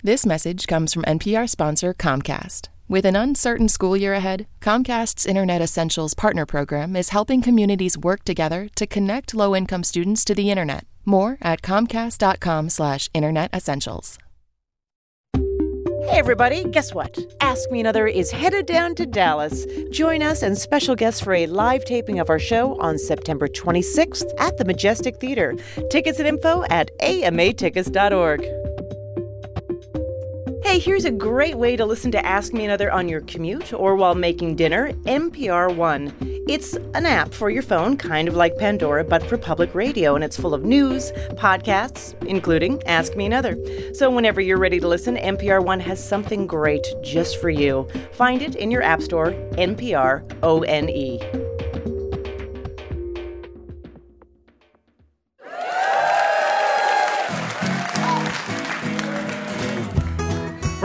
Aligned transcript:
This 0.00 0.24
message 0.24 0.68
comes 0.68 0.94
from 0.94 1.02
NPR 1.02 1.48
sponsor 1.48 1.92
Comcast. 1.92 2.68
With 2.88 3.04
an 3.04 3.16
uncertain 3.16 3.66
school 3.68 3.96
year 3.96 4.14
ahead, 4.14 4.46
Comcast's 4.60 5.26
Internet 5.26 5.60
Essentials 5.60 6.14
Partner 6.14 6.46
Program 6.46 6.94
is 6.94 7.08
helping 7.08 7.42
communities 7.42 7.98
work 7.98 8.22
together 8.22 8.68
to 8.76 8.86
connect 8.86 9.34
low-income 9.34 9.82
students 9.82 10.24
to 10.26 10.36
the 10.36 10.52
internet. 10.52 10.84
More 11.04 11.36
at 11.42 11.62
comcast.com/slash 11.62 13.10
internet 13.12 13.52
essentials. 13.52 14.18
Hey, 15.34 16.20
everybody, 16.20 16.62
guess 16.62 16.94
what? 16.94 17.18
Ask 17.40 17.68
Me 17.72 17.80
Another 17.80 18.06
is 18.06 18.30
headed 18.30 18.66
down 18.66 18.94
to 18.94 19.04
Dallas. 19.04 19.66
Join 19.90 20.22
us 20.22 20.42
and 20.42 20.56
special 20.56 20.94
guests 20.94 21.20
for 21.20 21.34
a 21.34 21.48
live 21.48 21.84
taping 21.84 22.20
of 22.20 22.30
our 22.30 22.38
show 22.38 22.80
on 22.80 22.98
September 22.98 23.48
26th 23.48 24.30
at 24.38 24.56
the 24.58 24.64
Majestic 24.64 25.18
Theater. 25.20 25.56
Tickets 25.90 26.20
and 26.20 26.28
info 26.28 26.62
at 26.70 26.88
amatickets.org. 27.00 28.67
Hey, 30.62 30.78
here's 30.78 31.04
a 31.04 31.10
great 31.10 31.56
way 31.56 31.76
to 31.76 31.86
listen 31.86 32.10
to 32.12 32.26
Ask 32.26 32.52
Me 32.52 32.64
Another 32.64 32.90
on 32.90 33.08
your 33.08 33.20
commute 33.22 33.72
or 33.72 33.94
while 33.94 34.14
making 34.14 34.56
dinner 34.56 34.92
NPR 35.04 35.74
One. 35.74 36.12
It's 36.48 36.74
an 36.94 37.06
app 37.06 37.32
for 37.32 37.48
your 37.48 37.62
phone, 37.62 37.96
kind 37.96 38.28
of 38.28 38.34
like 38.34 38.58
Pandora, 38.58 39.04
but 39.04 39.22
for 39.22 39.38
public 39.38 39.74
radio, 39.74 40.14
and 40.14 40.24
it's 40.24 40.36
full 40.36 40.54
of 40.54 40.64
news, 40.64 41.12
podcasts, 41.34 42.20
including 42.24 42.82
Ask 42.84 43.16
Me 43.16 43.26
Another. 43.26 43.56
So 43.94 44.10
whenever 44.10 44.40
you're 44.40 44.58
ready 44.58 44.80
to 44.80 44.88
listen, 44.88 45.16
NPR 45.16 45.64
One 45.64 45.80
has 45.80 46.06
something 46.06 46.46
great 46.46 46.86
just 47.02 47.40
for 47.40 47.50
you. 47.50 47.88
Find 48.12 48.42
it 48.42 48.56
in 48.56 48.70
your 48.70 48.82
App 48.82 49.00
Store, 49.00 49.32
NPR 49.52 50.22
O 50.42 50.62
N 50.62 50.88
E. 50.88 51.20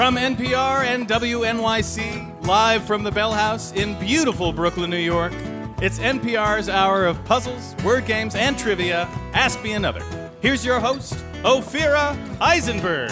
From 0.04 0.18
NPR 0.18 0.84
and 0.84 1.08
WNYC, 1.08 2.46
live 2.46 2.84
from 2.84 3.04
the 3.04 3.12
Bell 3.12 3.32
House 3.32 3.72
in 3.72 3.98
beautiful 4.02 4.52
Brooklyn, 4.52 4.90
New 4.90 4.98
York, 4.98 5.32
it's 5.82 5.98
NPR's 5.98 6.68
hour 6.68 7.06
of 7.06 7.24
puzzles, 7.24 7.74
word 7.86 8.06
games, 8.06 8.36
and 8.36 8.60
trivia. 8.60 9.08
Ask 9.32 9.64
Me 9.64 9.72
Another. 9.72 10.04
Here's 10.42 10.66
your 10.66 10.82
host, 10.82 11.14
Ophira 11.44 12.18
Eisenberg. 12.42 13.12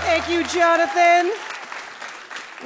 Thank 0.00 0.28
you, 0.28 0.44
Jonathan. 0.48 1.32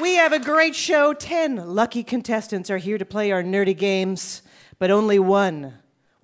We 0.01 0.15
have 0.15 0.33
a 0.33 0.39
great 0.39 0.75
show. 0.75 1.13
Ten 1.13 1.75
lucky 1.75 2.03
contestants 2.03 2.71
are 2.71 2.79
here 2.79 2.97
to 2.97 3.05
play 3.05 3.31
our 3.31 3.43
nerdy 3.43 3.77
games, 3.77 4.41
but 4.79 4.91
only 4.91 5.19
one 5.19 5.75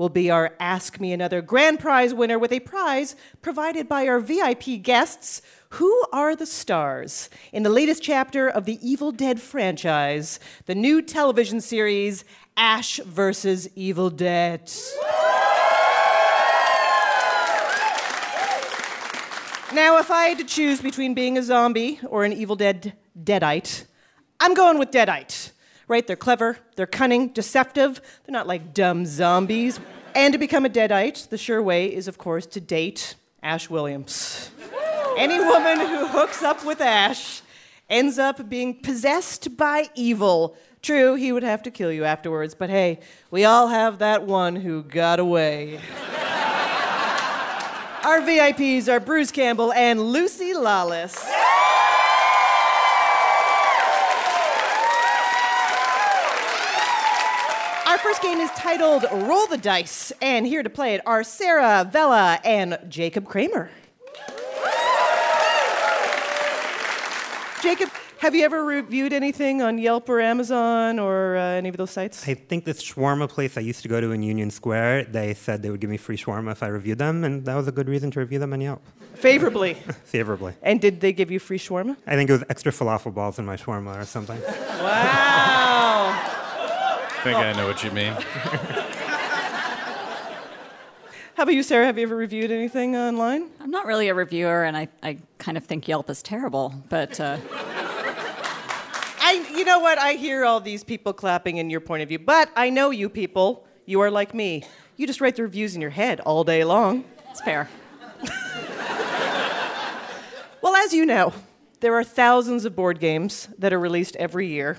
will 0.03 0.09
be 0.09 0.33
our 0.33 0.51
Ask 0.59 0.99
Me 0.99 1.13
Another 1.13 1.41
grand 1.41 1.79
prize 1.79 2.13
winner 2.13 2.37
with 2.37 2.51
a 2.51 2.59
prize 2.59 3.15
provided 3.41 3.89
by 3.89 4.09
our 4.09 4.19
VIP 4.19 4.83
guests. 4.83 5.41
Who 5.79 6.05
are 6.13 6.35
the 6.35 6.45
stars 6.45 7.31
in 7.53 7.63
the 7.63 7.71
latest 7.71 8.03
chapter 8.03 8.49
of 8.49 8.65
the 8.65 8.81
Evil 8.83 9.13
Dead 9.13 9.41
franchise, 9.41 10.41
the 10.67 10.75
new 10.75 11.03
television 11.03 11.61
series 11.61 12.25
Ash 12.57 12.97
versus 12.97 13.69
Evil 13.77 14.11
Dead? 14.11 14.73
Now, 19.73 20.01
if 20.01 20.11
I 20.11 20.27
had 20.31 20.39
to 20.39 20.45
choose 20.45 20.81
between 20.81 21.15
being 21.15 21.39
a 21.39 21.45
zombie 21.45 22.01
or 22.09 22.25
an 22.25 22.33
Evil 22.33 22.57
Dead 22.57 22.95
Deadite, 23.17 23.85
I'm 24.41 24.55
going 24.55 24.81
with 24.81 24.91
Deadite. 24.91 25.52
Right? 25.93 26.07
They're 26.07 26.17
clever, 26.17 26.57
they're 26.77 26.87
cunning, 26.87 27.29
deceptive, 27.29 28.01
they're 28.25 28.33
not 28.33 28.47
like 28.47 28.73
dumb 28.73 29.05
zombies. 29.05 29.79
And 30.15 30.33
to 30.33 30.39
become 30.39 30.65
a 30.65 30.71
Deadite, 30.71 31.29
the 31.29 31.37
sure 31.37 31.63
way 31.63 31.95
is, 31.95 32.09
of 32.09 32.17
course, 32.17 32.47
to 32.47 32.63
date 32.63 33.15
Ash 33.43 33.69
Williams. 33.69 34.51
Any 35.19 35.39
woman 35.39 35.81
who 35.81 36.07
hooks 36.07 36.43
up 36.43 36.65
with 36.65 36.81
Ash 36.81 37.43
ends 37.91 38.19
up 38.19 38.49
being 38.49 38.81
possessed 38.81 39.55
by 39.59 39.91
evil. 39.95 40.57
True, 40.81 41.15
he 41.15 41.31
would 41.31 41.43
have 41.43 41.63
to 41.65 41.71
kill 41.71 41.93
you 41.93 42.05
afterwards, 42.07 42.55
but 42.55 42.71
hey, 42.71 42.99
we 43.31 43.45
all 43.45 43.69
have 43.69 43.99
that 43.99 44.23
one 44.23 44.57
who 44.57 44.85
got 44.85 45.21
away. 45.21 45.79
Our 48.03 48.23
VIPs 48.23 48.89
are 48.89 48.99
Bruce 48.99 49.31
Campbell 49.31 49.75
and 49.75 50.01
Lucy 50.01 50.55
Lawless. 50.55 51.23
Game 58.23 58.39
is 58.39 58.51
titled 58.53 59.05
Roll 59.11 59.49
the 59.49 59.59
Dice, 59.59 60.13
and 60.23 60.47
here 60.47 60.63
to 60.63 60.71
play 60.71 60.95
it 60.95 61.01
are 61.05 61.25
Sarah, 61.25 61.89
Vella, 61.91 62.39
and 62.45 62.79
Jacob 62.89 63.27
Kramer. 63.27 63.69
Jacob, 67.61 67.91
have 68.19 68.37
you 68.37 68.45
ever 68.45 68.65
reviewed 68.65 69.13
anything 69.13 69.61
on 69.61 69.77
Yelp 69.77 70.09
or 70.09 70.21
Amazon 70.21 71.01
or 71.01 71.37
uh, 71.37 71.43
any 71.55 71.69
of 71.69 71.77
those 71.77 71.91
sites? 71.91 72.29
I 72.29 72.35
think 72.35 72.65
this 72.65 72.81
shawarma 72.81 73.29
place 73.29 73.57
I 73.57 73.61
used 73.61 73.83
to 73.83 73.89
go 73.89 74.01
to 74.01 74.13
in 74.13 74.23
Union 74.23 74.53
Square, 74.53 75.07
they 75.07 75.35
said 75.35 75.63
they 75.63 75.71
would 75.71 75.81
give 75.81 75.91
me 75.91 75.97
free 75.97 76.17
shawarma 76.17 76.53
if 76.53 76.63
I 76.63 76.69
reviewed 76.69 76.99
them, 76.99 77.25
and 77.25 77.45
that 77.45 77.57
was 77.57 77.67
a 77.67 77.73
good 77.73 77.89
reason 77.89 78.13
to 78.13 78.21
review 78.21 78.39
them 78.39 78.53
on 78.53 78.61
Yelp. 78.61 78.83
Favorably. 79.15 79.75
Favorably. 80.05 80.55
And 80.63 80.81
did 80.81 81.01
they 81.01 81.13
give 81.13 81.33
you 81.33 81.41
free 81.41 81.59
shawarma? 81.59 81.97
I 82.07 82.15
think 82.15 82.31
it 82.31 82.35
was 82.35 82.45
extra 82.49 82.71
falafel 82.71 83.13
balls 83.13 83.41
in 83.41 83.45
my 83.45 83.57
shawarma 83.57 84.01
or 84.01 84.05
something. 84.05 84.41
Wow. 84.41 85.72
I 87.23 87.25
think 87.25 87.39
I 87.39 87.53
know 87.53 87.69
what 87.69 87.85
you 87.85 87.93
mean. 87.93 88.13
How 91.35 91.45
about 91.45 91.55
you, 91.55 91.63
Sarah? 91.63 91.87
Have 91.87 91.97
you 91.97 92.03
ever 92.03 92.17
reviewed 92.17 92.51
anything 92.51 92.97
online? 92.97 93.49
I'm 93.61 93.71
not 93.71 93.87
really 93.87 94.09
a 94.09 94.15
reviewer, 94.15 94.65
and 94.65 94.77
I, 94.77 94.89
I 95.05 95.19
kind 95.39 95.57
of 95.57 95.65
think 95.65 95.87
Yelp 95.87 96.11
is 96.11 96.21
terrible, 96.21 96.75
but 96.89 97.21
uh, 97.21 97.37
I, 99.21 99.47
you 99.55 99.65
know 99.65 99.79
what? 99.79 99.99
I 99.99 100.15
hear 100.15 100.45
all 100.45 100.59
these 100.59 100.83
people 100.83 101.13
clapping 101.13 101.59
in 101.59 101.71
your 101.71 101.79
point 101.79 102.03
of 102.03 102.09
view, 102.09 102.19
but 102.19 102.51
I 102.57 102.71
know 102.71 102.91
you 102.91 103.09
people. 103.09 103.69
You 103.87 104.01
are 104.01 104.11
like 104.11 104.35
me. 104.35 104.65
You 104.97 105.07
just 105.07 105.21
write 105.21 105.37
the 105.37 105.43
reviews 105.45 105.77
in 105.77 105.81
your 105.81 105.91
head 105.91 106.19
all 106.19 106.43
day 106.43 106.65
long. 106.65 107.05
it's 107.31 107.41
fair. 107.41 107.69
Well, 110.61 110.77
as 110.77 110.93
you 110.93 111.05
know, 111.07 111.33
there 111.81 111.95
are 111.95 112.05
thousands 112.05 112.65
of 112.65 112.77
board 112.77 113.01
games 113.01 113.49
that 113.59 113.73
are 113.73 113.81
released 113.81 114.15
every 114.17 114.47
year. 114.47 114.79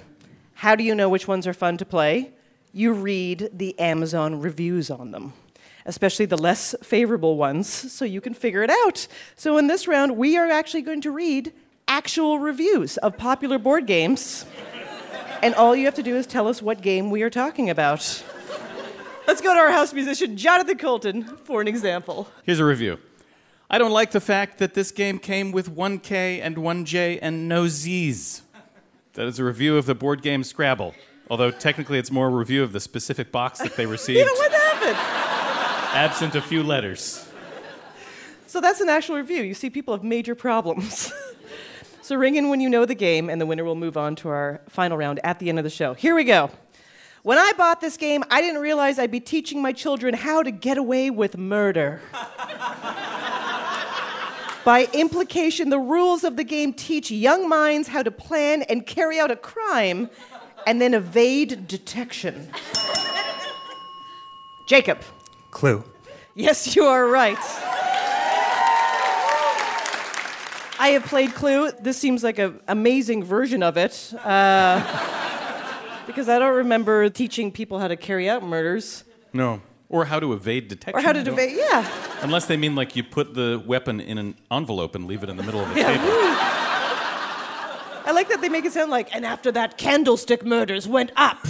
How 0.55 0.75
do 0.75 0.83
you 0.83 0.95
know 0.95 1.09
which 1.09 1.27
ones 1.27 1.47
are 1.47 1.53
fun 1.53 1.77
to 1.77 1.85
play? 1.85 2.31
You 2.71 2.93
read 2.93 3.49
the 3.53 3.77
Amazon 3.79 4.39
reviews 4.39 4.89
on 4.89 5.11
them, 5.11 5.33
especially 5.85 6.25
the 6.25 6.37
less 6.37 6.75
favorable 6.83 7.37
ones, 7.37 7.67
so 7.67 8.05
you 8.05 8.21
can 8.21 8.33
figure 8.33 8.63
it 8.63 8.69
out. 8.69 9.07
So, 9.35 9.57
in 9.57 9.67
this 9.67 9.87
round, 9.87 10.17
we 10.17 10.37
are 10.37 10.49
actually 10.49 10.81
going 10.81 11.01
to 11.01 11.11
read 11.11 11.53
actual 11.87 12.39
reviews 12.39 12.97
of 12.97 13.17
popular 13.17 13.59
board 13.59 13.85
games, 13.85 14.45
and 15.41 15.53
all 15.55 15.75
you 15.75 15.85
have 15.85 15.95
to 15.95 16.03
do 16.03 16.15
is 16.15 16.25
tell 16.25 16.47
us 16.47 16.61
what 16.61 16.81
game 16.81 17.11
we 17.11 17.21
are 17.23 17.29
talking 17.29 17.69
about. 17.69 18.23
Let's 19.27 19.39
go 19.39 19.53
to 19.53 19.59
our 19.59 19.71
house 19.71 19.93
musician, 19.93 20.35
Jonathan 20.35 20.77
Coulton, 20.77 21.23
for 21.23 21.61
an 21.61 21.67
example. 21.67 22.27
Here's 22.43 22.59
a 22.59 22.65
review. 22.65 22.99
I 23.69 23.79
don't 23.79 23.91
like 23.91 24.11
the 24.11 24.21
fact 24.21 24.59
that 24.59 24.75
this 24.75 24.91
game 24.91 25.17
came 25.17 25.51
with 25.51 25.75
1K 25.75 26.39
and 26.43 26.57
1J 26.57 27.19
and 27.21 27.47
no 27.47 27.67
Z's. 27.67 28.42
That 29.13 29.27
is 29.27 29.37
a 29.37 29.43
review 29.43 29.77
of 29.77 29.85
the 29.85 29.93
board 29.93 30.23
game 30.23 30.43
Scrabble, 30.43 30.95
although 31.29 31.51
technically 31.51 31.99
it's 31.99 32.09
more 32.09 32.27
a 32.27 32.31
review 32.31 32.63
of 32.63 32.73
the 32.73 32.79
specific 32.79 33.31
box 33.31 33.59
that 33.59 33.75
they 33.75 33.85
received, 33.97 34.17
You 34.19 34.25
know 34.25 34.33
what 34.33 34.51
happened? 34.51 34.97
absent 35.95 36.33
a 36.35 36.41
few 36.41 36.63
letters. 36.63 37.29
So 38.47 38.59
that's 38.59 38.81
an 38.81 38.89
actual 38.89 39.17
review. 39.17 39.43
You 39.43 39.53
see, 39.53 39.69
people 39.69 39.93
have 39.93 40.03
major 40.03 40.33
problems. 40.33 41.13
so 42.01 42.15
ring 42.15 42.35
in 42.35 42.49
when 42.49 42.59
you 42.59 42.69
know 42.69 42.85
the 42.85 42.95
game, 42.95 43.29
and 43.29 43.39
the 43.39 43.45
winner 43.45 43.63
will 43.63 43.75
move 43.75 43.97
on 43.97 44.15
to 44.17 44.29
our 44.29 44.61
final 44.67 44.97
round 44.97 45.19
at 45.23 45.37
the 45.39 45.49
end 45.49 45.59
of 45.59 45.63
the 45.63 45.69
show. 45.69 45.93
Here 45.93 46.15
we 46.15 46.23
go. 46.23 46.49
When 47.21 47.37
I 47.37 47.53
bought 47.55 47.81
this 47.81 47.95
game, 47.97 48.23
I 48.31 48.41
didn't 48.41 48.61
realize 48.61 48.99
I'd 48.99 49.11
be 49.11 49.19
teaching 49.19 49.61
my 49.61 49.71
children 49.71 50.13
how 50.13 50.43
to 50.43 50.51
get 50.51 50.77
away 50.77 51.09
with 51.11 51.37
murder. 51.37 52.01
By 54.65 54.87
implication, 54.93 55.69
the 55.69 55.79
rules 55.79 56.23
of 56.23 56.37
the 56.37 56.43
game 56.43 56.73
teach 56.73 57.11
young 57.11 57.49
minds 57.49 57.89
how 57.89 58.01
to 58.01 58.11
plan 58.11 58.61
and 58.63 58.85
carry 58.85 59.19
out 59.19 59.29
a 59.29 59.35
crime 59.35 60.09
and 60.65 60.81
then 60.81 60.93
evade 60.93 61.67
detection. 61.67 62.49
Jacob. 64.67 64.99
Clue. 65.51 65.83
Yes, 66.33 66.75
you 66.75 66.85
are 66.85 67.07
right. 67.07 67.37
I 70.79 70.89
have 70.89 71.03
played 71.05 71.33
Clue. 71.33 71.71
This 71.79 71.97
seems 71.97 72.23
like 72.23 72.39
an 72.39 72.59
amazing 72.67 73.23
version 73.23 73.61
of 73.61 73.77
it. 73.77 74.13
Uh, 74.23 74.81
because 76.07 76.29
I 76.29 76.39
don't 76.39 76.55
remember 76.55 77.09
teaching 77.09 77.51
people 77.51 77.79
how 77.79 77.87
to 77.87 77.95
carry 77.95 78.29
out 78.29 78.43
murders. 78.43 79.03
No. 79.33 79.61
Or 79.93 80.05
how 80.05 80.19
to 80.19 80.33
evade 80.33 80.69
detection. 80.69 80.99
Or 80.99 81.03
how 81.03 81.13
to 81.13 81.23
debate. 81.23 81.51
Yeah. 81.55 81.87
Unless 82.23 82.47
they 82.47 82.57
mean 82.57 82.73
like 82.73 82.95
you 82.95 83.03
put 83.03 83.35
the 83.35 83.61
weapon 83.63 83.99
in 84.01 84.17
an 84.17 84.33
envelope 84.49 84.95
and 84.95 85.05
leave 85.05 85.21
it 85.21 85.29
in 85.29 85.37
the 85.37 85.43
middle 85.43 85.59
of 85.61 85.71
the 85.71 85.79
Yeah. 85.79 85.87
table. 85.95 86.07
I 88.05 88.11
like 88.11 88.27
that 88.29 88.41
they 88.41 88.49
make 88.49 88.65
it 88.65 88.73
sound 88.73 88.89
like, 88.89 89.15
and 89.15 89.23
after 89.23 89.51
that, 89.51 89.77
candlestick 89.77 90.43
murders 90.43 90.87
went 90.87 91.11
up. 91.15 91.37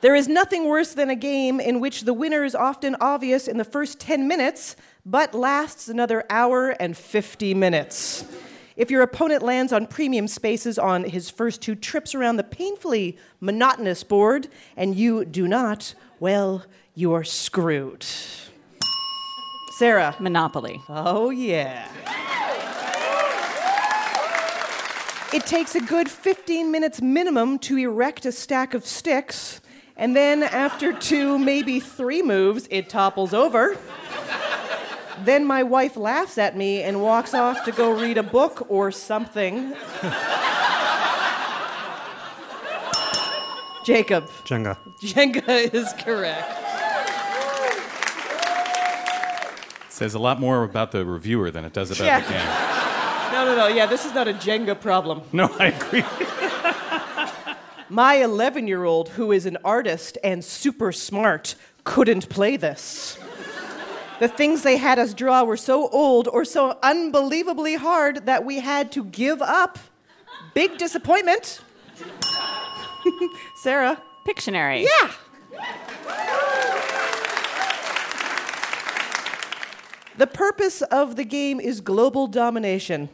There 0.00 0.14
is 0.14 0.28
nothing 0.28 0.68
worse 0.68 0.94
than 0.94 1.10
a 1.10 1.16
game 1.16 1.58
in 1.58 1.80
which 1.80 2.02
the 2.02 2.12
winner 2.12 2.44
is 2.44 2.54
often 2.54 2.94
obvious 3.00 3.48
in 3.48 3.58
the 3.58 3.64
first 3.64 3.98
10 3.98 4.28
minutes, 4.28 4.76
but 5.04 5.34
lasts 5.34 5.88
another 5.88 6.22
hour 6.30 6.68
and 6.78 6.96
50 6.96 7.52
minutes. 7.54 8.24
If 8.78 8.92
your 8.92 9.02
opponent 9.02 9.42
lands 9.42 9.72
on 9.72 9.88
premium 9.88 10.28
spaces 10.28 10.78
on 10.78 11.02
his 11.02 11.28
first 11.28 11.60
two 11.60 11.74
trips 11.74 12.14
around 12.14 12.36
the 12.36 12.44
painfully 12.44 13.18
monotonous 13.40 14.04
board, 14.04 14.46
and 14.76 14.94
you 14.94 15.24
do 15.24 15.48
not, 15.48 15.94
well, 16.20 16.64
you 16.94 17.12
are 17.12 17.24
screwed. 17.24 18.06
Sarah. 19.78 20.14
Monopoly. 20.20 20.80
Oh, 20.88 21.30
yeah. 21.30 21.88
It 25.32 25.44
takes 25.44 25.74
a 25.74 25.80
good 25.80 26.08
15 26.08 26.70
minutes 26.70 27.02
minimum 27.02 27.58
to 27.60 27.76
erect 27.78 28.26
a 28.26 28.32
stack 28.32 28.74
of 28.74 28.86
sticks, 28.86 29.60
and 29.96 30.14
then 30.14 30.44
after 30.44 30.92
two, 30.92 31.36
maybe 31.36 31.80
three 31.80 32.22
moves, 32.22 32.68
it 32.70 32.88
topples 32.88 33.34
over. 33.34 33.76
Then 35.24 35.44
my 35.44 35.62
wife 35.62 35.96
laughs 35.96 36.38
at 36.38 36.56
me 36.56 36.82
and 36.82 37.02
walks 37.02 37.34
off 37.34 37.64
to 37.64 37.72
go 37.72 37.90
read 37.92 38.18
a 38.18 38.22
book 38.22 38.66
or 38.70 38.90
something. 38.90 39.74
Jacob. 43.84 44.28
Jenga. 44.44 44.76
Jenga 45.00 45.72
is 45.74 45.92
correct. 45.98 46.54
Says 49.90 50.14
a 50.14 50.18
lot 50.18 50.38
more 50.38 50.62
about 50.62 50.92
the 50.92 51.04
reviewer 51.04 51.50
than 51.50 51.64
it 51.64 51.72
does 51.72 51.90
about 51.90 52.04
Yeah. 52.04 52.20
the 52.20 52.32
game. 52.32 52.74
No, 53.30 53.44
no, 53.44 53.54
no. 53.54 53.66
Yeah, 53.68 53.84
this 53.84 54.06
is 54.06 54.14
not 54.14 54.26
a 54.26 54.32
Jenga 54.32 54.80
problem. 54.80 55.20
No, 55.34 55.54
I 55.60 55.66
agree. 55.66 56.02
My 57.90 58.14
11 58.16 58.66
year 58.66 58.84
old, 58.84 59.10
who 59.10 59.32
is 59.32 59.44
an 59.44 59.58
artist 59.62 60.16
and 60.24 60.42
super 60.42 60.92
smart, 60.92 61.54
couldn't 61.84 62.30
play 62.30 62.56
this. 62.56 63.18
The 64.18 64.28
things 64.28 64.62
they 64.62 64.76
had 64.76 64.98
us 64.98 65.14
draw 65.14 65.44
were 65.44 65.56
so 65.56 65.88
old 65.88 66.26
or 66.26 66.44
so 66.44 66.76
unbelievably 66.82 67.76
hard 67.76 68.26
that 68.26 68.44
we 68.44 68.58
had 68.58 68.90
to 68.92 69.04
give 69.04 69.40
up. 69.40 69.78
Big 70.54 70.76
disappointment. 70.76 71.60
Sarah. 73.62 74.02
Pictionary. 74.26 74.84
Yeah. 74.84 75.12
The 80.16 80.26
purpose 80.26 80.82
of 80.82 81.14
the 81.14 81.24
game 81.24 81.60
is 81.60 81.80
global 81.80 82.26
domination, 82.26 83.08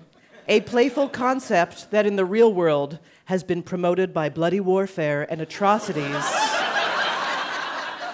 a 0.48 0.62
playful 0.62 1.10
concept 1.10 1.90
that 1.90 2.06
in 2.06 2.16
the 2.16 2.24
real 2.24 2.52
world 2.52 2.98
has 3.26 3.44
been 3.44 3.62
promoted 3.62 4.14
by 4.14 4.30
bloody 4.30 4.60
warfare 4.60 5.30
and 5.30 5.42
atrocities 5.42 6.06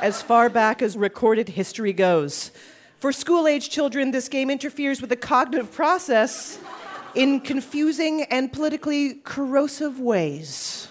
as 0.03 0.23
far 0.23 0.49
back 0.49 0.83
as 0.83 0.97
recorded 0.97 1.51
history 1.51 1.93
goes. 1.93 2.51
For 3.01 3.13
school 3.13 3.47
age 3.47 3.71
children, 3.71 4.11
this 4.11 4.29
game 4.29 4.51
interferes 4.51 5.01
with 5.01 5.09
the 5.09 5.17
cognitive 5.17 5.73
process 5.73 6.59
in 7.15 7.41
confusing 7.41 8.25
and 8.25 8.53
politically 8.53 9.15
corrosive 9.25 9.99
ways. 9.99 10.87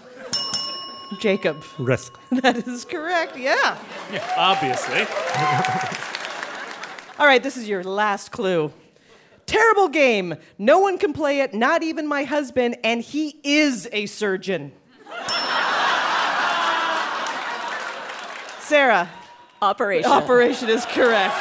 Jacob. 1.20 1.64
Risk. 1.78 2.14
That 2.42 2.68
is 2.68 2.84
correct, 2.86 3.38
yeah. 3.38 3.78
yeah 4.12 4.34
Obviously. 4.38 5.02
All 7.20 7.28
right, 7.28 7.44
this 7.44 7.58
is 7.58 7.70
your 7.70 7.84
last 7.84 8.32
clue. 8.32 8.74
Terrible 9.46 9.88
game. 9.88 10.34
No 10.58 10.80
one 10.80 10.98
can 10.98 11.14
play 11.14 11.42
it, 11.42 11.54
not 11.54 11.84
even 11.84 12.08
my 12.08 12.24
husband, 12.24 12.78
and 12.84 13.02
he 13.02 13.40
is 13.44 13.88
a 13.92 14.08
surgeon. 14.08 14.72
Sarah, 18.62 19.10
Operation. 19.62 20.10
operation 20.12 20.70
is 20.70 20.86
correct. 20.86 21.36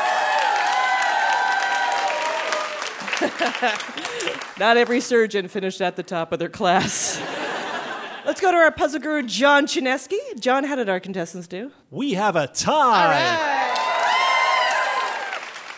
not 4.58 4.76
every 4.76 5.00
surgeon 5.00 5.48
finished 5.48 5.80
at 5.80 5.96
the 5.96 6.02
top 6.02 6.32
of 6.32 6.38
their 6.38 6.48
class. 6.48 7.20
Let's 8.26 8.40
go 8.40 8.50
to 8.50 8.56
our 8.58 8.70
puzzle 8.70 9.00
guru, 9.00 9.22
John 9.22 9.66
Chaneski. 9.66 10.18
John, 10.38 10.64
how 10.64 10.76
did 10.76 10.88
our 10.88 11.00
contestants 11.00 11.48
do? 11.48 11.72
We 11.90 12.12
have 12.12 12.36
a 12.36 12.46
tie. 12.46 13.74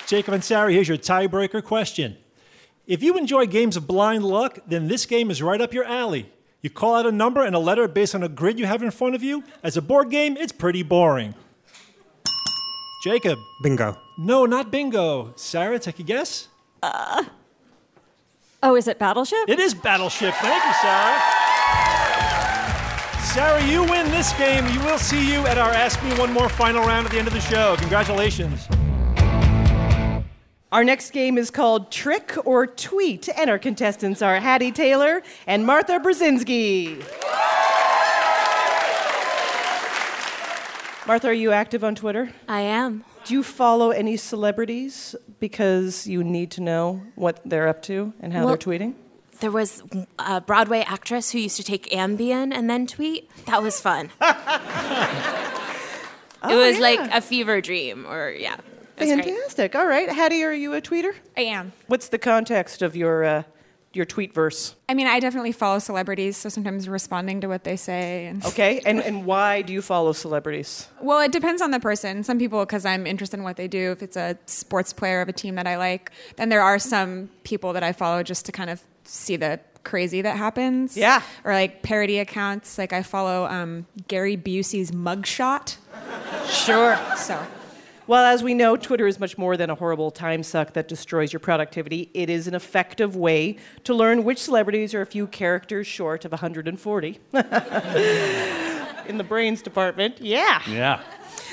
Jacob 0.06 0.34
and 0.34 0.42
Sarah, 0.42 0.72
here's 0.72 0.88
your 0.88 0.98
tiebreaker 0.98 1.62
question. 1.62 2.16
If 2.86 3.04
you 3.04 3.16
enjoy 3.16 3.46
games 3.46 3.76
of 3.76 3.86
blind 3.86 4.24
luck, 4.24 4.58
then 4.66 4.88
this 4.88 5.06
game 5.06 5.30
is 5.30 5.40
right 5.40 5.60
up 5.60 5.72
your 5.72 5.84
alley. 5.84 6.28
You 6.60 6.70
call 6.70 6.96
out 6.96 7.06
a 7.06 7.12
number 7.12 7.44
and 7.44 7.54
a 7.54 7.58
letter 7.60 7.86
based 7.86 8.16
on 8.16 8.24
a 8.24 8.28
grid 8.28 8.58
you 8.58 8.66
have 8.66 8.82
in 8.82 8.90
front 8.90 9.14
of 9.14 9.22
you. 9.22 9.44
As 9.62 9.76
a 9.76 9.82
board 9.82 10.10
game, 10.10 10.36
it's 10.36 10.50
pretty 10.50 10.82
boring. 10.82 11.34
Jacob. 13.04 13.38
Bingo. 13.62 13.96
No, 14.18 14.44
not 14.44 14.70
bingo. 14.70 15.32
Sarah, 15.36 15.78
take 15.78 16.00
a 16.00 16.02
guess. 16.02 16.48
Uh, 16.82 17.24
Oh, 18.62 18.76
is 18.76 18.88
it 18.88 18.98
Battleship? 18.98 19.48
It 19.48 19.58
is 19.58 19.72
Battleship. 19.72 20.34
Thank 20.34 20.64
you, 20.64 20.72
Sarah. 20.82 21.20
Sarah, 23.22 23.64
you 23.64 23.84
win 23.84 24.10
this 24.10 24.32
game. 24.34 24.66
You 24.68 24.80
will 24.80 24.98
see 24.98 25.32
you 25.32 25.46
at 25.46 25.56
our 25.56 25.70
Ask 25.70 26.02
Me 26.02 26.10
One 26.18 26.32
More 26.32 26.48
final 26.48 26.84
round 26.84 27.06
at 27.06 27.12
the 27.12 27.18
end 27.18 27.26
of 27.28 27.32
the 27.32 27.40
show. 27.40 27.76
Congratulations. 27.78 28.68
Our 30.72 30.84
next 30.84 31.12
game 31.12 31.38
is 31.38 31.50
called 31.50 31.90
Trick 31.90 32.36
or 32.44 32.66
Tweet, 32.66 33.28
and 33.36 33.48
our 33.48 33.58
contestants 33.58 34.20
are 34.20 34.38
Hattie 34.40 34.72
Taylor 34.72 35.22
and 35.46 35.64
Martha 35.64 35.98
Brzezinski. 35.98 36.98
Martha, 41.06 41.28
are 41.28 41.32
you 41.32 41.50
active 41.50 41.82
on 41.82 41.94
Twitter? 41.94 42.30
I 42.46 42.60
am. 42.60 43.04
Do 43.30 43.36
you 43.36 43.44
follow 43.44 43.90
any 43.90 44.16
celebrities 44.16 45.14
because 45.38 46.04
you 46.04 46.24
need 46.24 46.50
to 46.50 46.60
know 46.60 47.00
what 47.14 47.38
they're 47.44 47.68
up 47.68 47.80
to 47.82 48.12
and 48.20 48.32
how 48.32 48.40
Well- 48.40 48.48
they're 48.48 48.56
tweeting? 48.56 48.94
There 49.38 49.52
was 49.52 49.84
a 50.18 50.40
Broadway 50.40 50.80
actress 50.80 51.30
who 51.30 51.38
used 51.38 51.56
to 51.58 51.62
take 51.62 51.88
Ambien 51.90 52.52
and 52.52 52.68
then 52.68 52.88
tweet. 52.88 53.30
That 53.46 53.62
was 53.62 53.80
fun. 53.80 54.06
it 54.20 54.26
was 56.42 56.74
yeah. 56.74 56.82
like 56.82 56.98
a 57.12 57.20
fever 57.20 57.60
dream, 57.60 58.04
or 58.04 58.30
yeah. 58.36 58.56
It 58.96 59.04
was 59.04 59.12
great. 59.12 59.24
Fantastic. 59.26 59.76
All 59.76 59.86
right. 59.86 60.10
Hattie, 60.10 60.42
are 60.42 60.52
you 60.52 60.74
a 60.74 60.80
tweeter? 60.80 61.14
I 61.36 61.42
am. 61.42 61.70
What's 61.86 62.08
the 62.08 62.18
context 62.18 62.82
of 62.82 62.96
your, 62.96 63.22
uh, 63.22 63.44
your 63.92 64.04
tweet 64.04 64.32
verse? 64.32 64.74
I 64.88 64.94
mean, 64.94 65.06
I 65.06 65.18
definitely 65.20 65.52
follow 65.52 65.78
celebrities, 65.80 66.36
so 66.36 66.48
sometimes 66.48 66.88
responding 66.88 67.40
to 67.40 67.48
what 67.48 67.64
they 67.64 67.76
say. 67.76 68.26
And 68.26 68.44
Okay. 68.50 68.80
and, 68.86 69.00
and 69.00 69.26
why 69.26 69.62
do 69.62 69.72
you 69.72 69.82
follow 69.82 70.12
celebrities? 70.12 70.86
well, 71.00 71.20
it 71.20 71.32
depends 71.32 71.60
on 71.60 71.70
the 71.72 71.80
person. 71.80 72.22
Some 72.22 72.38
people, 72.38 72.60
because 72.60 72.84
I'm 72.84 73.06
interested 73.06 73.38
in 73.38 73.42
what 73.44 73.56
they 73.56 73.68
do. 73.68 73.90
If 73.92 74.02
it's 74.02 74.16
a 74.16 74.38
sports 74.46 74.92
player 74.92 75.20
of 75.20 75.28
a 75.28 75.32
team 75.32 75.56
that 75.56 75.66
I 75.66 75.76
like, 75.76 76.12
then 76.36 76.48
there 76.50 76.62
are 76.62 76.78
some 76.78 77.30
people 77.42 77.72
that 77.72 77.82
I 77.82 77.92
follow 77.92 78.22
just 78.22 78.46
to 78.46 78.52
kind 78.52 78.70
of 78.70 78.82
see 79.04 79.36
the 79.36 79.58
crazy 79.82 80.20
that 80.22 80.36
happens. 80.36 80.96
Yeah. 80.96 81.22
Or 81.42 81.52
like 81.52 81.82
parody 81.82 82.18
accounts. 82.18 82.78
Like 82.78 82.92
I 82.92 83.02
follow 83.02 83.46
um, 83.46 83.86
Gary 84.08 84.36
Busey's 84.36 84.90
mugshot. 84.90 85.76
Sure. 86.48 86.98
So 87.16 87.44
Well, 88.10 88.24
as 88.24 88.42
we 88.42 88.54
know, 88.54 88.76
Twitter 88.76 89.06
is 89.06 89.20
much 89.20 89.38
more 89.38 89.56
than 89.56 89.70
a 89.70 89.76
horrible 89.76 90.10
time 90.10 90.42
suck 90.42 90.72
that 90.72 90.88
destroys 90.88 91.32
your 91.32 91.38
productivity. 91.38 92.10
It 92.12 92.28
is 92.28 92.48
an 92.48 92.56
effective 92.56 93.14
way 93.14 93.56
to 93.84 93.94
learn 93.94 94.24
which 94.24 94.42
celebrities 94.42 94.94
are 94.94 95.00
a 95.00 95.06
few 95.06 95.28
characters 95.28 95.86
short 95.86 96.24
of 96.24 96.32
140. 96.32 97.08
In 99.06 99.16
the 99.16 99.22
brains 99.22 99.62
department, 99.62 100.20
yeah. 100.20 100.60
Yeah. 100.68 101.02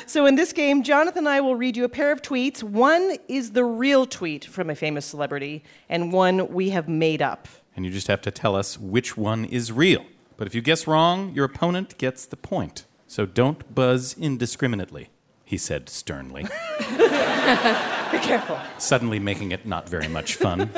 So 0.08 0.26
in 0.26 0.34
this 0.34 0.52
game, 0.52 0.82
Jonathan 0.82 1.20
and 1.20 1.30
I 1.30 1.42
will 1.42 1.56
read 1.56 1.78
you 1.78 1.84
a 1.84 1.90
pair 1.90 2.12
of 2.12 2.24
tweets. 2.24 2.64
One 2.64 3.18
is 3.28 3.52
the 3.52 3.64
real 3.64 4.08
tweet 4.08 4.44
from 4.44 4.72
a 4.72 4.76
famous 4.76 5.06
celebrity, 5.06 5.64
and 5.90 6.12
one 6.12 6.52
we 6.52 6.72
have 6.72 6.90
made 6.90 7.22
up. 7.22 7.48
And 7.76 7.86
you 7.86 7.92
just 7.92 8.08
have 8.08 8.22
to 8.24 8.32
tell 8.32 8.56
us 8.56 8.80
which 8.80 9.16
one 9.16 9.46
is 9.46 9.72
real. 9.72 10.08
But 10.38 10.48
if 10.48 10.56
you 10.56 10.62
guess 10.62 10.88
wrong, 10.88 11.36
your 11.36 11.46
opponent 11.46 12.00
gets 12.00 12.26
the 12.26 12.36
point. 12.36 12.86
So 13.06 13.28
don't 13.28 13.76
buzz 13.76 14.16
indiscriminately, 14.18 15.10
he 15.48 15.58
said 15.58 15.88
sternly, 15.88 16.44
Be 16.90 18.20
careful. 18.20 18.60
suddenly 18.78 19.18
making 19.18 19.54
it 19.54 19.66
not 19.66 19.88
very 19.88 20.10
much 20.10 20.36
fun. 20.36 20.70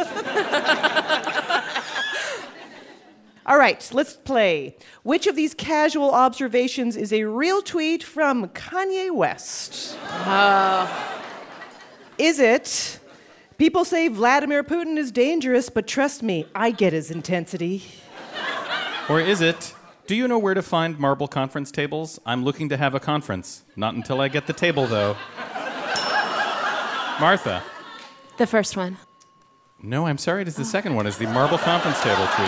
All 3.48 3.58
right, 3.58 3.90
let's 3.92 4.14
play. 4.14 4.78
Which 5.02 5.26
of 5.26 5.36
these 5.36 5.56
casual 5.56 6.12
observations 6.12 6.96
is 6.96 7.12
a 7.12 7.24
real 7.24 7.64
tweet 7.64 8.04
from 8.04 8.50
Kanye 8.50 9.10
West? 9.10 9.98
Is 12.20 12.40
it? 12.40 13.00
People 13.58 13.84
say 13.86 14.08
Vladimir 14.08 14.64
Putin 14.64 14.98
is 14.98 15.12
dangerous, 15.12 15.70
but 15.70 15.88
trust 15.88 16.22
me, 16.22 16.46
I 16.54 16.70
get 16.70 16.94
his 16.94 17.10
intensity. 17.10 17.86
Or 19.10 19.20
is 19.20 19.42
it, 19.42 19.74
do 20.10 20.16
you 20.16 20.28
know 20.28 20.40
where 20.40 20.56
to 20.56 20.64
find 20.64 20.98
marble 20.98 21.28
conference 21.28 21.70
tables? 21.70 22.20
I'm 22.26 22.44
looking 22.44 22.70
to 22.70 22.78
have 22.78 22.96
a 22.96 23.00
conference. 23.00 23.64
Not 23.76 23.94
until 23.94 24.22
I 24.22 24.28
get 24.28 24.48
the 24.48 24.54
table, 24.54 24.88
though. 24.88 25.16
Martha. 27.20 27.62
The 28.40 28.48
first 28.48 28.76
one. 28.76 28.98
No, 29.84 30.08
I'm 30.08 30.18
sorry, 30.18 30.42
it 30.42 30.48
is 30.48 30.56
the 30.56 30.66
second 30.66 30.96
one, 30.96 31.06
is 31.06 31.20
the 31.20 31.28
marble 31.28 31.60
conference 31.60 32.02
table 32.02 32.26
tweet. 32.34 32.48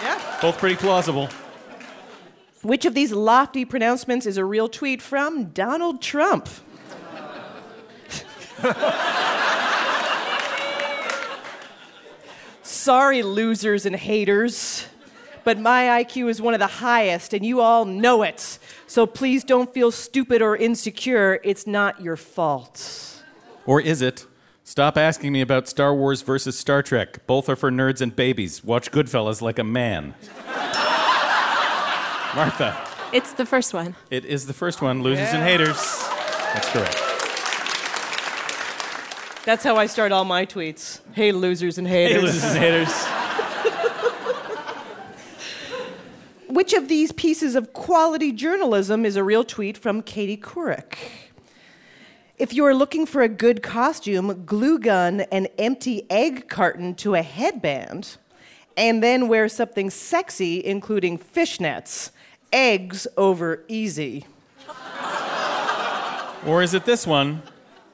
Yeah. 0.00 0.38
Both 0.40 0.56
pretty 0.56 0.76
plausible. 0.76 1.28
Which 2.62 2.86
of 2.86 2.94
these 2.94 3.12
lofty 3.12 3.66
pronouncements 3.66 4.24
is 4.24 4.38
a 4.38 4.46
real 4.46 4.70
tweet 4.70 5.02
from 5.02 5.50
Donald 5.50 6.00
Trump? 6.00 6.48
Sorry, 12.62 13.22
losers 13.22 13.84
and 13.84 13.94
haters, 13.94 14.86
but 15.46 15.60
my 15.60 16.02
IQ 16.02 16.28
is 16.28 16.42
one 16.42 16.54
of 16.54 16.58
the 16.58 16.66
highest, 16.66 17.32
and 17.32 17.46
you 17.46 17.60
all 17.60 17.84
know 17.84 18.24
it. 18.24 18.58
So 18.88 19.06
please 19.06 19.44
don't 19.44 19.72
feel 19.72 19.92
stupid 19.92 20.42
or 20.42 20.56
insecure. 20.56 21.38
It's 21.44 21.68
not 21.68 22.02
your 22.02 22.16
fault. 22.16 23.22
Or 23.64 23.80
is 23.80 24.02
it? 24.02 24.26
Stop 24.64 24.98
asking 24.98 25.32
me 25.32 25.40
about 25.40 25.68
Star 25.68 25.94
Wars 25.94 26.22
versus 26.22 26.58
Star 26.58 26.82
Trek. 26.82 27.24
Both 27.28 27.48
are 27.48 27.54
for 27.54 27.70
nerds 27.70 28.00
and 28.00 28.16
babies. 28.16 28.64
Watch 28.64 28.90
Goodfellas 28.90 29.40
like 29.40 29.60
a 29.60 29.64
man. 29.64 30.16
Martha. 32.34 32.76
It's 33.12 33.32
the 33.34 33.46
first 33.46 33.72
one. 33.72 33.94
It 34.10 34.24
is 34.24 34.48
the 34.48 34.52
first 34.52 34.82
one, 34.82 35.04
Losers 35.04 35.28
and 35.28 35.44
Haters. 35.44 35.76
That's 36.54 36.68
correct. 36.70 36.96
That's 39.44 39.62
how 39.62 39.76
I 39.76 39.86
start 39.86 40.10
all 40.10 40.24
my 40.24 40.44
tweets. 40.44 41.02
Hey, 41.12 41.30
losers 41.30 41.78
and 41.78 41.86
haters. 41.86 42.16
Hey, 42.16 42.20
losers 42.20 42.42
and 42.42 42.58
haters. 42.58 43.06
Which 46.56 46.72
of 46.72 46.88
these 46.88 47.12
pieces 47.12 47.54
of 47.54 47.74
quality 47.74 48.32
journalism 48.32 49.04
is 49.04 49.14
a 49.16 49.22
real 49.22 49.44
tweet 49.44 49.76
from 49.76 50.00
Katie 50.00 50.38
Couric? 50.38 50.96
If 52.38 52.54
you 52.54 52.64
are 52.64 52.72
looking 52.72 53.04
for 53.04 53.20
a 53.20 53.28
good 53.28 53.62
costume, 53.62 54.46
glue 54.46 54.78
gun 54.78 55.20
an 55.30 55.48
empty 55.58 56.06
egg 56.08 56.48
carton 56.48 56.94
to 56.94 57.14
a 57.14 57.20
headband, 57.20 58.16
and 58.74 59.02
then 59.02 59.28
wear 59.28 59.50
something 59.50 59.90
sexy, 59.90 60.64
including 60.64 61.18
fishnets. 61.18 62.10
Eggs 62.50 63.06
over 63.18 63.62
easy. 63.68 64.24
Or 66.46 66.62
is 66.62 66.72
it 66.72 66.86
this 66.86 67.06
one? 67.06 67.42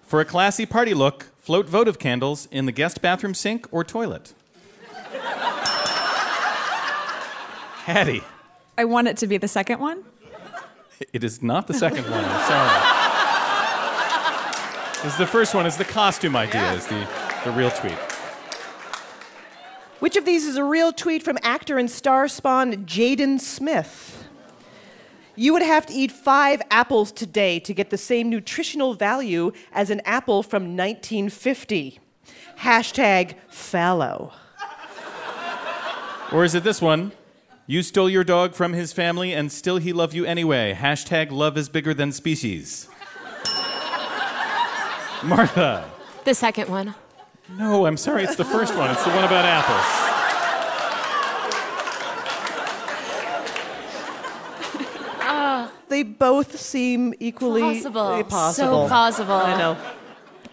For 0.05 0.21
a 0.21 0.25
classy 0.25 0.67
party 0.67 0.95
look, 0.95 1.33
float 1.37 1.69
votive 1.69 1.99
candles 1.99 2.47
in 2.53 2.67
the 2.67 2.73
guest 2.73 3.03
bathroom 3.03 3.35
sink 3.35 3.67
or 3.73 3.83
toilet. 3.83 4.35
Hattie. 7.87 8.23
I 8.77 8.85
want 8.85 9.09
it 9.09 9.17
to 9.19 9.27
be 9.27 9.37
the 9.37 9.49
second 9.49 9.81
one. 9.81 10.05
It 11.13 11.25
is 11.25 11.43
not 11.43 11.67
the 11.67 11.75
second 11.75 12.05
one. 12.05 12.25
I'm 12.25 12.49
sorry. 12.49 13.03
This 15.03 15.13
is 15.13 15.19
the 15.19 15.27
first 15.27 15.55
one. 15.55 15.67
Is 15.67 15.77
the 15.77 15.85
costume 15.85 16.37
idea? 16.37 16.73
Is 16.73 16.87
the, 16.87 17.09
the 17.45 17.51
real 17.51 17.71
tweet? 17.71 17.99
Which 19.99 20.17
of 20.17 20.25
these 20.25 20.47
is 20.47 20.57
a 20.57 20.65
real 20.65 20.93
tweet 20.93 21.23
from 21.23 21.39
actor 21.43 21.77
and 21.79 21.91
star 21.91 22.29
spawn 22.29 22.87
Jaden 22.87 23.41
Smith? 23.41 24.29
You 25.35 25.53
would 25.53 25.63
have 25.63 25.87
to 25.87 25.93
eat 25.93 26.13
five 26.13 26.63
apples 26.71 27.11
today 27.11 27.59
to 27.61 27.75
get 27.75 27.91
the 27.91 27.99
same 27.99 28.29
nutritional 28.29 28.95
value 28.95 29.53
as 29.73 29.91
an 29.91 30.01
apple 30.05 30.43
from 30.43 30.77
1950. 30.77 31.99
Hashtag 32.61 33.35
fallow. 33.49 34.33
Or 36.31 36.45
is 36.45 36.55
it 36.55 36.65
this 36.65 36.81
one? 36.81 37.13
You 37.67 37.83
stole 37.83 38.11
your 38.11 38.25
dog 38.25 38.55
from 38.55 38.73
his 38.73 38.93
family 38.93 39.33
and 39.33 39.51
still 39.51 39.79
he 39.79 39.93
loved 39.93 40.15
you 40.15 40.25
anyway. 40.25 40.77
Hashtag 40.79 41.31
love 41.31 41.57
is 41.57 41.69
bigger 41.69 41.95
than 41.95 42.13
species. 42.13 42.89
Martha. 45.23 45.91
The 46.25 46.35
second 46.35 46.69
one. 46.69 46.95
No, 47.57 47.87
I'm 47.87 47.97
sorry, 47.97 48.25
it's 48.25 48.37
the 48.37 48.45
first 48.45 48.75
one. 48.75 48.91
It's 48.91 49.05
the 49.05 49.11
one 49.11 49.25
about 49.25 49.45
apples. 49.45 50.13
They 55.93 56.03
both 56.05 56.59
seem 56.59 57.13
equally 57.21 57.61
Plausible. 57.61 58.01
uh, 58.01 58.23
possible. 58.25 58.85
So 58.85 58.89
plausible. 58.89 59.35
I 59.35 59.59
know. 59.59 59.77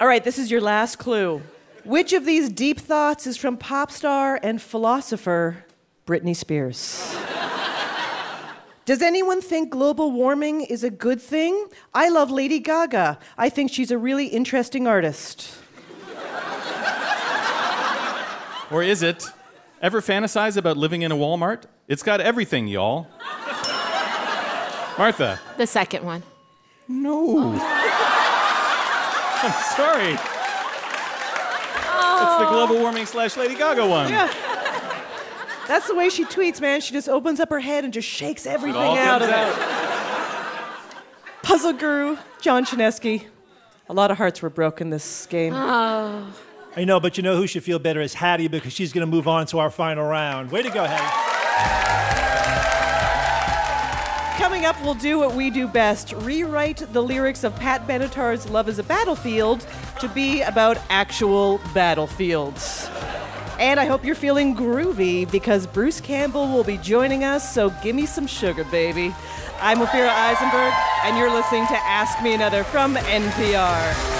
All 0.01 0.05
right, 0.05 0.21
this 0.21 0.37
is 0.37 0.51
your 0.51 0.59
last 0.59 0.97
clue. 0.97 1.41
Which 1.85 2.11
of 2.11 2.25
these 2.25 2.49
deep 2.49 2.77
thoughts 2.77 3.25
is 3.25 3.37
from 3.37 3.55
pop 3.55 3.89
star 3.89 4.37
and 4.43 4.61
philosopher 4.61 5.63
Britney 6.09 6.35
Spears? 6.35 7.15
Does 8.85 9.03
anyone 9.03 9.41
think 9.41 9.69
global 9.69 10.11
warming 10.11 10.61
is 10.61 10.83
a 10.83 10.89
good 10.89 11.21
thing? 11.21 11.67
I 11.93 12.09
love 12.09 12.31
Lady 12.31 12.57
Gaga. 12.57 13.19
I 13.37 13.49
think 13.49 13.71
she's 13.71 13.91
a 13.91 13.97
really 13.99 14.25
interesting 14.25 14.87
artist. 14.87 15.53
Or 18.71 18.81
is 18.81 19.03
it? 19.03 19.23
Ever 19.83 20.01
fantasize 20.01 20.57
about 20.57 20.77
living 20.77 21.03
in 21.03 21.11
a 21.11 21.15
Walmart? 21.15 21.65
It's 21.87 22.01
got 22.01 22.21
everything, 22.21 22.67
y'all. 22.67 23.05
Martha. 24.97 25.39
The 25.57 25.67
second 25.67 26.03
one. 26.03 26.23
No. 26.87 27.53
I'm 29.43 29.53
sorry. 29.75 30.13
It's 30.13 30.23
the 32.39 32.47
oh. 32.47 32.49
global 32.49 32.79
warming 32.81 33.05
slash 33.05 33.37
Lady 33.37 33.53
Gaga 33.53 33.85
one. 33.85 34.09
Yeah. 34.09 34.48
That's 35.69 35.87
the 35.87 35.93
way 35.93 36.09
she 36.09 36.25
tweets, 36.25 36.59
man. 36.59 36.81
She 36.81 36.93
just 36.93 37.07
opens 37.07 37.39
up 37.39 37.51
her 37.51 37.59
head 37.59 37.83
and 37.83 37.93
just 37.93 38.07
shakes 38.07 38.47
everything 38.47 38.81
all 38.81 38.97
out 38.97 39.21
comes 39.21 39.31
of 39.31 39.37
it. 39.37 39.53
Puzzle 41.43 41.73
guru, 41.73 42.17
John 42.41 42.65
Chaneski. 42.65 43.27
A 43.87 43.93
lot 43.93 44.09
of 44.09 44.17
hearts 44.17 44.41
were 44.41 44.49
broken 44.49 44.89
this 44.89 45.27
game. 45.27 45.53
Oh. 45.55 46.25
I 46.75 46.85
know, 46.85 46.99
but 46.99 47.17
you 47.17 47.23
know 47.23 47.35
who 47.35 47.45
should 47.45 47.63
feel 47.63 47.77
better 47.77 48.01
is 48.01 48.15
Hattie 48.15 48.47
because 48.47 48.73
she's 48.73 48.91
going 48.91 49.05
to 49.05 49.11
move 49.11 49.27
on 49.27 49.45
to 49.45 49.59
our 49.59 49.69
final 49.69 50.07
round. 50.07 50.49
Way 50.49 50.63
to 50.63 50.71
go, 50.71 50.85
Hattie. 50.85 51.27
Coming 54.41 54.65
up, 54.65 54.81
we'll 54.81 54.95
do 54.95 55.19
what 55.19 55.35
we 55.35 55.51
do 55.51 55.67
best 55.67 56.13
rewrite 56.13 56.77
the 56.93 57.03
lyrics 57.03 57.43
of 57.43 57.55
Pat 57.57 57.87
Benatar's 57.87 58.49
Love 58.49 58.69
is 58.69 58.79
a 58.79 58.83
Battlefield 58.83 59.67
to 59.99 60.09
be 60.09 60.41
about 60.41 60.79
actual 60.89 61.61
battlefields. 61.75 62.89
And 63.59 63.77
I 63.77 63.85
hope 63.85 64.05
you're 64.05 64.15
feeling 64.15 64.55
groovy 64.55 65.29
because 65.29 65.67
Bruce 65.67 65.99
Campbell 65.99 66.47
will 66.47 66.63
be 66.63 66.77
joining 66.77 67.25
us, 67.25 67.53
so 67.53 67.71
give 67.83 67.93
me 67.93 68.05
some 68.05 68.25
sugar, 68.25 68.63
baby. 68.63 69.13
I'm 69.59 69.79
Ophira 69.79 70.07
Eisenberg, 70.07 70.73
and 71.03 71.17
you're 71.17 71.29
listening 71.29 71.67
to 71.67 71.77
Ask 71.79 72.23
Me 72.23 72.33
Another 72.33 72.63
from 72.63 72.95
NPR. 72.95 74.18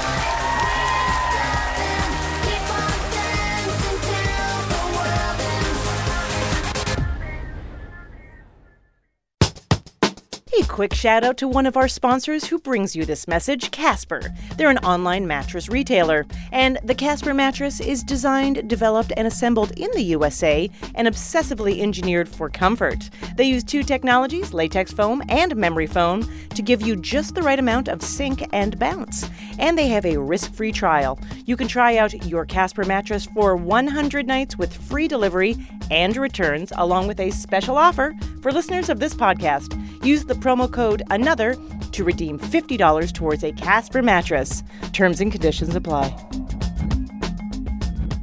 Quick 10.79 10.93
shout 10.93 11.25
out 11.25 11.35
to 11.35 11.45
one 11.45 11.65
of 11.65 11.75
our 11.75 11.89
sponsors 11.89 12.45
who 12.45 12.57
brings 12.57 12.95
you 12.95 13.03
this 13.03 13.27
message 13.27 13.69
Casper. 13.69 14.21
They're 14.55 14.69
an 14.69 14.77
online 14.77 15.27
mattress 15.27 15.67
retailer, 15.67 16.25
and 16.53 16.79
the 16.85 16.95
Casper 16.95 17.33
mattress 17.33 17.81
is 17.81 18.01
designed, 18.01 18.69
developed, 18.69 19.11
and 19.17 19.27
assembled 19.27 19.71
in 19.71 19.91
the 19.91 20.03
USA 20.03 20.69
and 20.95 21.05
obsessively 21.05 21.81
engineered 21.81 22.29
for 22.29 22.49
comfort. 22.49 23.09
They 23.35 23.43
use 23.43 23.65
two 23.65 23.83
technologies, 23.83 24.53
latex 24.53 24.93
foam 24.93 25.21
and 25.27 25.53
memory 25.57 25.85
foam, 25.85 26.25
to 26.55 26.61
give 26.61 26.81
you 26.81 26.95
just 26.95 27.35
the 27.35 27.41
right 27.41 27.59
amount 27.59 27.89
of 27.89 28.01
sink 28.01 28.47
and 28.53 28.79
bounce. 28.79 29.29
And 29.57 29.77
they 29.77 29.89
have 29.89 30.05
a 30.05 30.15
risk 30.15 30.53
free 30.53 30.71
trial. 30.71 31.19
You 31.45 31.57
can 31.57 31.67
try 31.67 31.97
out 31.97 32.25
your 32.25 32.45
Casper 32.45 32.85
mattress 32.85 33.25
for 33.25 33.57
100 33.57 34.25
nights 34.25 34.57
with 34.57 34.73
free 34.73 35.09
delivery 35.09 35.57
and 35.91 36.15
returns, 36.15 36.71
along 36.77 37.07
with 37.07 37.19
a 37.19 37.31
special 37.31 37.77
offer 37.77 38.13
for 38.41 38.53
listeners 38.53 38.87
of 38.87 39.01
this 39.01 39.13
podcast. 39.13 39.75
Use 40.05 40.23
the 40.23 40.35
promo 40.35 40.68
code 40.69 41.03
ANOTHER 41.09 41.55
to 41.91 42.03
redeem 42.03 42.39
$50 42.39 43.13
towards 43.13 43.43
a 43.43 43.51
Casper 43.51 44.01
mattress. 44.01 44.63
Terms 44.93 45.21
and 45.21 45.31
conditions 45.31 45.75
apply. 45.75 46.15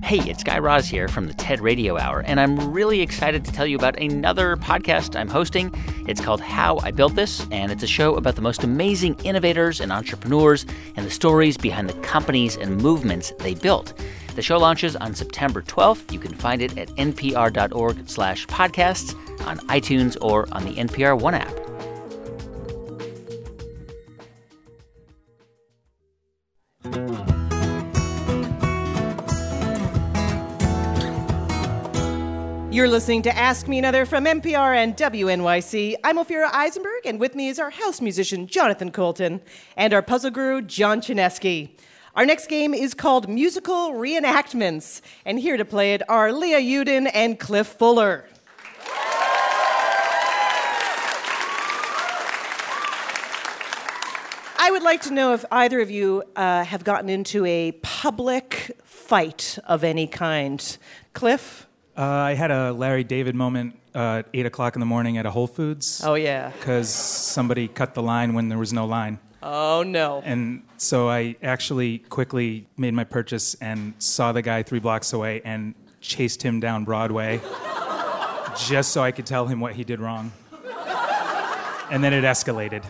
Hey, 0.07 0.21
it's 0.31 0.45
Guy 0.45 0.61
Raz 0.61 0.87
here 0.87 1.09
from 1.09 1.27
the 1.27 1.35
TED 1.35 1.59
Radio 1.59 1.99
Hour, 1.99 2.21
and 2.21 2.39
I'm 2.39 2.71
really 2.73 3.01
excited 3.01 3.45
to 3.45 3.51
tell 3.51 3.67
you 3.67 3.77
about 3.77 3.99
another 3.99 4.57
podcast 4.57 5.19
I'm 5.19 5.27
hosting. 5.27 5.75
It's 6.07 6.21
called 6.21 6.41
How 6.41 6.79
I 6.85 6.93
Built 6.93 7.17
This, 7.17 7.45
and 7.51 7.73
it's 7.73 7.83
a 7.83 7.89
show 7.89 8.15
about 8.15 8.37
the 8.37 8.41
most 8.41 8.63
amazing 8.63 9.19
innovators 9.25 9.81
and 9.81 9.91
entrepreneurs 9.91 10.65
and 10.95 11.05
the 11.05 11.11
stories 11.11 11.57
behind 11.57 11.89
the 11.89 12.01
companies 12.03 12.57
and 12.57 12.77
movements 12.81 13.33
they 13.41 13.55
built. 13.55 14.01
The 14.37 14.43
show 14.43 14.59
launches 14.59 14.95
on 14.95 15.17
September 15.17 15.61
12th. 15.61 16.13
You 16.13 16.21
can 16.21 16.35
find 16.35 16.63
it 16.63 16.79
at 16.79 16.87
npr.org 16.91 18.09
slash 18.09 18.47
podcasts, 18.47 19.13
on 19.45 19.59
iTunes, 19.67 20.17
or 20.21 20.47
on 20.53 20.65
the 20.65 20.75
NPR 20.77 21.21
One 21.21 21.35
app. 21.35 21.66
You're 32.77 32.89
listening 32.89 33.23
to 33.23 33.35
Ask 33.35 33.69
Me 33.69 33.79
Another 33.79 34.05
from 34.05 34.27
NPR 34.27 34.77
and 34.77 34.95
WNYC. 34.95 35.95
I'm 36.05 36.19
Ophira 36.19 36.51
Eisenberg, 36.53 37.07
and 37.07 37.19
with 37.19 37.35
me 37.35 37.49
is 37.49 37.59
our 37.59 37.71
house 37.71 38.03
musician, 38.03 38.47
Jonathan 38.47 38.91
Coulton, 38.91 39.41
and 39.79 39.95
our 39.95 40.03
puzzle 40.03 40.31
guru, 40.31 40.61
John 40.61 41.01
Chaneski. 41.01 41.71
Our 42.15 42.27
next 42.27 42.51
game 42.51 42.75
is 42.75 42.93
called 42.93 43.31
Musical 43.31 43.93
Reenactments, 43.93 45.01
and 45.25 45.39
here 45.39 45.57
to 45.57 45.65
play 45.65 45.95
it 45.95 46.03
are 46.07 46.31
Leah 46.35 46.61
Uden 46.61 47.11
and 47.15 47.41
Cliff 47.41 47.67
Fuller. 47.67 48.27
I 54.59 54.69
would 54.71 54.83
like 54.83 55.01
to 55.01 55.15
know 55.15 55.33
if 55.33 55.47
either 55.51 55.81
of 55.81 55.91
you 55.91 56.25
uh, 56.37 56.63
have 56.65 56.85
gotten 56.85 57.09
into 57.09 57.47
a 57.47 57.73
public 57.81 58.77
fight 58.85 59.59
of 59.65 59.83
any 59.83 60.07
kind. 60.07 60.77
Cliff? 61.15 61.66
Uh, 61.97 62.03
I 62.03 62.35
had 62.35 62.51
a 62.51 62.73
Larry 62.73 63.05
David 63.05 63.35
moment 63.35 63.79
uh, 63.95 64.19
at 64.19 64.27
8 64.35 64.47
o'clock 64.47 64.77
in 64.77 64.81
the 64.81 64.87
morning 64.87 65.17
at 65.17 65.25
a 65.25 65.31
Whole 65.31 65.47
Foods. 65.47 66.03
Oh, 66.05 66.15
yeah. 66.15 66.51
Because 66.51 66.91
somebody 66.91 67.69
cut 67.69 67.95
the 67.95 68.03
line 68.03 68.35
when 68.35 68.49
there 68.51 68.59
was 68.59 68.73
no 68.73 68.85
line. 68.85 69.19
Oh, 69.43 69.83
no. 69.83 70.21
And 70.25 70.63
so 70.77 71.09
I 71.09 71.37
actually 71.43 71.99
quickly 71.99 72.67
made 72.77 72.93
my 72.93 73.05
purchase 73.05 73.55
and 73.61 73.95
saw 73.99 74.33
the 74.33 74.43
guy 74.43 74.63
three 74.63 74.79
blocks 74.79 75.13
away 75.13 75.41
and 75.45 75.75
chased 76.01 76.43
him 76.43 76.61
down 76.61 76.85
Broadway 76.85 77.41
just 78.67 78.93
so 78.93 79.03
I 79.03 79.11
could 79.11 79.25
tell 79.25 79.47
him 79.47 79.61
what 79.61 79.75
he 79.75 79.85
did 79.85 80.01
wrong. 80.01 80.33
And 81.91 82.03
then 82.05 82.13
it 82.13 82.25
escalated. 82.25 82.85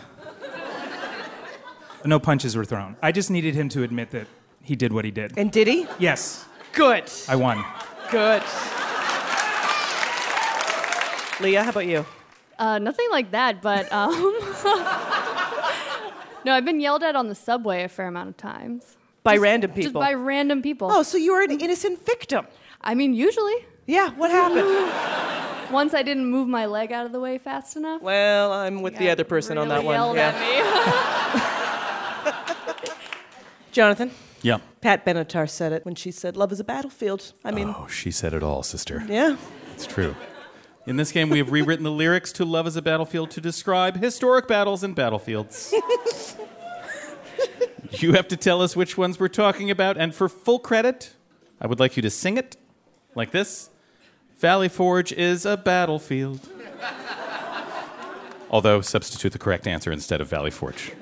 No 2.03 2.19
punches 2.19 2.55
were 2.55 2.65
thrown. 2.65 2.95
I 3.01 3.11
just 3.11 3.29
needed 3.29 3.53
him 3.53 3.69
to 3.69 3.83
admit 3.83 4.11
that 4.11 4.27
he 4.63 4.75
did 4.75 4.91
what 4.91 5.05
he 5.05 5.11
did. 5.11 5.37
And 5.37 5.51
did 5.51 5.67
he? 5.67 5.87
Yes, 5.99 6.45
Good. 6.73 7.11
I 7.27 7.35
won. 7.35 7.63
Good. 8.11 8.43
Leah, 11.39 11.63
how 11.63 11.69
about 11.69 11.85
you? 11.87 12.05
Uh, 12.57 12.79
nothing 12.79 13.07
like 13.11 13.31
that, 13.31 13.61
but 13.61 13.91
um, 13.93 14.11
no, 16.45 16.53
I've 16.53 16.65
been 16.65 16.79
yelled 16.79 17.03
at 17.03 17.15
on 17.15 17.27
the 17.27 17.35
subway 17.35 17.83
a 17.83 17.89
fair 17.89 18.07
amount 18.07 18.29
of 18.29 18.37
times. 18.37 18.97
By 19.23 19.33
Just- 19.35 19.43
random 19.43 19.71
Just 19.71 19.81
people. 19.87 20.01
by 20.01 20.13
random 20.13 20.61
people. 20.61 20.89
Oh, 20.91 21.03
so 21.03 21.17
you 21.17 21.33
were 21.33 21.41
an 21.43 21.51
innocent 21.59 22.05
victim. 22.05 22.47
I 22.81 22.95
mean, 22.95 23.13
usually. 23.13 23.65
Yeah, 23.85 24.09
what 24.11 24.31
happened? 24.31 25.69
Once 25.73 25.93
I 25.93 26.01
didn't 26.01 26.25
move 26.25 26.47
my 26.47 26.65
leg 26.65 26.91
out 26.91 27.05
of 27.05 27.11
the 27.11 27.19
way 27.19 27.37
fast 27.37 27.75
enough. 27.77 28.01
well, 28.01 28.51
I'm 28.53 28.81
with 28.81 28.97
the 28.97 29.09
other 29.09 29.23
person 29.25 29.57
on 29.57 29.67
really 29.69 29.81
that 29.81 29.85
one. 29.85 29.93
Yelled 29.95 30.15
Yeah. 30.15 30.33
at 30.33 30.37
me. 32.85 32.87
Jonathan? 33.71 34.11
Yeah. 34.41 34.57
Pat 34.81 35.05
Benatar 35.05 35.49
said 35.49 35.73
it 35.73 35.85
when 35.85 35.95
she 35.95 36.11
said, 36.11 36.37
Love 36.37 36.51
is 36.51 36.59
a 36.59 36.63
battlefield. 36.63 37.33
I 37.43 37.51
mean, 37.51 37.73
Oh, 37.77 37.87
she 37.87 38.11
said 38.11 38.33
it 38.33 38.43
all, 38.43 38.63
sister. 38.63 39.03
yeah. 39.07 39.35
It's 39.73 39.85
true. 39.85 40.15
In 40.87 40.95
this 40.95 41.11
game, 41.11 41.29
we 41.29 41.37
have 41.39 41.51
rewritten 41.51 41.83
the 41.83 41.91
lyrics 41.91 42.31
to 42.31 42.45
Love 42.45 42.65
is 42.65 42.77
a 42.77 42.81
Battlefield 42.81 43.29
to 43.31 43.41
describe 43.41 43.97
historic 43.97 44.47
battles 44.47 44.83
and 44.83 44.95
battlefields. 44.95 45.73
you 47.91 48.13
have 48.13 48.29
to 48.29 48.37
tell 48.37 48.61
us 48.61 48.73
which 48.73 48.97
ones 48.97 49.19
we're 49.19 49.27
talking 49.27 49.69
about, 49.69 49.97
and 49.97 50.15
for 50.15 50.29
full 50.29 50.59
credit, 50.59 51.13
I 51.59 51.67
would 51.67 51.81
like 51.81 51.97
you 51.97 52.01
to 52.03 52.09
sing 52.09 52.37
it 52.37 52.55
like 53.15 53.31
this 53.31 53.69
Valley 54.37 54.69
Forge 54.69 55.11
is 55.11 55.45
a 55.45 55.57
battlefield. 55.57 56.47
Although, 58.49 58.79
substitute 58.79 59.33
the 59.33 59.39
correct 59.39 59.67
answer 59.67 59.91
instead 59.91 60.21
of 60.21 60.29
Valley 60.29 60.51
Forge. 60.51 60.93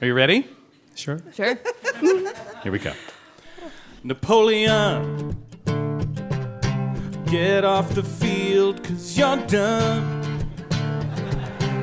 Are 0.00 0.08
you 0.08 0.14
ready? 0.14 0.48
Sure. 0.96 1.20
sure. 1.32 1.56
Here 2.64 2.72
we 2.72 2.80
go. 2.80 2.94
Napoleon, 4.02 5.40
get 7.30 7.64
off 7.64 7.94
the 7.94 8.02
field 8.02 8.82
cause 8.82 9.16
you're 9.16 9.36
done. 9.46 10.20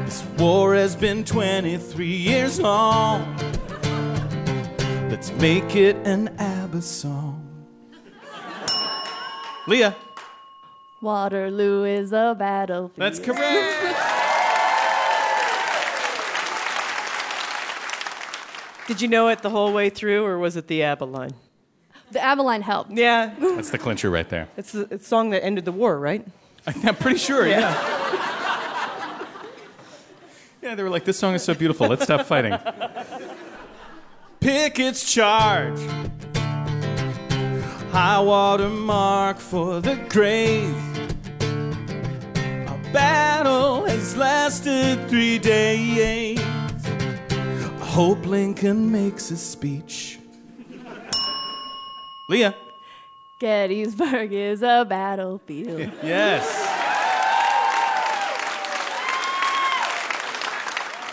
This 0.03 0.21
war 0.37 0.75
has 0.75 0.93
been 0.93 1.23
23 1.23 2.05
years 2.05 2.59
long. 2.59 3.33
Let's 5.09 5.31
make 5.33 5.73
it 5.73 5.95
an 6.05 6.35
ABBA 6.37 6.81
song. 6.81 7.43
Leah, 9.67 9.95
Waterloo 11.01 11.85
is 11.85 12.11
a 12.11 12.35
battlefield. 12.37 12.91
that's 12.97 13.19
correct. 13.19 14.03
Did 18.87 19.01
you 19.01 19.07
know 19.07 19.29
it 19.29 19.41
the 19.41 19.49
whole 19.49 19.71
way 19.71 19.89
through, 19.89 20.25
or 20.25 20.37
was 20.37 20.57
it 20.57 20.67
the 20.67 20.83
ABBA 20.83 21.05
line? 21.05 21.33
The 22.11 22.23
ABBA 22.23 22.41
line 22.41 22.61
helped. 22.61 22.91
Yeah. 22.91 23.33
That's 23.37 23.69
the 23.69 23.77
clincher 23.77 24.09
right 24.09 24.27
there. 24.29 24.47
It's 24.55 24.71
the 24.71 24.81
it's 24.91 25.03
the 25.03 25.09
song 25.09 25.31
that 25.31 25.43
ended 25.43 25.65
the 25.65 25.71
war, 25.71 25.99
right? 25.99 26.25
I'm 26.67 26.95
pretty 26.95 27.17
sure, 27.19 27.47
yeah. 27.47 28.03
Yeah, 30.67 30.75
they 30.75 30.83
were 30.83 30.89
like, 30.89 31.05
this 31.05 31.17
song 31.17 31.33
is 31.33 31.43
so 31.43 31.53
beautiful, 31.53 31.87
let's 31.87 32.03
stop 32.03 32.25
fighting. 32.25 32.57
Pickett's 34.41 35.09
charge. 35.09 35.79
High 37.91 38.19
water 38.19 38.67
mark 38.67 39.37
for 39.37 39.79
the 39.79 39.95
grave. 40.09 40.75
Our 42.67 42.77
battle 42.91 43.85
has 43.85 44.17
lasted 44.17 45.07
three 45.07 45.39
days. 45.39 46.39
I 46.41 47.85
hope 47.85 48.25
Lincoln 48.25 48.91
makes 48.91 49.31
a 49.31 49.37
speech. 49.37 50.16
Leah. 52.29 52.55
Gettysburg 53.39 54.33
is 54.33 54.61
a 54.61 54.85
battlefield. 54.87 55.91
Yes. 56.03 56.65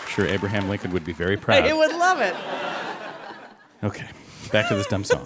I'm 0.01 0.07
sure 0.09 0.27
Abraham 0.27 0.69
Lincoln 0.69 0.91
would 0.91 1.03
be 1.03 1.11
very 1.13 1.35
proud. 1.37 1.65
He 1.65 1.73
would 1.73 1.91
love 1.91 2.21
it. 2.21 2.35
Okay, 3.83 4.07
back 4.51 4.69
to 4.69 4.75
this 4.75 4.87
dumb 4.87 5.03
song. 5.03 5.25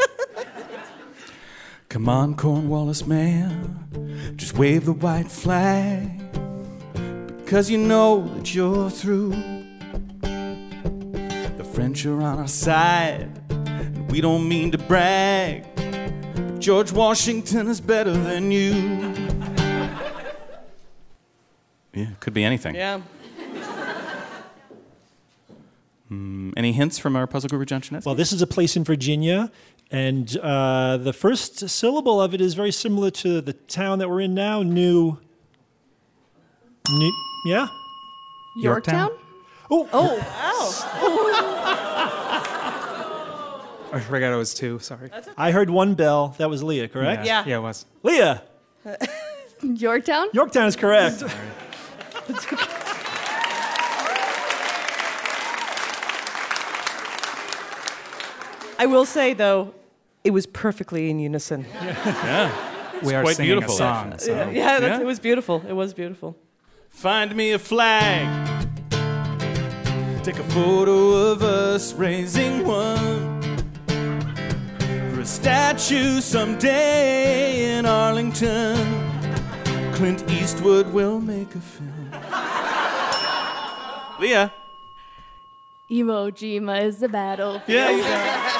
Come 1.89 2.09
on, 2.09 2.35
Cornwallis 2.35 3.05
man, 3.07 4.33
just 4.35 4.57
wave 4.57 4.85
the 4.85 4.93
white 4.93 5.29
flag. 5.31 6.19
Because 7.37 7.69
you 7.69 7.77
know 7.77 8.27
that 8.35 8.53
you're 8.53 8.89
through. 8.89 9.31
The 10.21 11.69
French 11.73 12.05
are 12.05 12.21
on 12.21 12.39
our 12.39 12.47
side, 12.47 13.29
and 13.49 14.11
we 14.11 14.21
don't 14.21 14.47
mean 14.47 14.71
to 14.71 14.77
brag. 14.79 15.65
But 16.59 16.65
George 16.65 16.91
Washington 16.91 17.69
is 17.69 17.79
better 17.79 18.11
than 18.11 18.51
you. 18.51 18.73
Yeah, 21.93 22.07
could 22.19 22.33
be 22.33 22.43
anything. 22.43 22.75
Yeah. 22.75 22.99
Mm, 26.11 26.51
any 26.57 26.73
hints 26.73 26.99
from 26.99 27.15
our 27.15 27.27
puzzle 27.27 27.47
guru, 27.47 27.63
John 27.63 27.79
Chaneski? 27.79 28.05
Well, 28.05 28.13
this 28.13 28.33
is 28.33 28.41
a 28.41 28.47
place 28.47 28.75
in 28.75 28.83
Virginia, 28.83 29.53
and 29.89 30.35
uh, 30.39 30.97
the 30.97 31.13
first 31.13 31.69
syllable 31.69 32.21
of 32.21 32.33
it 32.33 32.41
is 32.41 32.55
very 32.55 32.73
similar 32.73 33.09
to 33.11 33.39
the 33.39 33.53
town 33.53 33.99
that 33.99 34.09
we're 34.09 34.19
in 34.19 34.33
now, 34.33 34.61
New. 34.61 35.17
New 36.89 37.13
yeah? 37.45 37.69
Yorktown? 38.57 39.11
Oh, 39.71 39.87
Oh, 39.93 40.17
I 43.91 43.99
forgot 43.99 44.31
it 44.31 44.35
was 44.35 44.53
two. 44.53 44.79
Sorry. 44.79 45.09
I 45.37 45.51
heard 45.51 45.69
one 45.69 45.95
bell. 45.95 46.35
That 46.37 46.49
was 46.49 46.61
Leah, 46.63 46.87
correct? 46.87 47.25
Yeah. 47.25 47.43
Yeah, 47.45 47.57
it 47.57 47.61
was. 47.61 47.85
Leah, 48.03 48.43
Yorktown? 49.63 50.27
Yorktown 50.33 50.67
is 50.67 50.75
correct. 50.75 51.23
I 58.77 58.85
will 58.85 59.05
say 59.05 59.33
though, 59.33 59.73
it 60.23 60.31
was 60.31 60.45
perfectly 60.45 61.09
in 61.09 61.19
unison. 61.19 61.65
Yeah. 61.73 61.81
yeah. 62.05 63.01
We 63.03 63.13
are 63.15 63.23
quite 63.23 63.35
singing 63.37 63.51
beautiful. 63.53 63.75
a 63.75 63.77
song. 63.77 64.17
So. 64.19 64.49
Yeah, 64.49 64.79
that's, 64.79 64.97
Yeah? 64.97 65.01
it 65.01 65.05
was 65.05 65.19
beautiful. 65.19 65.63
It 65.67 65.73
was 65.73 65.93
beautiful. 65.93 66.35
Find 66.89 67.35
me 67.35 67.51
a 67.51 67.59
flag. 67.59 68.67
Take 70.23 70.37
a 70.39 70.43
photo 70.43 71.31
of 71.31 71.41
us 71.43 71.93
raising 71.93 72.65
one 72.67 72.87
for 73.19 73.37
a 73.37 73.38
statue 75.29 76.19
someday 76.21 77.77
in 77.77 77.85
Arlington. 77.85 78.75
Clint 79.93 80.29
Eastwood 80.31 80.91
will 80.91 81.19
make 81.19 81.53
a 81.53 81.59
film. 81.59 82.11
Leah. 84.19 84.51
Iwo 85.89 86.31
Jima 86.31 86.83
is 86.83 86.97
the 86.97 87.07
battlefield. 87.07 87.63
Yeah, 87.67 87.89
you 87.91 88.01
got. 88.03 88.55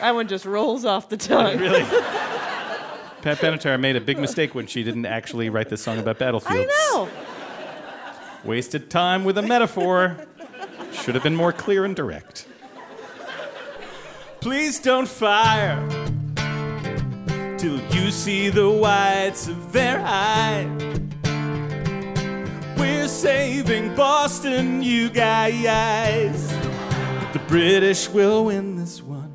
That 0.00 0.14
one 0.14 0.28
just 0.28 0.44
rolls 0.44 0.84
off 0.84 1.08
the 1.08 1.16
tongue. 1.16 1.56
Oh, 1.56 1.58
really? 1.58 1.82
Pat 3.22 3.38
Benatar 3.38 3.80
made 3.80 3.96
a 3.96 4.00
big 4.00 4.18
mistake 4.18 4.54
when 4.54 4.66
she 4.66 4.82
didn't 4.82 5.06
actually 5.06 5.48
write 5.48 5.70
this 5.70 5.82
song 5.82 5.98
about 5.98 6.18
battlefields. 6.18 6.68
I 6.70 6.92
know. 6.92 7.08
Wasted 8.44 8.90
time 8.90 9.24
with 9.24 9.38
a 9.38 9.42
metaphor. 9.42 10.26
Should 11.02 11.14
have 11.14 11.22
been 11.22 11.36
more 11.36 11.52
clear 11.52 11.84
and 11.84 11.94
direct. 11.94 12.46
Please 14.40 14.78
don't 14.78 15.08
fire 15.08 15.86
till 17.58 17.78
you 17.94 18.10
see 18.10 18.48
the 18.48 18.70
whites 18.70 19.48
of 19.48 19.72
their 19.72 20.02
eyes. 20.04 21.00
We're 22.78 23.08
saving 23.08 23.94
Boston, 23.94 24.82
you 24.82 25.10
guys. 25.10 26.52
But 27.20 27.32
the 27.32 27.42
British 27.48 28.08
will 28.08 28.46
win 28.46 28.76
this 28.76 29.02
one. 29.02 29.32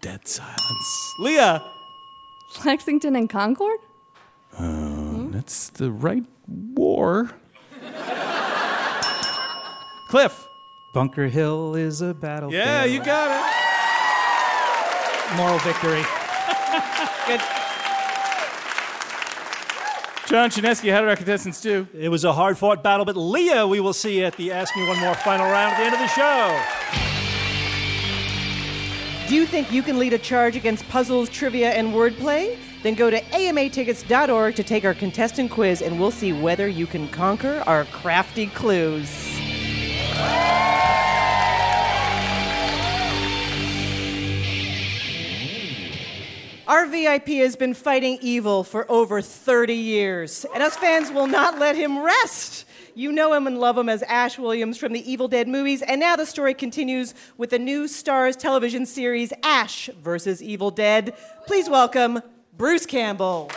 Dead 0.00 0.26
silence. 0.26 1.14
Leah! 1.20 1.62
Lexington 2.64 3.16
and 3.16 3.28
Concord? 3.28 3.78
Um, 4.58 5.32
oh. 5.34 5.38
It's 5.38 5.68
the 5.70 5.90
right 5.90 6.24
war. 6.46 7.30
Cliff. 10.14 10.46
Bunker 10.92 11.26
Hill 11.26 11.74
is 11.74 12.00
a 12.00 12.14
battlefield. 12.14 12.52
Yeah, 12.52 12.84
you 12.84 13.02
got 13.02 13.32
it. 13.32 13.42
Moral 15.36 15.58
victory. 15.58 16.02
Good. 17.26 17.40
John 20.28 20.50
Chaneski, 20.50 20.92
how 20.92 21.00
did 21.00 21.08
our 21.08 21.16
contestants 21.16 21.60
do? 21.60 21.88
It 21.92 22.10
was 22.10 22.22
a 22.22 22.32
hard 22.32 22.56
fought 22.56 22.80
battle, 22.80 23.04
but 23.04 23.16
Leah, 23.16 23.66
we 23.66 23.80
will 23.80 23.92
see 23.92 24.22
at 24.22 24.36
the 24.36 24.52
Ask 24.52 24.76
Me 24.76 24.86
One 24.86 25.00
More 25.00 25.16
final 25.16 25.46
round 25.46 25.74
at 25.74 25.78
the 25.78 25.84
end 25.84 25.94
of 25.94 26.00
the 26.00 26.06
show. 26.06 26.60
Do 29.28 29.34
you 29.34 29.46
think 29.46 29.72
you 29.72 29.82
can 29.82 29.98
lead 29.98 30.12
a 30.12 30.18
charge 30.18 30.54
against 30.54 30.88
puzzles, 30.88 31.28
trivia, 31.28 31.72
and 31.72 31.88
wordplay? 31.88 32.56
Then 32.84 32.94
go 32.94 33.10
to 33.10 33.20
amatickets.org 33.20 34.54
to 34.54 34.62
take 34.62 34.84
our 34.84 34.94
contestant 34.94 35.50
quiz, 35.50 35.82
and 35.82 35.98
we'll 35.98 36.12
see 36.12 36.32
whether 36.32 36.68
you 36.68 36.86
can 36.86 37.08
conquer 37.08 37.64
our 37.66 37.84
crafty 37.86 38.46
clues. 38.46 39.33
Our 46.66 46.86
VIP 46.86 47.28
has 47.42 47.56
been 47.56 47.74
fighting 47.74 48.18
evil 48.22 48.64
for 48.64 48.90
over 48.90 49.20
30 49.20 49.74
years, 49.74 50.46
and 50.54 50.62
us 50.62 50.76
fans 50.76 51.10
will 51.10 51.26
not 51.26 51.58
let 51.58 51.76
him 51.76 52.02
rest. 52.02 52.64
You 52.94 53.12
know 53.12 53.34
him 53.34 53.46
and 53.46 53.58
love 53.58 53.76
him 53.76 53.88
as 53.88 54.02
Ash 54.04 54.38
Williams 54.38 54.78
from 54.78 54.92
the 54.92 55.10
Evil 55.10 55.28
Dead 55.28 55.46
movies, 55.46 55.82
and 55.82 56.00
now 56.00 56.16
the 56.16 56.24
story 56.24 56.54
continues 56.54 57.14
with 57.36 57.50
the 57.50 57.58
new 57.58 57.84
Starz 57.84 58.36
television 58.36 58.86
series 58.86 59.32
Ash 59.42 59.90
versus 60.02 60.42
Evil 60.42 60.70
Dead. 60.70 61.14
Please 61.46 61.68
welcome 61.68 62.22
Bruce 62.56 62.86
Campbell. 62.86 63.50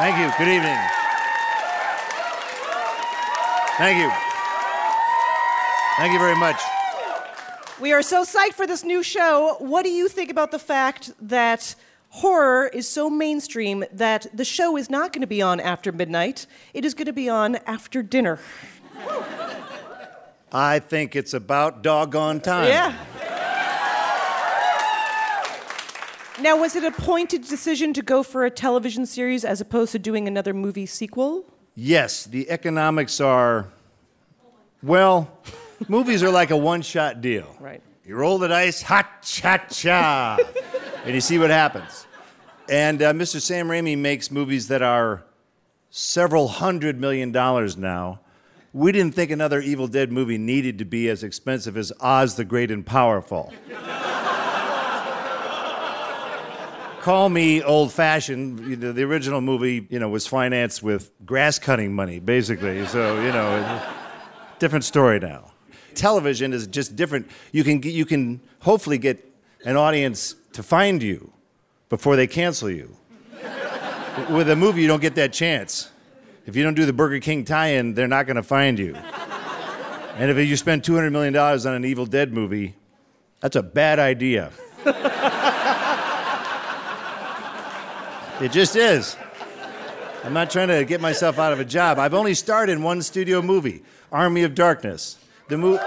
Thank 0.00 0.16
you. 0.16 0.32
Good 0.38 0.48
evening. 0.48 0.78
Thank 3.76 4.00
you. 4.00 4.10
Thank 5.98 6.14
you 6.14 6.18
very 6.18 6.36
much. 6.36 6.58
We 7.78 7.92
are 7.92 8.00
so 8.00 8.24
psyched 8.24 8.54
for 8.54 8.66
this 8.66 8.82
new 8.82 9.02
show. 9.02 9.56
What 9.58 9.82
do 9.82 9.90
you 9.90 10.08
think 10.08 10.30
about 10.30 10.52
the 10.52 10.58
fact 10.58 11.12
that 11.20 11.74
horror 12.08 12.68
is 12.68 12.88
so 12.88 13.10
mainstream 13.10 13.84
that 13.92 14.26
the 14.32 14.46
show 14.46 14.78
is 14.78 14.88
not 14.88 15.12
going 15.12 15.20
to 15.20 15.26
be 15.26 15.42
on 15.42 15.60
after 15.60 15.92
midnight? 15.92 16.46
It 16.72 16.86
is 16.86 16.94
going 16.94 17.04
to 17.04 17.12
be 17.12 17.28
on 17.28 17.56
after 17.66 18.02
dinner. 18.02 18.38
I 20.50 20.78
think 20.78 21.14
it's 21.14 21.34
about 21.34 21.82
doggone 21.82 22.40
time. 22.40 22.68
Yeah. 22.68 22.94
Now, 26.40 26.56
was 26.56 26.74
it 26.74 26.84
a 26.84 26.90
pointed 26.90 27.42
decision 27.42 27.92
to 27.92 28.00
go 28.00 28.22
for 28.22 28.46
a 28.46 28.50
television 28.50 29.04
series 29.04 29.44
as 29.44 29.60
opposed 29.60 29.92
to 29.92 29.98
doing 29.98 30.26
another 30.26 30.54
movie 30.54 30.86
sequel? 30.86 31.44
Yes, 31.74 32.24
the 32.24 32.50
economics 32.50 33.20
are, 33.20 33.68
well, 34.82 35.30
movies 35.86 36.22
are 36.22 36.30
like 36.30 36.50
a 36.50 36.56
one 36.56 36.80
shot 36.80 37.20
deal. 37.20 37.54
Right. 37.60 37.82
You 38.06 38.16
roll 38.16 38.38
the 38.38 38.48
dice, 38.48 38.80
ha 38.80 39.06
cha 39.22 39.58
cha, 39.70 40.38
and 41.04 41.14
you 41.14 41.20
see 41.20 41.38
what 41.38 41.50
happens. 41.50 42.06
And 42.70 43.02
uh, 43.02 43.12
Mr. 43.12 43.38
Sam 43.38 43.68
Raimi 43.68 43.98
makes 43.98 44.30
movies 44.30 44.68
that 44.68 44.80
are 44.80 45.24
several 45.90 46.48
hundred 46.48 46.98
million 46.98 47.32
dollars 47.32 47.76
now. 47.76 48.20
We 48.72 48.92
didn't 48.92 49.14
think 49.14 49.30
another 49.30 49.60
Evil 49.60 49.88
Dead 49.88 50.10
movie 50.10 50.38
needed 50.38 50.78
to 50.78 50.84
be 50.86 51.10
as 51.10 51.22
expensive 51.22 51.76
as 51.76 51.92
Oz 52.00 52.36
the 52.36 52.44
Great 52.44 52.70
and 52.70 52.86
Powerful. 52.86 53.52
Call 57.00 57.30
me 57.30 57.62
old 57.62 57.92
fashioned. 57.92 58.60
You 58.68 58.76
know, 58.76 58.92
the 58.92 59.04
original 59.04 59.40
movie, 59.40 59.86
you 59.88 59.98
know, 59.98 60.10
was 60.10 60.26
financed 60.26 60.82
with 60.82 61.10
grass 61.24 61.58
cutting 61.58 61.94
money, 61.94 62.20
basically. 62.20 62.86
So, 62.86 63.20
you 63.22 63.32
know, 63.32 63.82
different 64.58 64.84
story 64.84 65.18
now. 65.18 65.52
Television 65.94 66.52
is 66.52 66.66
just 66.66 66.96
different. 66.96 67.30
You 67.52 67.64
can, 67.64 67.82
you 67.82 68.04
can 68.04 68.40
hopefully 68.60 68.98
get 68.98 69.24
an 69.64 69.76
audience 69.76 70.34
to 70.52 70.62
find 70.62 71.02
you 71.02 71.32
before 71.88 72.16
they 72.16 72.26
cancel 72.26 72.68
you. 72.68 72.94
With 74.30 74.50
a 74.50 74.56
movie, 74.56 74.82
you 74.82 74.88
don't 74.88 75.00
get 75.00 75.14
that 75.14 75.32
chance. 75.32 75.90
If 76.44 76.54
you 76.54 76.62
don't 76.62 76.74
do 76.74 76.84
the 76.84 76.92
Burger 76.92 77.20
King 77.20 77.46
tie 77.46 77.68
in, 77.68 77.94
they're 77.94 78.08
not 78.08 78.26
going 78.26 78.36
to 78.36 78.42
find 78.42 78.78
you. 78.78 78.94
And 80.16 80.30
if 80.30 80.36
you 80.36 80.56
spend 80.56 80.82
$200 80.82 81.10
million 81.12 81.34
on 81.34 81.66
an 81.66 81.84
Evil 81.86 82.04
Dead 82.04 82.30
movie, 82.30 82.74
that's 83.40 83.56
a 83.56 83.62
bad 83.62 83.98
idea. 83.98 84.52
It 88.40 88.52
just 88.52 88.74
is. 88.74 89.16
I'm 90.24 90.32
not 90.32 90.50
trying 90.50 90.68
to 90.68 90.84
get 90.86 91.00
myself 91.00 91.38
out 91.38 91.52
of 91.52 91.60
a 91.60 91.64
job. 91.64 91.98
I've 91.98 92.14
only 92.14 92.32
starred 92.32 92.70
in 92.70 92.82
one 92.82 93.02
studio 93.02 93.42
movie, 93.42 93.82
Army 94.10 94.44
of 94.44 94.54
Darkness. 94.54 95.18
The 95.48 95.58
movie. 95.58 95.82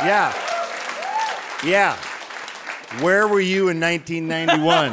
Yeah. 0.00 0.34
Yeah. 1.64 1.96
Where 3.00 3.28
were 3.28 3.40
you 3.40 3.68
in 3.68 3.78
1991? 3.78 4.90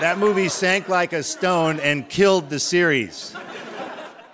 that 0.00 0.16
movie 0.18 0.48
sank 0.48 0.88
like 0.88 1.12
a 1.12 1.22
stone 1.22 1.78
and 1.80 2.08
killed 2.08 2.48
the 2.48 2.58
series. 2.58 3.34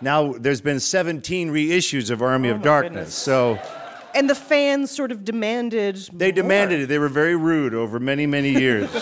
Now, 0.01 0.33
there's 0.33 0.61
been 0.61 0.81
17 0.81 1.51
reissues 1.51 2.11
of 2.11 2.23
Army 2.23 2.49
of 2.51 2.61
oh, 2.61 2.65
Darkness, 2.65 3.15
so 3.15 3.59
And 4.15 4.29
the 4.29 4.35
fans 4.35 4.91
sort 4.91 5.11
of 5.11 5.25
demanded. 5.25 5.97
they 6.13 6.33
demanded 6.33 6.81
it. 6.81 6.87
They 6.87 6.99
were 6.99 7.09
very 7.09 7.35
rude 7.37 7.75
over 7.75 7.99
many, 7.99 8.27
many 8.27 8.51
years. 8.51 8.91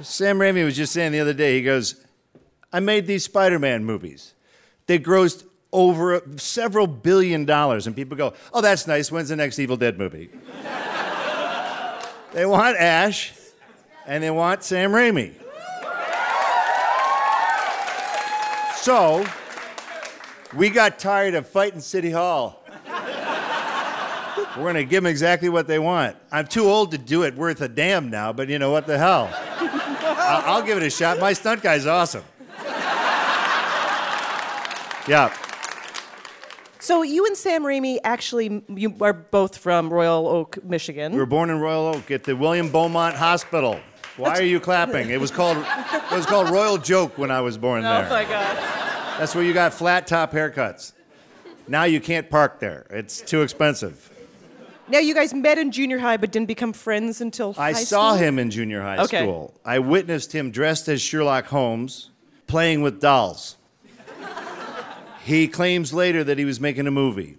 Sam 0.00 0.38
Raimi 0.38 0.64
was 0.64 0.76
just 0.76 0.92
saying 0.92 1.10
the 1.12 1.18
other 1.20 1.32
day, 1.32 1.56
he 1.56 1.62
goes, 1.62 2.04
I 2.72 2.80
made 2.80 3.06
these 3.06 3.24
Spider 3.24 3.58
Man 3.58 3.84
movies. 3.84 4.34
They 4.86 4.98
grossed 4.98 5.44
over 5.72 6.22
several 6.36 6.86
billion 6.86 7.44
dollars, 7.44 7.86
and 7.86 7.96
people 7.96 8.16
go, 8.16 8.34
Oh, 8.52 8.60
that's 8.60 8.86
nice. 8.86 9.10
When's 9.10 9.28
the 9.30 9.36
next 9.36 9.58
Evil 9.58 9.76
Dead 9.76 9.98
movie? 9.98 10.30
they 12.32 12.46
want 12.46 12.76
Ash, 12.76 13.32
and 14.06 14.22
they 14.22 14.30
want 14.30 14.62
Sam 14.62 14.92
Raimi. 14.92 15.34
So, 18.76 19.26
we 20.54 20.70
got 20.70 20.98
tired 20.98 21.34
of 21.34 21.46
fighting 21.46 21.80
City 21.80 22.10
Hall. 22.10 22.57
We're 24.58 24.64
going 24.64 24.74
to 24.74 24.84
give 24.84 25.04
them 25.04 25.10
exactly 25.10 25.48
what 25.48 25.66
they 25.68 25.78
want. 25.78 26.16
I'm 26.32 26.46
too 26.46 26.64
old 26.66 26.90
to 26.90 26.98
do 26.98 27.22
it 27.22 27.34
worth 27.34 27.60
a 27.60 27.68
damn 27.68 28.10
now, 28.10 28.32
but 28.32 28.48
you 28.48 28.58
know 28.58 28.70
what 28.70 28.86
the 28.86 28.98
hell? 28.98 29.30
I- 29.34 30.42
I'll 30.46 30.62
give 30.62 30.76
it 30.76 30.82
a 30.82 30.90
shot. 30.90 31.18
My 31.20 31.32
stunt 31.32 31.62
guy's 31.62 31.86
awesome. 31.86 32.24
Yeah. 35.06 35.34
So 36.80 37.02
you 37.02 37.24
and 37.26 37.36
Sam 37.36 37.62
Raimi 37.64 37.98
actually, 38.04 38.62
you 38.68 38.94
are 39.00 39.12
both 39.12 39.56
from 39.56 39.90
Royal 39.92 40.26
Oak, 40.26 40.62
Michigan. 40.64 41.12
We 41.12 41.18
were 41.18 41.26
born 41.26 41.50
in 41.50 41.58
Royal 41.60 41.86
Oak 41.86 42.10
at 42.10 42.24
the 42.24 42.36
William 42.36 42.70
Beaumont 42.70 43.14
Hospital. 43.16 43.80
Why 44.16 44.30
are 44.38 44.42
you 44.42 44.58
clapping? 44.60 45.10
It 45.10 45.20
was 45.20 45.30
called 45.30 45.56
it 45.58 46.10
was 46.14 46.26
called 46.26 46.50
Royal 46.50 46.76
Joke 46.76 47.16
when 47.16 47.30
I 47.30 47.40
was 47.40 47.56
born 47.56 47.84
Oh 47.84 47.88
there. 47.88 48.06
Oh 48.06 48.10
my 48.10 48.24
God. 48.24 48.56
That's 49.18 49.34
where 49.34 49.44
you 49.44 49.52
got 49.54 49.72
flat 49.72 50.06
top 50.06 50.32
haircuts. 50.32 50.92
Now 51.68 51.84
you 51.84 52.00
can't 52.00 52.28
park 52.28 52.58
there. 52.60 52.86
It's 52.90 53.20
too 53.20 53.42
expensive. 53.42 54.10
Now 54.90 54.98
you 55.00 55.14
guys 55.14 55.34
met 55.34 55.58
in 55.58 55.70
junior 55.70 55.98
high, 55.98 56.16
but 56.16 56.32
didn't 56.32 56.48
become 56.48 56.72
friends 56.72 57.20
until 57.20 57.54
I 57.58 57.72
high 57.72 57.84
saw 57.84 58.14
school? 58.14 58.24
him 58.26 58.38
in 58.38 58.50
junior 58.50 58.80
high 58.80 58.98
Okay. 59.04 59.22
school. 59.22 59.54
I 59.64 59.78
witnessed 59.80 60.32
him 60.34 60.50
dressed 60.50 60.88
as 60.88 61.02
Sherlock 61.02 61.46
Holmes 61.46 62.10
playing 62.46 62.80
with 62.82 63.00
dolls. 63.00 63.56
He 65.24 65.46
claims 65.46 65.92
later 65.92 66.24
that 66.24 66.38
he 66.38 66.46
was 66.46 66.58
making 66.58 66.86
a 66.86 66.90
movie. 66.90 67.36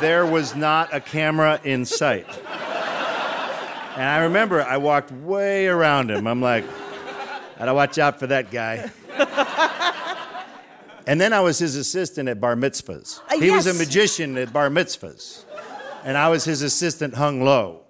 there 0.00 0.24
was 0.24 0.54
not 0.54 0.94
a 0.94 1.00
camera 1.00 1.60
in 1.64 1.84
sight. 1.84 2.26
And 3.96 4.04
I 4.08 4.18
remember 4.22 4.62
I 4.62 4.76
walked 4.76 5.10
way 5.10 5.66
around 5.66 6.08
him. 6.12 6.28
I'm 6.28 6.40
like, 6.40 6.64
gotta 7.58 7.74
watch 7.74 7.98
out 7.98 8.20
for 8.20 8.28
that 8.28 8.52
guy. 8.52 8.90
And 11.06 11.20
then 11.20 11.32
I 11.32 11.40
was 11.40 11.58
his 11.58 11.74
assistant 11.74 12.28
at 12.28 12.40
bar 12.40 12.54
mitzvahs. 12.54 13.20
Uh, 13.28 13.40
he 13.40 13.50
was 13.50 13.66
a 13.66 13.74
magician 13.74 14.38
at 14.38 14.52
bar 14.52 14.68
mitzvahs. 14.68 15.44
And 16.04 16.16
I 16.16 16.28
was 16.28 16.44
his 16.44 16.62
assistant 16.62 17.14
hung 17.14 17.42
low. 17.44 17.82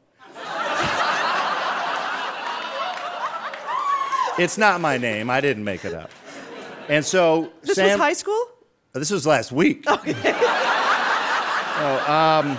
It's 4.38 4.56
not 4.56 4.80
my 4.80 4.96
name. 4.96 5.28
I 5.28 5.40
didn't 5.40 5.64
make 5.64 5.84
it 5.84 5.92
up. 5.92 6.10
And 6.88 7.04
so 7.04 7.52
This 7.62 7.76
Sam, 7.76 7.90
was 7.90 7.98
high 7.98 8.12
school? 8.14 8.42
this 8.94 9.10
was 9.10 9.26
last 9.26 9.52
week. 9.52 9.84
Okay. 9.90 10.14
Oh, 11.82 12.12
um, 12.12 12.58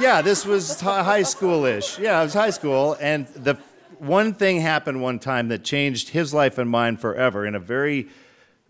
yeah, 0.00 0.22
this 0.22 0.46
was 0.46 0.80
high 0.80 1.22
school-ish. 1.22 1.98
Yeah, 1.98 2.18
it 2.20 2.24
was 2.24 2.32
high 2.32 2.48
school, 2.48 2.96
and 2.98 3.26
the 3.28 3.58
one 3.98 4.32
thing 4.32 4.60
happened 4.60 5.02
one 5.02 5.18
time 5.18 5.48
that 5.48 5.64
changed 5.64 6.08
his 6.10 6.32
life 6.32 6.56
and 6.56 6.70
mine 6.70 6.96
forever 6.96 7.44
in 7.44 7.54
a 7.54 7.58
very 7.60 8.08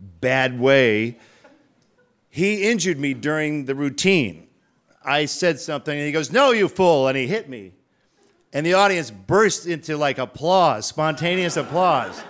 bad 0.00 0.58
way. 0.58 1.16
He 2.28 2.68
injured 2.68 2.98
me 2.98 3.14
during 3.14 3.66
the 3.66 3.76
routine. 3.76 4.45
I 5.06 5.26
said 5.26 5.60
something, 5.60 5.96
and 5.96 6.04
he 6.04 6.12
goes, 6.12 6.32
No, 6.32 6.50
you 6.50 6.68
fool, 6.68 7.06
and 7.06 7.16
he 7.16 7.28
hit 7.28 7.48
me. 7.48 7.72
And 8.52 8.66
the 8.66 8.74
audience 8.74 9.10
burst 9.10 9.66
into 9.66 9.96
like 9.96 10.18
applause, 10.18 10.86
spontaneous 10.86 11.56
applause. 11.56 12.20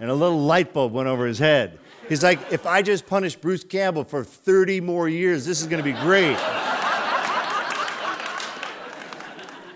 And 0.00 0.10
a 0.10 0.14
little 0.14 0.40
light 0.40 0.72
bulb 0.72 0.92
went 0.92 1.08
over 1.08 1.26
his 1.26 1.38
head. 1.38 1.78
He's 2.08 2.22
like, 2.22 2.38
If 2.52 2.66
I 2.66 2.82
just 2.82 3.06
punish 3.06 3.34
Bruce 3.34 3.64
Campbell 3.64 4.04
for 4.04 4.22
30 4.22 4.80
more 4.80 5.08
years, 5.08 5.44
this 5.44 5.60
is 5.60 5.66
going 5.66 5.82
to 5.82 5.84
be 5.84 5.98
great. 6.00 6.38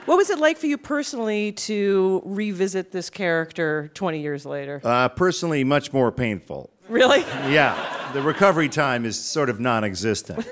What 0.06 0.18
was 0.18 0.28
it 0.28 0.38
like 0.38 0.58
for 0.58 0.66
you 0.66 0.76
personally 0.76 1.52
to 1.52 2.20
revisit 2.26 2.92
this 2.92 3.08
character 3.08 3.90
20 3.94 4.20
years 4.20 4.44
later? 4.44 4.82
Uh, 4.84 5.08
personally, 5.08 5.64
much 5.64 5.94
more 5.94 6.12
painful. 6.12 6.70
Really? 6.90 7.20
Yeah, 7.20 8.10
the 8.12 8.20
recovery 8.20 8.68
time 8.68 9.06
is 9.06 9.18
sort 9.18 9.48
of 9.48 9.60
non 9.60 9.82
existent. 9.82 10.46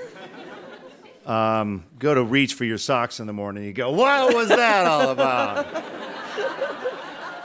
Um, 1.25 1.85
go 1.99 2.13
to 2.13 2.23
reach 2.23 2.53
for 2.53 2.65
your 2.65 2.77
socks 2.77 3.19
in 3.19 3.27
the 3.27 3.33
morning. 3.33 3.63
You 3.63 3.73
go, 3.73 3.91
what 3.91 4.33
was 4.33 4.49
that 4.49 4.85
all 4.85 5.09
about? 5.09 5.83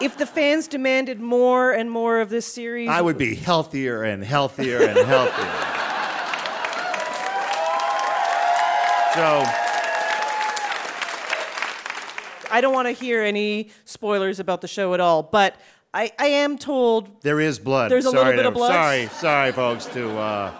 If 0.00 0.16
the 0.16 0.26
fans 0.26 0.68
demanded 0.68 1.18
more 1.20 1.72
and 1.72 1.90
more 1.90 2.20
of 2.20 2.30
this 2.30 2.46
series, 2.46 2.88
I 2.88 3.00
would 3.00 3.18
be 3.18 3.34
healthier 3.34 4.04
and 4.04 4.22
healthier 4.22 4.80
and 4.80 4.96
healthier. 4.96 5.44
so, 9.14 9.42
I 12.52 12.60
don't 12.60 12.72
want 12.72 12.86
to 12.86 12.92
hear 12.92 13.24
any 13.24 13.70
spoilers 13.84 14.38
about 14.38 14.60
the 14.60 14.68
show 14.68 14.94
at 14.94 15.00
all, 15.00 15.24
but 15.24 15.56
I, 15.92 16.12
I 16.16 16.26
am 16.26 16.58
told 16.58 17.22
there 17.22 17.40
is 17.40 17.58
blood. 17.58 17.90
There's 17.90 18.06
a 18.06 18.10
sorry 18.10 18.36
little 18.36 18.36
bit 18.36 18.46
of 18.46 18.54
blood? 18.54 18.72
Sorry, 18.72 19.06
sorry, 19.08 19.50
folks. 19.50 19.86
To 19.86 20.16
uh, 20.16 20.54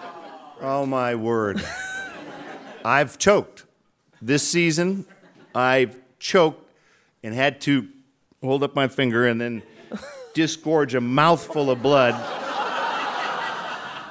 oh 0.62 0.85
my 0.85 1.14
word, 1.14 1.64
I've 2.85 3.19
choked 3.19 3.64
this 4.21 4.47
season. 4.47 5.07
I've 5.55 5.97
choked 6.19 6.64
and 7.23 7.35
had 7.35 7.61
to 7.62 7.88
hold 8.43 8.62
up 8.62 8.75
my 8.75 8.88
finger 8.88 9.27
and 9.27 9.41
then 9.41 9.62
disgorge 10.35 10.95
a 10.95 11.01
mouthful 11.01 11.71
of 11.71 11.83
blood. 11.83 12.14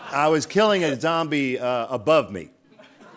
I 0.09 0.27
was 0.29 0.45
killing 0.45 0.83
a 0.83 0.99
zombie 0.99 1.59
uh, 1.59 1.87
above 1.89 2.31
me, 2.31 2.49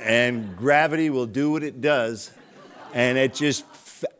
and 0.01 0.57
gravity 0.57 1.09
will 1.09 1.27
do 1.27 1.51
what 1.51 1.63
it 1.63 1.81
does, 1.81 2.33
and 2.93 3.17
it 3.17 3.35
just 3.35 3.65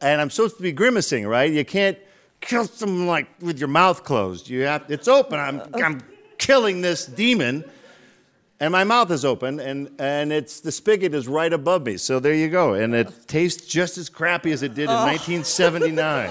and 0.01 0.21
I'm 0.21 0.31
supposed 0.31 0.57
to 0.57 0.62
be 0.62 0.73
grimacing, 0.73 1.27
right? 1.27 1.51
You 1.51 1.64
can't 1.64 1.99
kill 2.40 2.66
someone 2.66 3.07
like 3.07 3.29
with 3.40 3.59
your 3.59 3.69
mouth 3.69 4.05
closed. 4.05 4.49
You 4.49 4.62
have 4.62 4.90
it's 4.90 5.09
open. 5.09 5.38
I'm 5.38 5.62
I'm 5.75 6.03
killing 6.38 6.81
this 6.81 7.07
demon, 7.07 7.64
and 8.61 8.70
my 8.73 8.85
mouth 8.85 9.11
is 9.11 9.25
open, 9.25 9.59
and 9.61 9.88
and 9.99 10.33
it's 10.33 10.61
the 10.61 10.70
spigot 10.73 11.14
is 11.14 11.27
right 11.27 11.53
above 11.53 11.87
me. 11.87 11.96
So 11.96 12.20
there 12.20 12.35
you 12.35 12.49
go, 12.49 12.75
and 12.75 12.94
it 12.94 13.09
tastes 13.27 13.66
just 13.66 13.96
as 13.99 14.09
crappy 14.11 14.53
as 14.53 14.62
it 14.62 14.75
did 14.75 14.85
in 14.85 14.90
Oh. 14.90 15.05
1979. 15.07 16.29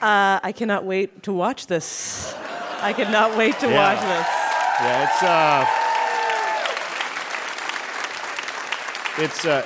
uh, 0.00 0.40
I 0.42 0.52
cannot 0.52 0.84
wait 0.84 1.22
to 1.24 1.32
watch 1.32 1.66
this. 1.66 2.34
I 2.80 2.92
cannot 2.92 3.36
wait 3.36 3.58
to 3.60 3.68
Yeah. 3.68 3.74
watch 3.76 4.00
this. 4.00 4.26
Yeah, 4.80 5.04
it's 5.04 5.22
uh, 5.24 5.66
it's 9.24 9.44
uh, 9.44 9.62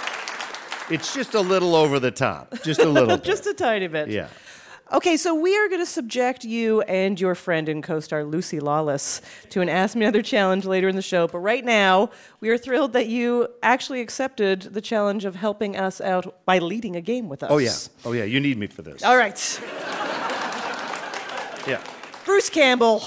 it's 0.90 1.12
just 1.14 1.34
a 1.34 1.40
little 1.40 1.74
over 1.76 2.00
the 2.00 2.10
top, 2.10 2.54
just 2.64 2.80
a 2.80 2.88
little. 2.88 3.08
bit. 3.16 3.22
Just 3.32 3.46
a 3.46 3.52
tiny 3.54 3.86
bit. 3.88 4.08
yeah. 4.08 4.28
Okay, 4.92 5.16
so 5.16 5.34
we 5.34 5.56
are 5.56 5.68
going 5.68 5.80
to 5.80 5.86
subject 5.86 6.44
you 6.44 6.82
and 6.82 7.18
your 7.18 7.34
friend 7.34 7.66
and 7.70 7.82
co 7.82 7.98
star 7.98 8.24
Lucy 8.24 8.60
Lawless 8.60 9.22
to 9.48 9.62
an 9.62 9.70
Ask 9.70 9.96
Me 9.96 10.04
Another 10.04 10.20
challenge 10.20 10.66
later 10.66 10.86
in 10.86 10.96
the 10.96 11.00
show. 11.00 11.26
But 11.26 11.38
right 11.38 11.64
now, 11.64 12.10
we 12.40 12.50
are 12.50 12.58
thrilled 12.58 12.92
that 12.92 13.06
you 13.08 13.48
actually 13.62 14.02
accepted 14.02 14.60
the 14.60 14.82
challenge 14.82 15.24
of 15.24 15.34
helping 15.34 15.78
us 15.78 16.02
out 16.02 16.44
by 16.44 16.58
leading 16.58 16.94
a 16.94 17.00
game 17.00 17.30
with 17.30 17.42
us. 17.42 17.50
Oh 17.50 17.56
yeah. 17.56 17.72
Oh 18.04 18.12
yeah. 18.12 18.24
You 18.24 18.38
need 18.38 18.58
me 18.58 18.66
for 18.66 18.82
this. 18.82 19.02
All 19.02 19.16
right. 19.16 19.60
Yeah. 21.66 21.82
Bruce 22.26 22.50
Campbell 22.50 23.02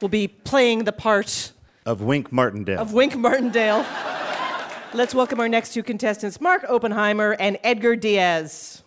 will 0.00 0.08
be 0.08 0.26
playing 0.26 0.82
the 0.82 0.92
part 0.92 1.52
Of 1.86 2.02
Wink 2.02 2.32
Martindale. 2.32 2.80
of 2.80 2.92
Wink 2.92 3.14
Martindale. 3.14 3.86
Let's 4.94 5.14
welcome 5.14 5.38
our 5.38 5.48
next 5.48 5.74
two 5.74 5.84
contestants, 5.84 6.40
Mark 6.40 6.64
Oppenheimer 6.68 7.36
and 7.38 7.56
Edgar 7.62 7.94
Diaz. 7.94 8.79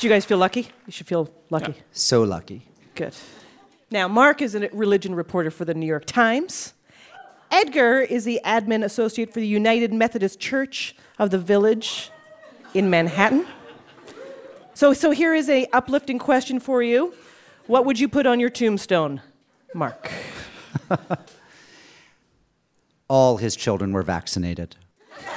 Do 0.00 0.06
you 0.06 0.12
guys 0.14 0.24
feel 0.24 0.38
lucky? 0.38 0.66
You 0.86 0.92
should 0.92 1.06
feel 1.06 1.30
lucky. 1.50 1.74
So 1.92 2.22
lucky. 2.22 2.62
Good. 2.94 3.12
Now, 3.90 4.08
Mark 4.08 4.40
is 4.40 4.54
a 4.54 4.70
religion 4.72 5.14
reporter 5.14 5.50
for 5.50 5.66
the 5.66 5.74
New 5.74 5.84
York 5.84 6.06
Times. 6.06 6.72
Edgar 7.50 8.00
is 8.00 8.24
the 8.24 8.40
admin 8.42 8.82
associate 8.82 9.30
for 9.30 9.40
the 9.40 9.46
United 9.46 9.92
Methodist 9.92 10.40
Church 10.40 10.96
of 11.18 11.28
the 11.30 11.36
Village 11.36 12.10
in 12.72 12.88
Manhattan. 12.88 13.46
So, 14.72 14.94
so 14.94 15.10
here 15.10 15.34
is 15.34 15.50
a 15.50 15.66
uplifting 15.70 16.18
question 16.18 16.60
for 16.60 16.82
you. 16.82 17.12
What 17.66 17.84
would 17.84 18.00
you 18.00 18.08
put 18.08 18.24
on 18.24 18.40
your 18.40 18.48
tombstone, 18.48 19.20
Mark? 19.74 20.10
All 23.10 23.36
his 23.36 23.54
children 23.54 23.92
were 23.92 24.02
vaccinated. 24.02 24.76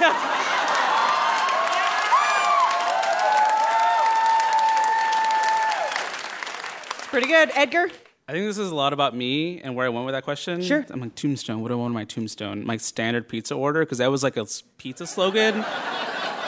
Pretty 7.14 7.28
good, 7.28 7.52
Edgar. 7.54 7.88
I 8.26 8.32
think 8.32 8.44
this 8.44 8.58
is 8.58 8.72
a 8.72 8.74
lot 8.74 8.92
about 8.92 9.14
me 9.14 9.60
and 9.60 9.76
where 9.76 9.86
I 9.86 9.88
went 9.88 10.04
with 10.04 10.16
that 10.16 10.24
question. 10.24 10.60
Sure. 10.60 10.84
I'm 10.90 10.98
like, 10.98 11.14
tombstone. 11.14 11.60
What 11.60 11.68
do 11.68 11.74
I 11.74 11.76
want 11.76 11.90
on 11.90 11.94
my 11.94 12.04
tombstone? 12.04 12.66
My 12.66 12.76
standard 12.76 13.28
pizza 13.28 13.54
order, 13.54 13.78
because 13.82 13.98
that 13.98 14.10
was 14.10 14.24
like 14.24 14.36
a 14.36 14.44
pizza 14.78 15.06
slogan 15.06 15.64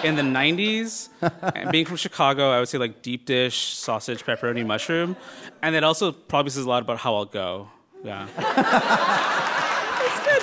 in 0.02 0.16
the 0.16 0.22
90s. 0.22 1.08
and 1.54 1.70
being 1.70 1.86
from 1.86 1.96
Chicago, 1.96 2.50
I 2.50 2.58
would 2.58 2.68
say 2.68 2.78
like 2.78 3.00
deep 3.00 3.26
dish, 3.26 3.76
sausage, 3.76 4.24
pepperoni, 4.24 4.66
mushroom. 4.66 5.16
And 5.62 5.76
it 5.76 5.84
also 5.84 6.10
probably 6.10 6.50
says 6.50 6.64
a 6.64 6.68
lot 6.68 6.82
about 6.82 6.98
how 6.98 7.14
I'll 7.14 7.26
go. 7.26 7.68
Yeah. 8.02 8.26
That's 8.36 10.26
good. 10.26 10.42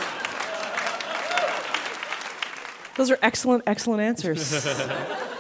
Those 2.96 3.12
are 3.12 3.20
excellent, 3.22 3.64
excellent 3.68 4.00
answers. 4.00 4.66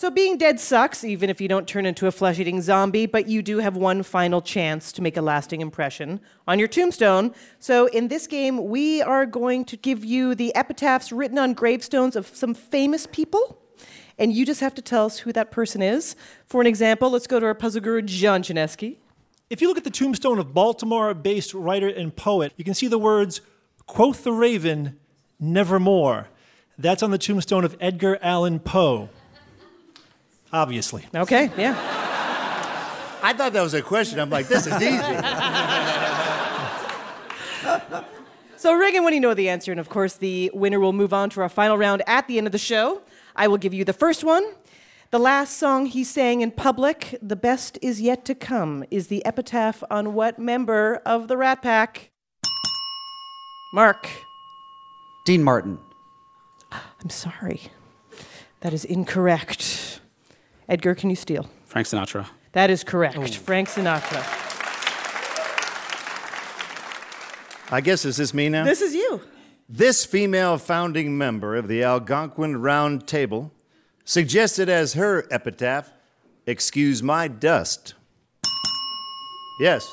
so, 0.00 0.10
being 0.10 0.38
dead 0.38 0.58
sucks, 0.58 1.04
even 1.04 1.28
if 1.28 1.42
you 1.42 1.46
don't 1.46 1.68
turn 1.68 1.84
into 1.84 2.06
a 2.06 2.10
flesh 2.10 2.38
eating 2.38 2.62
zombie, 2.62 3.04
but 3.04 3.28
you 3.28 3.42
do 3.42 3.58
have 3.58 3.76
one 3.76 4.02
final 4.02 4.40
chance 4.40 4.92
to 4.92 5.02
make 5.02 5.18
a 5.18 5.20
lasting 5.20 5.60
impression 5.60 6.20
on 6.48 6.58
your 6.58 6.68
tombstone. 6.68 7.34
So, 7.58 7.84
in 7.88 8.08
this 8.08 8.26
game, 8.26 8.70
we 8.70 9.02
are 9.02 9.26
going 9.26 9.66
to 9.66 9.76
give 9.76 10.02
you 10.02 10.34
the 10.34 10.56
epitaphs 10.56 11.12
written 11.12 11.36
on 11.36 11.52
gravestones 11.52 12.16
of 12.16 12.26
some 12.28 12.54
famous 12.54 13.06
people. 13.08 13.60
And 14.16 14.32
you 14.32 14.46
just 14.46 14.62
have 14.62 14.74
to 14.76 14.80
tell 14.80 15.04
us 15.04 15.18
who 15.18 15.34
that 15.34 15.50
person 15.50 15.82
is. 15.82 16.16
For 16.46 16.62
an 16.62 16.66
example, 16.66 17.10
let's 17.10 17.26
go 17.26 17.38
to 17.38 17.44
our 17.44 17.54
puzzle 17.54 17.82
guru, 17.82 18.00
John 18.00 18.42
Chaneski. 18.42 18.96
If 19.50 19.60
you 19.60 19.68
look 19.68 19.76
at 19.76 19.84
the 19.84 19.90
tombstone 19.90 20.38
of 20.38 20.54
Baltimore 20.54 21.12
based 21.12 21.52
writer 21.52 21.88
and 21.88 22.16
poet, 22.16 22.54
you 22.56 22.64
can 22.64 22.72
see 22.72 22.86
the 22.86 22.98
words, 22.98 23.42
Quoth 23.86 24.24
the 24.24 24.32
Raven, 24.32 24.98
nevermore. 25.38 26.28
That's 26.78 27.02
on 27.02 27.10
the 27.10 27.18
tombstone 27.18 27.64
of 27.64 27.76
Edgar 27.82 28.18
Allan 28.22 28.60
Poe. 28.60 29.10
Obviously. 30.52 31.04
Okay, 31.14 31.50
yeah. 31.56 31.74
I 33.22 33.32
thought 33.34 33.52
that 33.52 33.62
was 33.62 33.74
a 33.74 33.82
question. 33.82 34.18
I'm 34.18 34.30
like, 34.30 34.48
this 34.48 34.66
is 34.66 34.74
easy. 34.80 35.16
So 38.56 38.74
Reagan, 38.74 38.98
in 38.98 39.04
when 39.04 39.14
you 39.14 39.20
know 39.20 39.32
the 39.32 39.48
answer, 39.48 39.70
and 39.70 39.80
of 39.80 39.88
course, 39.88 40.16
the 40.16 40.50
winner 40.52 40.80
will 40.80 40.92
move 40.92 41.14
on 41.14 41.30
to 41.30 41.40
our 41.40 41.48
final 41.48 41.78
round 41.78 42.02
at 42.06 42.28
the 42.28 42.36
end 42.36 42.46
of 42.46 42.52
the 42.52 42.58
show. 42.58 43.00
I 43.34 43.48
will 43.48 43.56
give 43.56 43.72
you 43.72 43.84
the 43.84 43.94
first 43.94 44.22
one. 44.22 44.44
The 45.12 45.18
last 45.18 45.56
song 45.56 45.86
he 45.86 46.04
sang 46.04 46.42
in 46.42 46.50
public, 46.50 47.18
The 47.22 47.36
Best 47.36 47.78
Is 47.80 48.00
Yet 48.00 48.24
to 48.26 48.34
Come, 48.34 48.84
is 48.90 49.06
the 49.06 49.24
epitaph 49.24 49.82
on 49.90 50.12
what 50.12 50.38
member 50.38 51.00
of 51.06 51.28
the 51.28 51.38
Rat 51.38 51.62
Pack? 51.62 52.10
Mark. 53.72 54.08
Dean 55.24 55.42
Martin. 55.42 55.78
I'm 56.70 57.08
sorry. 57.08 57.62
That 58.60 58.74
is 58.74 58.84
incorrect. 58.84 59.79
Edgar, 60.70 60.94
can 60.94 61.10
you 61.10 61.16
steal? 61.16 61.50
Frank 61.66 61.88
Sinatra. 61.88 62.28
That 62.52 62.70
is 62.70 62.84
correct. 62.84 63.18
Oh. 63.18 63.26
Frank 63.26 63.68
Sinatra. 63.68 64.22
I 67.72 67.80
guess 67.80 68.04
is 68.04 68.16
this 68.16 68.32
me 68.32 68.48
now? 68.48 68.64
This 68.64 68.80
is 68.80 68.94
you. 68.94 69.20
This 69.68 70.04
female 70.04 70.58
founding 70.58 71.18
member 71.18 71.56
of 71.56 71.66
the 71.66 71.82
Algonquin 71.82 72.62
Round 72.62 73.06
Table 73.06 73.52
suggested 74.04 74.68
as 74.68 74.94
her 74.94 75.26
epitaph, 75.32 75.92
Excuse 76.46 77.02
my 77.02 77.28
dust. 77.28 77.94
Yes, 79.60 79.88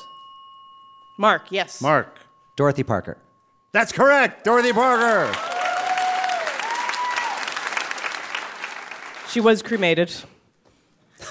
Mark, 1.18 1.50
yes. 1.50 1.82
Mark. 1.82 2.20
Dorothy 2.56 2.84
Parker. 2.84 3.18
That's 3.72 3.92
correct, 3.92 4.44
Dorothy 4.44 4.72
Parker. 4.72 5.32
She 9.28 9.40
was 9.40 9.60
cremated. 9.60 10.12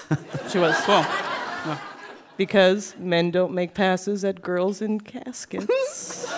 she 0.50 0.60
was. 0.60 0.76
Cool. 0.82 1.06
Because 2.38 2.96
men 3.00 3.32
don't 3.32 3.54
make 3.54 3.74
passes 3.74 4.24
at 4.24 4.42
girls 4.42 4.82
in 4.82 5.00
caskets. 5.00 5.68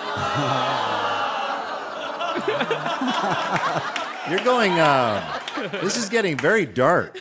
You're 4.29 4.43
going, 4.43 4.73
uh, 4.79 5.39
this 5.81 5.97
is 6.01 6.07
getting 6.07 6.37
very 6.37 6.65
dark. 6.65 7.19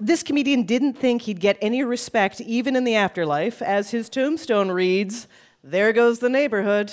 This 0.00 0.22
comedian 0.22 0.64
didn't 0.64 0.94
think 0.94 1.22
he'd 1.22 1.38
get 1.38 1.58
any 1.60 1.84
respect 1.84 2.40
even 2.40 2.74
in 2.74 2.84
the 2.84 2.96
afterlife, 2.96 3.62
as 3.62 3.90
his 3.90 4.08
tombstone 4.08 4.70
reads, 4.70 5.28
There 5.62 5.92
goes 5.92 6.18
the 6.18 6.28
neighborhood. 6.28 6.90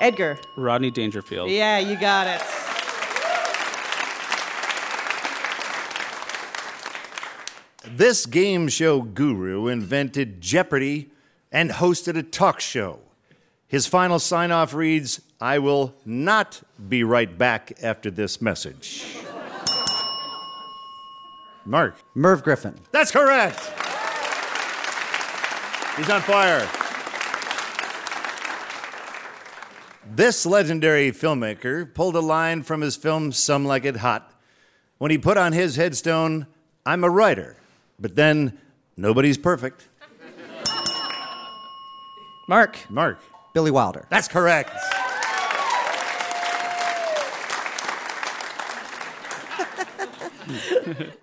Edgar. 0.00 0.38
Rodney 0.56 0.90
Dangerfield. 0.90 1.50
Yeah, 1.50 1.78
you 1.78 1.96
got 1.96 2.26
it. 2.26 2.42
This 7.98 8.26
game 8.26 8.68
show 8.68 9.02
guru 9.02 9.66
invented 9.66 10.40
Jeopardy 10.40 11.10
and 11.50 11.68
hosted 11.68 12.16
a 12.16 12.22
talk 12.22 12.60
show. 12.60 13.00
His 13.66 13.88
final 13.88 14.20
sign 14.20 14.52
off 14.52 14.72
reads 14.72 15.20
I 15.40 15.58
will 15.58 15.96
not 16.04 16.62
be 16.88 17.02
right 17.02 17.36
back 17.36 17.72
after 17.82 18.08
this 18.08 18.40
message. 18.40 19.16
Mark. 21.64 21.96
Merv 22.14 22.44
Griffin. 22.44 22.76
That's 22.92 23.10
correct. 23.10 23.58
He's 25.96 26.08
on 26.08 26.20
fire. 26.20 26.68
This 30.08 30.46
legendary 30.46 31.10
filmmaker 31.10 31.92
pulled 31.92 32.14
a 32.14 32.20
line 32.20 32.62
from 32.62 32.80
his 32.80 32.94
film 32.94 33.32
Some 33.32 33.64
Like 33.64 33.84
It 33.84 33.96
Hot 33.96 34.40
when 34.98 35.10
he 35.10 35.18
put 35.18 35.36
on 35.36 35.52
his 35.52 35.74
headstone, 35.74 36.46
I'm 36.86 37.02
a 37.02 37.10
writer, 37.10 37.56
but 37.98 38.14
then 38.14 38.58
nobody's 38.96 39.38
perfect. 39.38 39.86
Mark. 42.48 42.78
Mark. 42.88 43.20
Billy 43.52 43.70
Wilder. 43.70 44.06
That's 44.08 44.28
correct. 44.28 44.70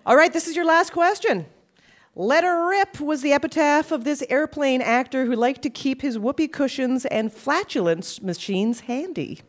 All 0.05 0.15
right, 0.15 0.31
this 0.31 0.47
is 0.47 0.55
your 0.55 0.65
last 0.65 0.91
question. 0.91 1.47
Let 2.15 2.43
her 2.43 2.69
rip 2.69 3.01
was 3.01 3.21
the 3.21 3.33
epitaph 3.33 3.91
of 3.91 4.03
this 4.03 4.23
airplane 4.29 4.81
actor 4.81 5.25
who 5.25 5.35
liked 5.35 5.63
to 5.63 5.69
keep 5.69 6.01
his 6.01 6.17
whoopee 6.17 6.47
cushions 6.47 7.05
and 7.07 7.33
flatulence 7.33 8.21
machines 8.21 8.81
handy. 8.81 9.41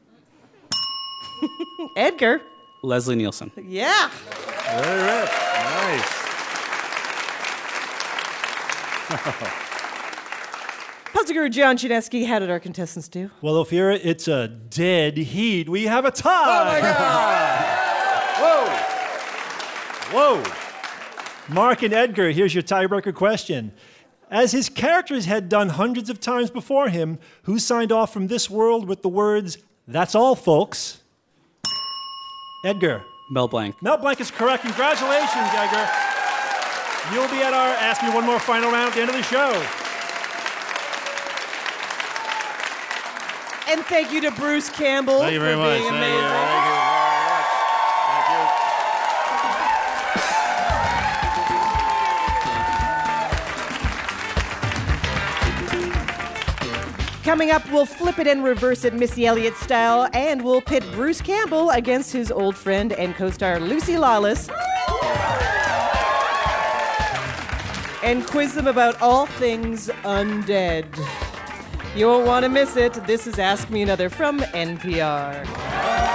Edgar. 1.97 2.41
Leslie 2.83 3.17
Nielsen. 3.17 3.53
Yeah. 3.57 4.11
Let 4.67 4.85
her 4.85 5.05
rip. 5.05 6.01
Nice. 6.01 6.26
Puzzle 11.13 11.35
Guru 11.35 11.49
John 11.49 11.77
Chaneski, 11.77 12.27
how 12.27 12.41
did 12.41 12.51
our 12.51 12.59
contestants 12.59 13.07
do? 13.09 13.31
Well, 13.41 13.65
Ophira, 13.65 14.01
it's 14.03 14.27
a 14.27 14.49
dead 14.49 15.17
heat. 15.17 15.69
We 15.69 15.85
have 15.85 16.05
a 16.05 16.11
tie. 16.11 16.61
Oh 16.61 16.65
my 16.65 16.81
God! 16.81 17.63
Whoa! 20.13 20.43
Whoa! 20.43 20.43
Mark 21.55 21.83
and 21.83 21.95
Edgar, 21.95 22.33
here's 22.33 22.53
your 22.53 22.65
tiebreaker 22.65 23.15
question. 23.15 23.71
As 24.29 24.51
his 24.51 24.69
characters 24.69 25.27
had 25.27 25.49
done 25.49 25.69
hundreds 25.69 26.11
of 26.11 26.19
times 26.19 26.51
before 26.51 26.89
him, 26.89 27.21
who 27.45 27.61
signed 27.61 27.93
off 27.93 28.13
from 28.13 28.27
this 28.27 28.51
world 28.51 28.89
with 28.89 29.03
the 29.03 29.09
words, 29.09 29.59
That's 29.87 30.17
all, 30.17 30.35
folks? 30.35 31.01
Edgar. 32.65 33.05
Mel 33.31 33.47
Blanc. 33.47 33.81
Mel 33.81 33.99
Blanc 33.99 34.21
is 34.21 34.33
correct. 34.33 34.65
Congratulations, 34.65 35.49
Edgar. 35.55 35.89
You'll 37.13 37.29
be 37.29 37.41
at 37.43 37.55
our 37.55 37.73
Ask 37.79 38.03
Me 38.03 38.11
One 38.11 38.27
More 38.27 38.41
final 38.41 38.71
round 38.71 38.89
at 38.89 38.95
the 38.95 39.01
end 39.01 39.11
of 39.11 39.17
the 39.17 39.23
show. 39.23 39.53
And 43.69 43.85
thank 43.87 44.13
you 44.13 44.21
to 44.23 44.31
Bruce 44.33 44.69
Campbell 44.71 45.21
Thank 45.21 45.35
you 45.35 45.41
very 45.41 45.55
for 45.55 45.59
much. 45.59 45.79
being 45.81 45.91
Thank 45.91 46.03
you. 46.03 46.19
amazing. 46.19 46.31
Thank 46.31 46.67
you. 46.67 46.77
Thank 48.07 48.31
you. 57.11 57.23
Coming 57.23 57.51
up, 57.51 57.69
we'll 57.73 57.87
flip 57.87 58.21
it 58.21 58.29
and 58.29 58.45
reverse 58.45 58.85
it 58.85 58.95
Missy 58.95 59.27
Elliott 59.27 59.57
style, 59.57 60.09
and 60.13 60.43
we'll 60.45 60.61
pit 60.61 60.85
Bruce 60.93 61.21
Campbell 61.21 61.71
against 61.71 62.13
his 62.13 62.31
old 62.31 62.57
friend 62.57 62.93
and 62.93 63.17
co 63.17 63.31
star 63.31 63.59
Lucy 63.59 63.99
Lawless. 63.99 64.49
And 68.07 68.25
quiz 68.25 68.55
them 68.55 68.69
about 68.69 69.03
all 69.03 69.27
things 69.27 69.89
undead. 70.05 70.87
You 71.97 72.07
won't 72.07 72.25
want 72.25 72.45
to 72.45 72.49
miss 72.49 72.77
it. 72.77 72.93
This 73.05 73.27
is 73.27 73.41
Ask 73.41 73.69
Me 73.69 73.83
Another 73.83 74.09
from 74.09 74.39
NPR. 74.39 76.06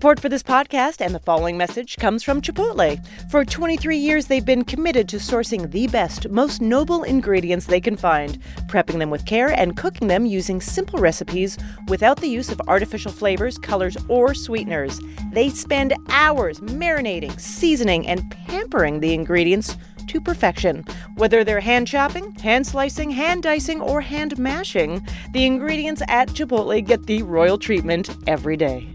Support 0.00 0.20
for 0.20 0.30
this 0.30 0.42
podcast 0.42 1.02
and 1.02 1.14
the 1.14 1.18
following 1.18 1.58
message 1.58 1.98
comes 1.98 2.22
from 2.22 2.40
Chipotle. 2.40 2.98
For 3.30 3.44
23 3.44 3.98
years, 3.98 4.24
they've 4.24 4.42
been 4.42 4.64
committed 4.64 5.10
to 5.10 5.18
sourcing 5.18 5.70
the 5.70 5.88
best, 5.88 6.30
most 6.30 6.62
noble 6.62 7.02
ingredients 7.02 7.66
they 7.66 7.82
can 7.82 7.98
find, 7.98 8.38
prepping 8.66 8.98
them 8.98 9.10
with 9.10 9.26
care 9.26 9.48
and 9.48 9.76
cooking 9.76 10.08
them 10.08 10.24
using 10.24 10.58
simple 10.58 10.98
recipes 11.00 11.58
without 11.88 12.18
the 12.18 12.28
use 12.28 12.50
of 12.50 12.62
artificial 12.66 13.12
flavors, 13.12 13.58
colors, 13.58 13.98
or 14.08 14.32
sweeteners. 14.32 14.98
They 15.32 15.50
spend 15.50 15.92
hours 16.08 16.60
marinating, 16.60 17.38
seasoning, 17.38 18.06
and 18.06 18.30
pampering 18.30 19.00
the 19.00 19.12
ingredients 19.12 19.76
to 20.06 20.18
perfection. 20.18 20.82
Whether 21.16 21.44
they're 21.44 21.60
hand 21.60 21.88
chopping, 21.88 22.34
hand 22.36 22.66
slicing, 22.66 23.10
hand 23.10 23.42
dicing, 23.42 23.82
or 23.82 24.00
hand 24.00 24.38
mashing, 24.38 25.06
the 25.34 25.44
ingredients 25.44 26.00
at 26.08 26.28
Chipotle 26.28 26.82
get 26.86 27.04
the 27.04 27.22
royal 27.22 27.58
treatment 27.58 28.16
every 28.26 28.56
day. 28.56 28.94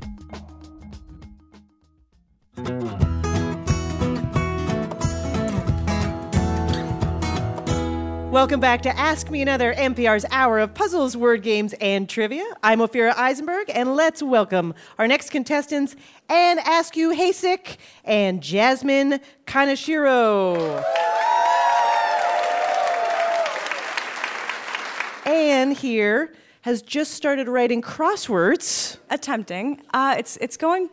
Welcome 8.35 8.59
back 8.59 8.81
to 8.81 8.89
Ask 8.99 9.31
Me 9.31 9.41
Another, 9.41 9.73
NPR's 9.73 10.25
hour 10.29 10.59
of 10.59 10.73
puzzles, 10.73 11.15
word 11.15 11.41
games, 11.41 11.73
and 11.79 12.09
trivia. 12.09 12.43
I'm 12.61 12.79
Ophira 12.79 13.15
Eisenberg, 13.15 13.71
and 13.73 13.95
let's 13.95 14.21
welcome 14.21 14.73
our 14.99 15.07
next 15.07 15.29
contestants 15.29 15.95
and 16.27 16.59
Askew 16.59 17.15
Hasek 17.15 17.77
and 18.03 18.43
Jasmine 18.43 19.21
Kanashiro. 19.47 20.83
Anne 25.25 25.71
here 25.71 26.33
has 26.63 26.81
just 26.81 27.13
started 27.13 27.47
writing 27.47 27.81
crosswords. 27.81 28.97
Attempting. 29.09 29.81
Uh, 29.93 30.15
it's 30.17 30.35
it's 30.41 30.57
going 30.57 30.89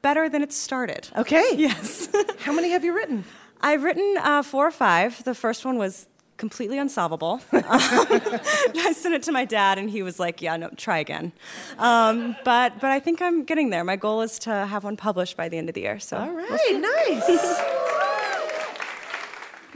better 0.00 0.28
than 0.28 0.44
it 0.44 0.52
started. 0.52 1.08
Okay. 1.16 1.44
Yes. 1.56 2.08
How 2.38 2.52
many 2.52 2.70
have 2.70 2.84
you 2.84 2.94
written? 2.94 3.24
I've 3.60 3.82
written 3.82 4.16
uh, 4.20 4.44
four 4.44 4.68
or 4.68 4.70
five. 4.70 5.24
The 5.24 5.34
first 5.34 5.64
one 5.64 5.76
was 5.76 6.06
completely 6.44 6.78
unsolvable. 6.78 7.40
I 7.52 8.92
sent 8.94 9.14
it 9.14 9.22
to 9.22 9.32
my 9.32 9.46
dad, 9.46 9.78
and 9.78 9.88
he 9.88 10.02
was 10.02 10.20
like, 10.20 10.42
"Yeah, 10.42 10.58
no, 10.58 10.68
try 10.76 10.98
again." 10.98 11.32
Um, 11.78 12.36
but 12.44 12.78
but 12.82 12.90
I 12.90 13.00
think 13.00 13.22
I'm 13.22 13.44
getting 13.44 13.70
there. 13.70 13.82
My 13.82 13.96
goal 13.96 14.20
is 14.20 14.38
to 14.40 14.50
have 14.72 14.84
one 14.84 14.98
published 14.98 15.38
by 15.38 15.48
the 15.48 15.56
end 15.56 15.70
of 15.70 15.74
the 15.74 15.80
year. 15.80 15.98
So 15.98 16.18
All 16.18 16.30
right, 16.30 16.72
nice. 17.08 17.60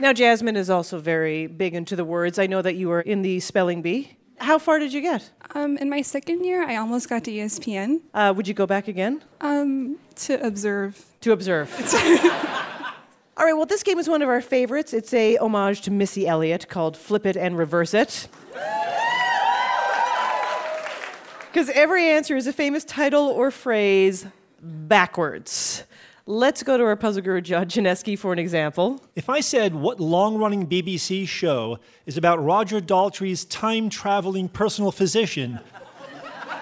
Now, 0.01 0.13
Jasmine 0.13 0.55
is 0.55 0.69
also 0.69 0.97
very 0.97 1.47
big 1.47 1.73
into 1.73 1.93
the 1.93 2.05
words. 2.05 2.39
I 2.39 2.47
know 2.47 2.61
that 2.61 2.75
you 2.75 2.87
were 2.87 3.01
in 3.01 3.21
the 3.21 3.41
spelling 3.41 3.81
bee. 3.81 4.15
How 4.37 4.57
far 4.57 4.79
did 4.79 4.93
you 4.93 5.01
get? 5.01 5.29
Um, 5.53 5.75
in 5.77 5.89
my 5.89 6.01
second 6.03 6.45
year, 6.45 6.63
I 6.63 6.77
almost 6.77 7.09
got 7.09 7.25
to 7.25 7.31
ESPN. 7.31 7.99
Uh, 8.13 8.31
would 8.33 8.47
you 8.47 8.53
go 8.53 8.65
back 8.65 8.87
again? 8.87 9.21
Um, 9.41 9.97
to 10.23 10.33
observe. 10.39 11.03
To 11.19 11.33
observe. 11.33 11.67
All 13.39 13.45
right, 13.45 13.53
well, 13.53 13.65
this 13.65 13.83
game 13.83 13.99
is 13.99 14.09
one 14.09 14.21
of 14.21 14.27
our 14.27 14.41
favorites. 14.41 14.93
It's 14.93 15.13
a 15.13 15.37
homage 15.37 15.79
to 15.83 15.91
Missy 15.91 16.27
Elliott 16.27 16.67
called 16.67 16.97
Flip 16.97 17.25
It 17.25 17.37
and 17.37 17.57
Reverse 17.57 17.93
It. 17.93 18.27
Because 21.47 21.71
every 21.71 22.05
answer 22.05 22.35
is 22.35 22.45
a 22.45 22.53
famous 22.53 22.85
title 22.85 23.23
or 23.23 23.49
phrase 23.49 24.27
backwards. 24.61 25.83
Let's 26.27 26.61
go 26.61 26.77
to 26.77 26.83
our 26.83 26.95
puzzle 26.95 27.23
guru, 27.23 27.41
John 27.41 27.65
Chaneski, 27.65 28.19
for 28.19 28.31
an 28.31 28.37
example. 28.37 29.01
If 29.15 29.29
I 29.29 29.39
said 29.39 29.73
what 29.73 29.99
long 29.99 30.37
running 30.37 30.67
BBC 30.67 31.27
show 31.27 31.79
is 32.05 32.17
about 32.17 32.43
Roger 32.43 32.79
Daltrey's 32.79 33.45
time 33.45 33.89
traveling 33.89 34.47
personal 34.47 34.91
physician, 34.91 35.59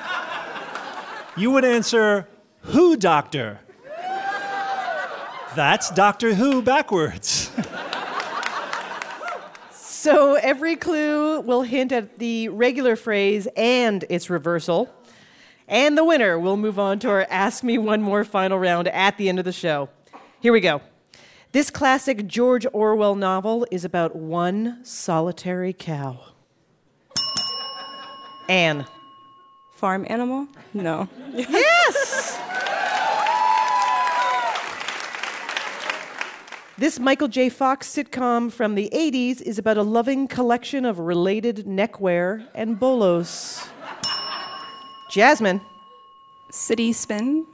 you 1.36 1.52
would 1.52 1.66
answer, 1.66 2.30
Who 2.62 2.96
Doctor? 2.96 3.60
That's 5.58 5.89
Doctor 5.89 6.36
Who 6.36 6.62
backwards. 6.62 7.49
So 9.72 10.36
every 10.36 10.76
clue 10.76 11.41
will 11.41 11.64
hint 11.64 11.91
at 11.91 12.20
the 12.20 12.49
regular 12.49 12.95
phrase 12.95 13.47
and 13.58 14.05
its 14.08 14.30
reversal. 14.30 14.88
And 15.68 15.97
the 15.97 16.03
winner 16.03 16.38
will 16.38 16.58
move 16.58 16.78
on 16.78 16.99
to 16.99 17.10
our 17.10 17.26
Ask 17.32 17.64
Me 17.64 17.80
One 17.80 18.03
More 18.03 18.24
final 18.24 18.60
round 18.60 18.88
at 18.89 19.18
the 19.18 19.30
end 19.30 19.39
of 19.39 19.45
the 19.45 19.51
show. 19.51 19.89
Here 20.41 20.53
we 20.53 20.60
go. 20.60 20.80
This 21.53 21.72
classic 21.72 22.28
George 22.28 22.68
Orwell 22.72 23.16
novel 23.16 23.66
is 23.72 23.84
about 23.84 24.16
one 24.16 24.86
solitary 24.86 25.74
cow. 25.74 26.20
Anne. 28.47 28.86
Farm 29.74 30.05
animal? 30.08 30.47
No. 30.76 31.10
Yes! 31.34 32.39
This 36.80 37.00
Michael 37.00 37.28
J. 37.28 37.50
Fox 37.50 37.92
sitcom 37.92 38.52
from 38.52 38.76
the 38.76 38.88
80s 38.94 39.42
is 39.42 39.58
about 39.58 39.78
a 39.78 39.82
loving 39.82 40.28
collection 40.28 40.86
of 40.86 41.00
related 41.00 41.66
neckwear 41.66 42.48
and 42.54 42.80
bolos. 42.80 43.68
Jasmine. 45.10 45.62
City 46.52 46.94
Spin. 46.94 47.48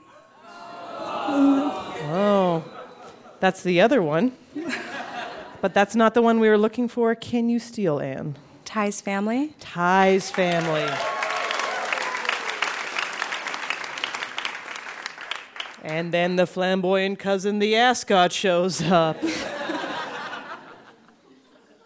Oh, 2.06 2.66
that's 3.40 3.64
the 3.64 3.80
other 3.80 4.02
one. 4.02 4.34
But 5.62 5.74
that's 5.74 5.96
not 5.96 6.14
the 6.16 6.22
one 6.22 6.42
we 6.42 6.50
were 6.50 6.58
looking 6.58 6.90
for. 6.90 7.16
Can 7.16 7.48
you 7.48 7.60
steal, 7.60 8.00
Anne? 8.00 8.36
Ty's 8.66 9.00
family. 9.00 9.56
Ty's 9.62 10.30
family. 10.32 10.90
And 15.84 16.14
then 16.14 16.38
the 16.38 16.48
flamboyant 16.48 17.20
cousin, 17.20 17.60
the 17.60 17.76
ascot, 17.76 18.32
shows 18.32 18.82
up. 18.82 19.18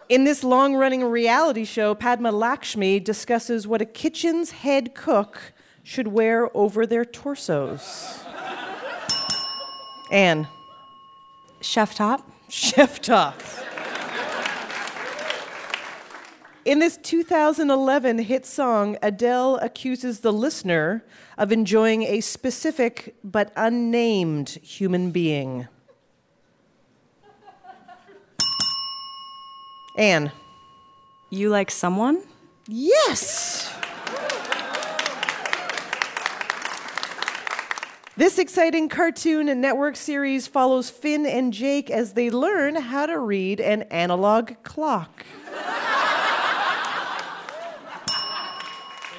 In 0.08 0.24
this 0.24 0.44
long 0.44 0.76
running 0.76 1.04
reality 1.04 1.64
show, 1.64 1.94
Padma 1.94 2.30
Lakshmi 2.30 3.00
discusses 3.00 3.66
what 3.66 3.82
a 3.82 3.84
kitchen's 3.84 4.52
head 4.52 4.94
cook 4.94 5.52
should 5.82 6.08
wear 6.08 6.56
over 6.56 6.86
their 6.86 7.04
torsos. 7.04 8.24
Anne. 10.12 10.46
Chef 11.60 11.94
top. 11.94 12.30
Chef 12.48 13.02
top. 13.02 13.42
In 16.68 16.80
this 16.80 16.98
2011 16.98 18.18
hit 18.18 18.44
song, 18.44 18.98
Adele 19.00 19.56
accuses 19.62 20.20
the 20.20 20.34
listener 20.34 21.02
of 21.38 21.50
enjoying 21.50 22.02
a 22.02 22.20
specific 22.20 23.14
but 23.24 23.50
unnamed 23.56 24.50
human 24.50 25.10
being. 25.10 25.66
Anne. 29.96 30.30
You 31.30 31.48
like 31.48 31.70
someone? 31.70 32.20
Yes! 32.66 33.74
This 38.18 38.38
exciting 38.38 38.90
cartoon 38.90 39.48
and 39.48 39.62
network 39.62 39.96
series 39.96 40.46
follows 40.46 40.90
Finn 40.90 41.24
and 41.24 41.50
Jake 41.50 41.88
as 41.88 42.12
they 42.12 42.28
learn 42.28 42.74
how 42.74 43.06
to 43.06 43.18
read 43.18 43.58
an 43.58 43.84
analog 43.84 44.52
clock. 44.64 45.24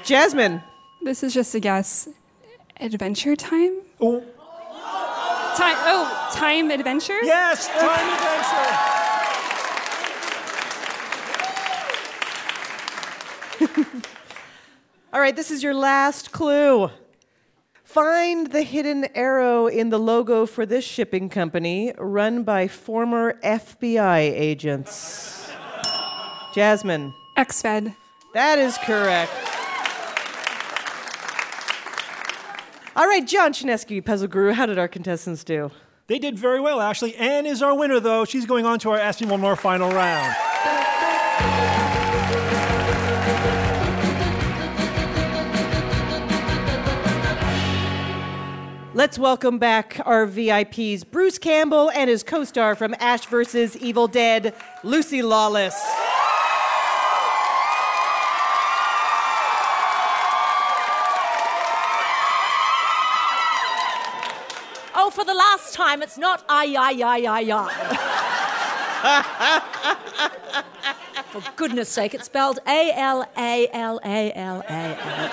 Jasmine. 0.10 0.64
This 1.04 1.22
is 1.22 1.36
just 1.36 1.54
a 1.54 1.60
guess. 1.60 2.10
Adventure 2.80 3.36
Time? 3.36 3.78
Oh. 4.02 4.22
Time, 5.56 5.76
oh, 5.86 6.32
Time 6.34 6.72
Adventure? 6.72 7.20
Yes, 7.22 7.68
Time 7.68 8.10
Adventure. 13.60 14.02
All 15.14 15.22
right, 15.22 15.36
this 15.36 15.52
is 15.52 15.62
your 15.62 15.76
last 15.76 16.32
clue. 16.32 16.90
Find 17.84 18.48
the 18.48 18.64
hidden 18.64 19.06
arrow 19.14 19.68
in 19.68 19.90
the 19.90 20.00
logo 20.00 20.48
for 20.48 20.66
this 20.66 20.84
shipping 20.84 21.30
company 21.30 21.94
run 22.00 22.42
by 22.42 22.68
former 22.68 23.40
FBI 23.44 24.22
agents. 24.22 25.52
Jasmine. 26.56 27.14
Xfed. 27.38 27.96
That 28.34 28.58
is 28.58 28.76
correct. 28.80 29.59
All 33.00 33.08
right, 33.08 33.26
John 33.26 33.54
Chaneski, 33.54 34.04
Puzzle 34.04 34.28
Guru, 34.28 34.52
how 34.52 34.66
did 34.66 34.78
our 34.78 34.90
contestants 34.90 35.46
do? 35.46 35.72
They 36.08 36.20
did 36.20 36.38
very 36.38 36.60
well, 36.60 36.82
Ashley. 36.82 37.16
Anne 37.16 37.46
is 37.46 37.62
our 37.62 37.74
winner, 37.74 38.02
though. 38.02 38.26
She's 38.26 38.46
going 38.46 38.66
on 38.66 38.78
to 38.80 38.90
our 38.90 38.98
Ask 38.98 39.22
Me 39.22 39.28
One 39.28 39.40
More 39.40 39.56
final 39.56 39.90
round. 39.90 40.36
Let's 48.94 49.18
welcome 49.18 49.60
back 49.60 50.02
our 50.04 50.28
VIPs, 50.28 51.10
Bruce 51.10 51.38
Campbell 51.38 51.90
and 51.92 52.10
his 52.10 52.22
co 52.22 52.44
star 52.44 52.76
from 52.76 52.94
Ash 53.00 53.26
vs. 53.28 53.78
Evil 53.78 54.10
Dead, 54.10 54.54
Lucy 54.84 55.22
Lawless. 55.22 56.09
Time, 65.80 66.02
it's 66.02 66.18
not 66.18 66.44
ay, 66.50 66.76
ay, 66.78 67.02
ay, 67.02 67.26
ay, 67.26 67.52
ay. 67.54 67.72
for 71.32 71.42
goodness 71.56 71.88
sake, 71.88 72.14
it's 72.14 72.26
spelled 72.26 72.60
A 72.68 72.92
L 72.96 73.26
A 73.38 73.70
L 73.72 74.02
A 74.04 74.34
L 74.34 74.62
A 74.68 74.72
L. 74.72 75.30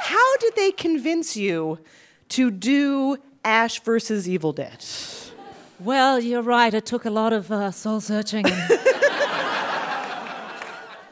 How 0.00 0.36
did 0.38 0.56
they 0.56 0.72
convince 0.72 1.36
you 1.36 1.78
to 2.30 2.50
do 2.50 3.18
Ash 3.44 3.78
versus 3.80 4.28
Evil 4.28 4.52
Dead? 4.52 4.84
Well, 5.80 6.18
you're 6.18 6.42
right. 6.42 6.74
It 6.74 6.86
took 6.86 7.04
a 7.04 7.10
lot 7.10 7.32
of 7.32 7.52
uh, 7.52 7.70
soul 7.70 8.00
searching. 8.00 8.44
And... 8.46 8.54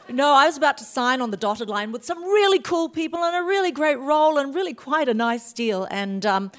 no, 0.09 0.33
I 0.33 0.45
was 0.45 0.57
about 0.57 0.77
to 0.79 0.83
sign 0.83 1.21
on 1.21 1.31
the 1.31 1.37
dotted 1.37 1.69
line 1.69 1.93
with 1.93 2.03
some 2.03 2.21
really 2.21 2.59
cool 2.59 2.89
people 2.89 3.23
and 3.23 3.33
a 3.35 3.43
really 3.47 3.71
great 3.71 3.99
role 3.99 4.37
and 4.37 4.53
really 4.53 4.73
quite 4.73 5.07
a 5.07 5.13
nice 5.13 5.53
deal. 5.53 5.87
And 5.89 6.25
um, 6.25 6.51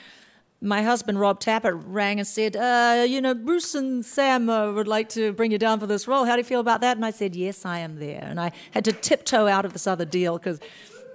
my 0.62 0.82
husband, 0.82 1.20
Rob 1.20 1.38
Tapert, 1.38 1.82
rang 1.86 2.18
and 2.18 2.26
said, 2.26 2.56
uh, 2.56 3.04
You 3.06 3.20
know, 3.20 3.34
Bruce 3.34 3.74
and 3.74 4.02
Sam 4.02 4.48
uh, 4.48 4.72
would 4.72 4.88
like 4.88 5.10
to 5.10 5.34
bring 5.34 5.52
you 5.52 5.58
down 5.58 5.78
for 5.78 5.86
this 5.86 6.08
role. 6.08 6.24
How 6.24 6.32
do 6.32 6.40
you 6.40 6.44
feel 6.44 6.60
about 6.60 6.80
that? 6.80 6.96
And 6.96 7.04
I 7.04 7.10
said, 7.10 7.36
Yes, 7.36 7.66
I 7.66 7.80
am 7.80 7.98
there. 7.98 8.24
And 8.24 8.40
I 8.40 8.52
had 8.70 8.86
to 8.86 8.92
tiptoe 8.92 9.48
out 9.48 9.66
of 9.66 9.74
this 9.74 9.86
other 9.86 10.06
deal 10.06 10.38
because 10.38 10.60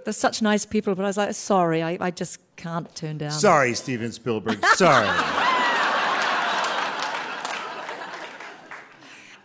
they're 0.04 0.14
such 0.14 0.44
nice 0.44 0.64
people. 0.64 0.94
But 0.94 1.06
I 1.06 1.08
was 1.08 1.18
like, 1.18 1.34
Sorry, 1.34 1.82
I, 1.82 1.98
I 2.00 2.12
just 2.12 2.38
can't 2.56 2.94
turn 2.96 3.18
down. 3.18 3.32
Sorry, 3.32 3.74
Steven 3.74 4.12
Spielberg. 4.12 4.64
Sorry. 4.76 5.10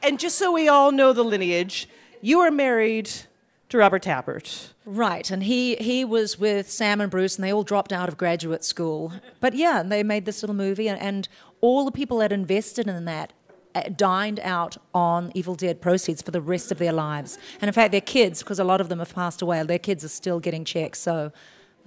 And 0.09 0.19
just 0.19 0.39
so 0.39 0.51
we 0.51 0.69
all 0.69 0.91
know 0.91 1.13
the 1.13 1.23
lineage, 1.23 1.87
you 2.23 2.41
are 2.41 2.51
married 2.51 3.11
to 3.69 3.77
Robert 3.77 4.03
Tapert. 4.03 4.69
Right, 4.87 5.31
and 5.31 5.43
he 5.43 5.77
he 5.77 6.03
was 6.03 6.39
with 6.39 6.71
Sam 6.71 7.03
and 7.03 7.11
Bruce, 7.11 7.37
and 7.37 7.45
they 7.45 7.53
all 7.53 7.63
dropped 7.63 7.93
out 7.93 8.09
of 8.09 8.17
graduate 8.17 8.65
school. 8.65 9.13
But 9.41 9.53
yeah, 9.53 9.81
and 9.81 9.93
they 9.93 10.03
made 10.03 10.25
this 10.25 10.43
little 10.43 10.57
movie, 10.57 10.89
and, 10.89 10.99
and 10.99 11.29
all 11.61 11.85
the 11.85 11.93
people 11.93 12.17
that 12.21 12.33
invested 12.33 12.89
in 12.89 13.05
that 13.05 13.35
uh, 13.75 13.83
dined 13.95 14.41
out 14.41 14.79
on 14.95 15.31
Evil 15.35 15.55
Dead 15.55 15.83
proceeds 15.83 16.23
for 16.23 16.31
the 16.31 16.41
rest 16.41 16.73
of 16.73 16.79
their 16.79 16.95
lives. 16.95 17.37
And 17.61 17.69
in 17.69 17.75
fact, 17.75 17.93
their 17.93 18.01
kids, 18.01 18.43
because 18.43 18.59
a 18.59 18.65
lot 18.65 18.81
of 18.81 18.89
them 18.89 19.01
have 19.01 19.15
passed 19.15 19.43
away, 19.43 19.63
their 19.63 19.79
kids 19.79 20.03
are 20.07 20.09
still 20.09 20.41
getting 20.41 20.65
checks. 20.65 21.01
So. 21.01 21.33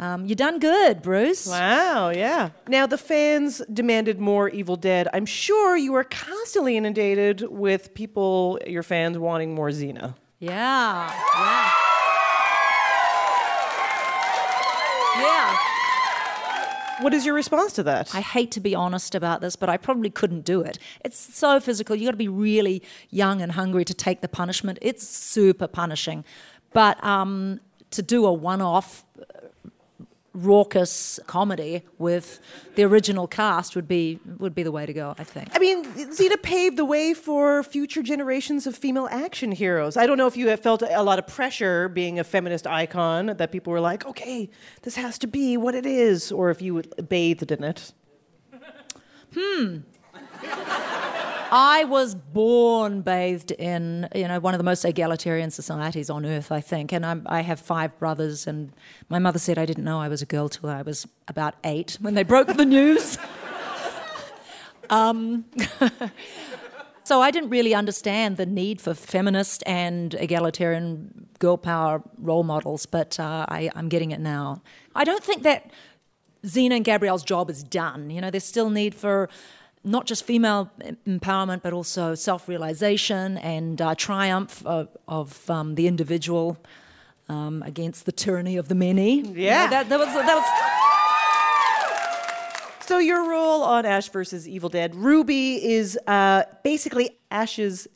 Um, 0.02 0.26
you 0.26 0.34
done 0.34 0.58
good, 0.58 1.04
Bruce. 1.04 1.46
Wow, 1.46 2.10
yeah. 2.10 2.50
Now, 2.68 2.88
the 2.88 2.98
fans 2.98 3.62
demanded 3.72 4.20
more 4.20 4.50
Evil 4.50 4.76
Dead. 4.76 5.08
I'm 5.14 5.28
sure 5.28 5.78
you 5.78 5.94
are 5.94 6.04
constantly 6.04 6.76
inundated 6.76 7.42
with 7.52 7.94
people, 7.94 8.60
your 8.66 8.82
fans, 8.82 9.20
wanting 9.20 9.54
more 9.54 9.70
Xena. 9.70 10.16
Yeah. 10.40 11.14
Yeah. 11.38 11.72
Yeah. 15.20 15.58
What 17.02 17.14
is 17.14 17.24
your 17.24 17.36
response 17.36 17.74
to 17.74 17.84
that? 17.84 18.16
I 18.16 18.22
hate 18.22 18.50
to 18.52 18.60
be 18.60 18.74
honest 18.74 19.14
about 19.14 19.42
this, 19.42 19.56
but 19.56 19.70
I 19.70 19.78
probably 19.78 20.10
couldn't 20.10 20.46
do 20.46 20.62
it. 20.62 20.80
It's 21.06 21.18
so 21.20 21.60
physical. 21.60 21.96
You 21.96 22.06
got 22.06 22.12
to 22.12 22.18
be 22.18 22.28
really 22.28 22.82
young 23.12 23.40
and 23.40 23.52
hungry 23.52 23.86
to 23.86 23.94
take 23.94 24.22
the 24.22 24.28
punishment. 24.28 24.80
It's 24.82 25.08
super 25.08 25.68
punishing. 25.68 26.26
But 26.74 27.04
um, 27.04 27.60
to 27.92 28.02
do 28.02 28.26
a 28.26 28.34
one 28.34 28.62
off 28.62 29.06
raucous 30.34 31.20
comedy 31.28 31.84
with 31.98 32.40
the 32.76 32.84
original 32.84 33.28
cast 33.28 33.76
would 33.76 33.88
be 33.88 34.20
would 34.38 34.56
be 34.56 34.64
the 34.64 34.72
way 34.72 34.86
to 34.86 34.94
go, 34.94 35.14
I 35.18 35.24
think. 35.24 35.50
I 35.54 35.60
mean, 35.60 35.86
Xena 35.86 36.42
paved 36.42 36.78
the 36.78 36.86
way 36.86 37.14
for 37.14 37.64
future 37.64 38.02
generations 38.02 38.66
of 38.66 38.76
female 38.76 39.10
action 39.12 39.52
heroes. 39.52 39.98
I 39.98 40.06
don't 40.06 40.18
know 40.18 40.28
if 40.28 40.38
you 40.38 40.48
have 40.50 40.62
felt 40.62 40.82
a 40.82 41.04
lot 41.04 41.20
of 41.20 41.28
pressure 41.28 41.90
being 41.90 42.20
a 42.20 42.24
feminist 42.24 42.66
icon 42.66 43.28
that 43.38 43.52
people 43.52 43.72
were 43.72 43.82
like, 43.82 44.06
okay, 44.06 44.50
this 44.84 44.96
has 44.96 45.18
to 45.20 45.28
be 45.28 45.58
what 45.58 45.76
it 45.76 45.86
is, 45.86 46.32
or 46.32 46.50
if 46.50 46.62
you 46.62 46.82
bathed 47.10 47.52
in 47.52 47.64
it. 47.64 47.94
Hmm. 49.34 49.78
I 51.54 51.84
was 51.84 52.16
born 52.16 53.02
bathed 53.02 53.52
in, 53.52 54.08
you 54.16 54.26
know, 54.26 54.40
one 54.40 54.54
of 54.54 54.58
the 54.58 54.64
most 54.64 54.86
egalitarian 54.86 55.52
societies 55.52 56.10
on 56.10 56.26
earth, 56.26 56.50
I 56.50 56.62
think. 56.62 56.94
And 56.94 57.06
I'm, 57.06 57.24
I 57.26 57.42
have 57.42 57.60
five 57.60 57.98
brothers, 58.00 58.48
and 58.48 58.72
my 59.10 59.20
mother 59.20 59.38
said 59.38 59.58
I 59.58 59.66
didn't 59.66 59.84
know 59.84 60.00
I 60.00 60.08
was 60.08 60.22
a 60.22 60.26
girl 60.26 60.48
till 60.48 60.70
I 60.70 60.82
was 60.82 61.06
about 61.28 61.56
eight 61.66 61.98
when 62.00 62.14
they 62.14 62.24
broke 62.24 62.48
the 62.48 62.64
news. 62.66 63.18
um, 64.90 65.44
so 67.04 67.22
I 67.22 67.32
didn't 67.32 67.50
really 67.50 67.74
understand 67.74 68.38
the 68.38 68.46
need 68.46 68.80
for 68.80 68.94
feminist 68.94 69.62
and 69.66 70.14
egalitarian 70.14 71.28
girl 71.40 71.58
power 71.58 72.02
role 72.18 72.44
models, 72.44 72.86
but 72.86 73.20
uh, 73.20 73.46
I, 73.50 73.70
I'm 73.76 73.90
getting 73.90 74.12
it 74.12 74.22
now. 74.22 74.62
I 74.96 75.04
don't 75.04 75.24
think 75.24 75.44
that 75.44 75.70
Xena 76.46 76.78
and 76.78 76.86
Gabrielle's 76.86 77.24
job 77.24 77.50
is 77.50 77.62
done. 77.62 78.10
You 78.10 78.22
know, 78.22 78.32
there's 78.32 78.46
still 78.46 78.70
need 78.70 78.96
for 78.96 79.28
not 79.84 80.06
just 80.06 80.24
female 80.24 80.70
empowerment, 81.08 81.62
but 81.64 81.74
also 81.74 82.14
self 82.16 82.48
realization 82.48 83.38
and 83.40 83.82
uh, 83.82 83.96
triumph 83.96 84.64
of, 84.66 84.88
of 85.08 85.50
um, 85.50 85.76
the 85.76 85.88
individual 85.88 86.58
um, 87.30 87.64
against 87.66 88.06
the 88.06 88.12
tyranny 88.12 88.58
of 88.58 88.68
the 88.68 88.76
many. 88.76 89.18
You 89.18 89.24
know, 89.24 89.32
Yeah. 89.36 89.68
that, 89.68 89.90
that 89.90 90.00
was, 90.00 90.08
that 90.14 90.36
was 90.36 90.46
So 92.88 92.98
your 93.00 93.30
role 93.30 93.64
on 93.64 93.86
Ash 93.86 94.10
versus 94.10 94.48
Evil 94.48 94.70
Dead, 94.70 94.96
Ruby 94.96 95.64
is 95.64 95.98
uh, 96.08 96.44
basically 96.64 97.12
Ash's 97.30 97.88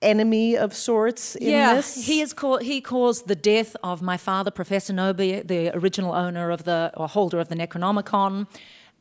enemy 0.00 0.56
of 0.56 0.74
sorts 0.74 1.34
in 1.36 1.50
yeah, 1.50 1.74
this. 1.74 2.06
he 2.06 2.20
is 2.20 2.32
ca- 2.34 2.58
he 2.58 2.80
caused 2.80 3.26
the 3.26 3.34
death 3.34 3.74
of 3.82 4.02
my 4.02 4.16
father, 4.16 4.50
Professor 4.50 4.92
Knowby, 4.92 5.40
the 5.40 5.76
original 5.76 6.14
owner 6.14 6.50
of 6.50 6.64
the 6.64 6.92
or 6.96 7.08
holder 7.08 7.40
of 7.40 7.48
the 7.48 7.56
Necronomicon. 7.56 8.46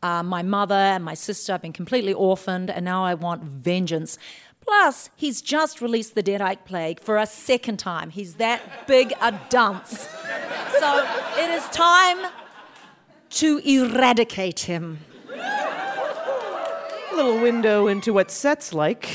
Uh, 0.03 0.21
my 0.21 0.43
mother 0.43 0.75
and 0.75 1.03
my 1.03 1.13
sister 1.15 1.53
have 1.53 1.61
been 1.61 1.73
completely 1.73 2.13
orphaned, 2.13 2.69
and 2.69 2.83
now 2.85 3.03
I 3.05 3.13
want 3.13 3.41
vengeance. 3.43 4.17
Plus, 4.59 5.09
he's 5.15 5.41
just 5.41 5.81
released 5.81 6.13
the 6.15 6.21
Deadite 6.23 6.65
Plague 6.65 6.99
for 6.99 7.17
a 7.17 7.25
second 7.25 7.77
time. 7.79 8.09
He's 8.09 8.35
that 8.35 8.85
big 8.87 9.13
a 9.21 9.31
dunce. 9.49 10.07
So 10.79 11.07
it 11.37 11.49
is 11.49 11.65
time 11.69 12.17
to 13.31 13.57
eradicate 13.59 14.59
him. 14.61 14.99
A 15.33 17.15
little 17.15 17.39
window 17.39 17.87
into 17.87 18.11
what 18.13 18.29
set's 18.31 18.73
like. 18.73 19.09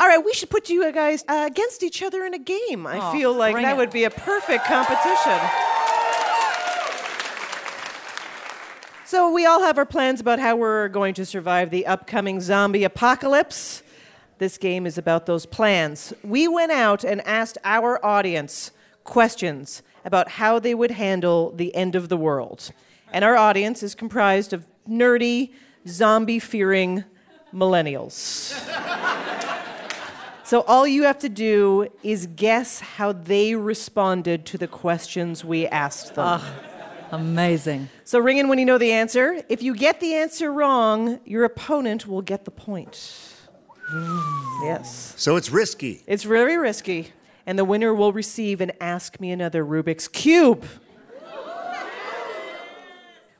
All 0.00 0.08
right, 0.08 0.22
we 0.24 0.32
should 0.34 0.50
put 0.50 0.68
you 0.68 0.90
guys 0.92 1.22
uh, 1.28 1.44
against 1.48 1.84
each 1.84 2.02
other 2.02 2.24
in 2.24 2.34
a 2.34 2.38
game. 2.38 2.86
I 2.88 2.98
Oh, 2.98 3.12
feel 3.12 3.32
like 3.32 3.54
that 3.54 3.74
it. 3.74 3.76
would 3.76 3.90
be 3.92 4.02
a 4.04 4.10
perfect 4.10 4.64
competition. 4.64 5.38
So, 9.12 9.30
we 9.30 9.44
all 9.44 9.60
have 9.60 9.76
our 9.76 9.84
plans 9.84 10.22
about 10.22 10.38
how 10.38 10.56
we're 10.56 10.88
going 10.88 11.12
to 11.16 11.26
survive 11.26 11.68
the 11.68 11.84
upcoming 11.84 12.40
zombie 12.40 12.82
apocalypse. 12.82 13.82
This 14.38 14.56
game 14.56 14.86
is 14.86 14.96
about 14.96 15.26
those 15.26 15.44
plans. 15.44 16.14
We 16.24 16.48
went 16.48 16.72
out 16.72 17.04
and 17.04 17.20
asked 17.26 17.58
our 17.62 18.02
audience 18.02 18.70
questions 19.04 19.82
about 20.06 20.30
how 20.30 20.58
they 20.58 20.74
would 20.74 20.92
handle 20.92 21.50
the 21.50 21.74
end 21.74 21.94
of 21.94 22.08
the 22.08 22.16
world. 22.16 22.70
And 23.12 23.22
our 23.22 23.36
audience 23.36 23.82
is 23.82 23.94
comprised 23.94 24.54
of 24.54 24.64
nerdy, 24.88 25.50
zombie 25.86 26.38
fearing 26.38 27.04
millennials. 27.52 28.58
So 30.44 30.62
all 30.62 30.86
you 30.86 31.04
have 31.04 31.18
to 31.20 31.30
do 31.30 31.88
is 32.02 32.26
guess 32.26 32.80
how 32.80 33.12
they 33.12 33.54
responded 33.54 34.44
to 34.46 34.58
the 34.58 34.66
questions 34.68 35.42
we 35.42 35.66
asked 35.66 36.14
them. 36.14 36.42
Amazing. 37.12 37.88
So 38.04 38.18
ring 38.18 38.38
in 38.38 38.48
when 38.48 38.58
you 38.58 38.64
know 38.64 38.78
the 38.78 38.92
answer. 38.92 39.42
If 39.48 39.62
you 39.62 39.74
get 39.74 40.00
the 40.00 40.14
answer 40.14 40.52
wrong, 40.52 41.20
your 41.24 41.44
opponent 41.44 42.06
will 42.06 42.22
get 42.22 42.44
the 42.44 42.50
point. 42.50 43.18
Mm. 43.92 44.64
Yes. 44.64 45.14
So 45.16 45.36
it's 45.36 45.50
risky. 45.50 46.02
It's 46.06 46.24
very 46.24 46.56
risky. 46.56 47.12
And 47.46 47.58
the 47.58 47.64
winner 47.64 47.94
will 47.94 48.12
receive 48.12 48.60
an 48.60 48.72
Ask 48.80 49.20
Me 49.20 49.30
Another 49.30 49.64
Rubik's 49.64 50.08
Cube. 50.08 50.64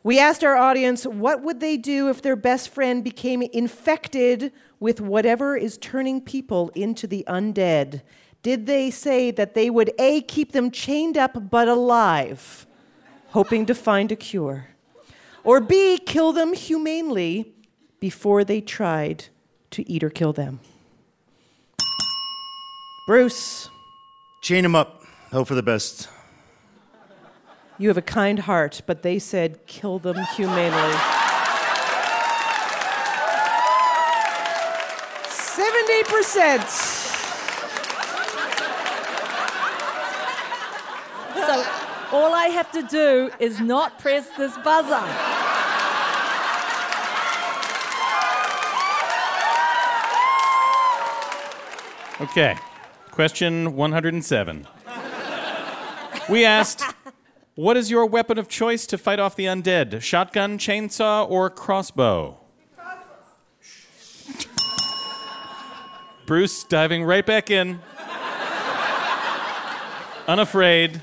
We 0.05 0.19
asked 0.19 0.43
our 0.43 0.57
audience 0.57 1.07
what 1.07 1.43
would 1.43 1.61
they 1.61 1.77
do 1.77 2.11
if 2.11 2.23
their 2.23 2.35
best 2.35 2.71
friend 2.71 3.05
became 3.05 3.41
infected 3.41 4.53
with 4.81 5.01
whatever 5.01 5.57
is 5.57 5.79
turning 5.79 6.21
people 6.21 6.73
into 6.75 7.07
the 7.07 7.25
undead. 7.29 8.03
Did 8.43 8.67
they 8.67 8.91
say 8.91 9.31
that 9.31 9.55
they 9.55 9.71
would 9.71 9.93
A, 10.01 10.23
keep 10.23 10.51
them 10.51 10.73
chained 10.73 11.17
up 11.17 11.51
but 11.51 11.69
alive, 11.69 12.67
hoping 13.33 13.67
to 13.67 13.75
find 13.75 14.11
a 14.13 14.17
cure, 14.17 14.69
or 15.45 15.61
B, 15.61 15.99
kill 15.99 16.33
them 16.33 16.55
humanely 16.55 17.53
before 18.01 18.45
they 18.45 18.61
tried 18.61 19.27
to 19.71 19.91
eat 19.91 20.03
or 20.05 20.11
kill 20.11 20.33
them? 20.33 20.61
Bruce, 23.07 23.69
Chain 24.43 24.65
them 24.65 24.75
up. 24.75 25.05
Hope 25.31 25.47
for 25.47 25.55
the 25.55 25.63
best. 25.63 26.09
you 27.79 27.87
have 27.89 27.97
a 27.97 28.03
kind 28.03 28.41
heart, 28.41 28.83
but 28.87 29.03
they 29.03 29.21
said 29.21 29.65
kill 29.67 30.01
them 30.01 30.17
humanely. 30.37 30.95
70%. 35.25 36.69
So 41.47 41.65
all 42.13 42.35
I 42.35 42.47
have 42.47 42.71
to 42.73 42.83
do 42.83 43.31
is 43.39 43.61
not 43.61 43.99
press 43.99 44.29
this 44.37 44.57
buzzer. 44.59 45.03
Okay. 52.23 52.57
Question 53.11 53.75
107. 53.75 54.67
We 56.31 56.45
asked, 56.45 56.83
what 57.57 57.77
is 57.77 57.91
your 57.91 58.07
weapon 58.07 58.39
of 58.39 58.49
choice 58.49 58.87
to 58.87 58.97
fight 58.97 59.19
off 59.19 59.35
the 59.35 59.47
undead? 59.47 60.01
Shotgun, 60.01 60.57
chainsaw, 60.59 61.29
or 61.29 61.51
crossbow? 61.51 62.39
Bruce 66.25 66.65
diving 66.65 67.05
right 67.05 67.27
back 67.27 67.51
in. 67.51 67.81
Unafraid. 70.29 71.03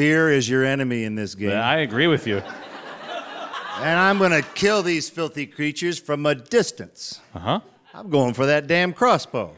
Fear 0.00 0.30
is 0.30 0.48
your 0.48 0.64
enemy 0.64 1.04
in 1.04 1.14
this 1.14 1.34
game. 1.34 1.54
I 1.54 1.80
agree 1.80 2.06
with 2.06 2.26
you. 2.26 2.38
And 2.38 3.98
I'm 3.98 4.16
going 4.16 4.30
to 4.30 4.40
kill 4.54 4.82
these 4.82 5.10
filthy 5.10 5.44
creatures 5.44 5.98
from 5.98 6.24
a 6.24 6.34
distance. 6.34 7.20
Uh 7.34 7.38
huh. 7.38 7.60
I'm 7.92 8.08
going 8.08 8.32
for 8.32 8.46
that 8.46 8.66
damn 8.66 8.94
crossbow. 8.94 9.54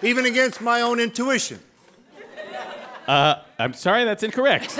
Even 0.00 0.24
against 0.24 0.62
my 0.62 0.80
own 0.80 1.00
intuition. 1.00 1.58
Uh, 3.06 3.42
I'm 3.58 3.74
sorry, 3.74 4.04
that's 4.04 4.22
incorrect. 4.22 4.70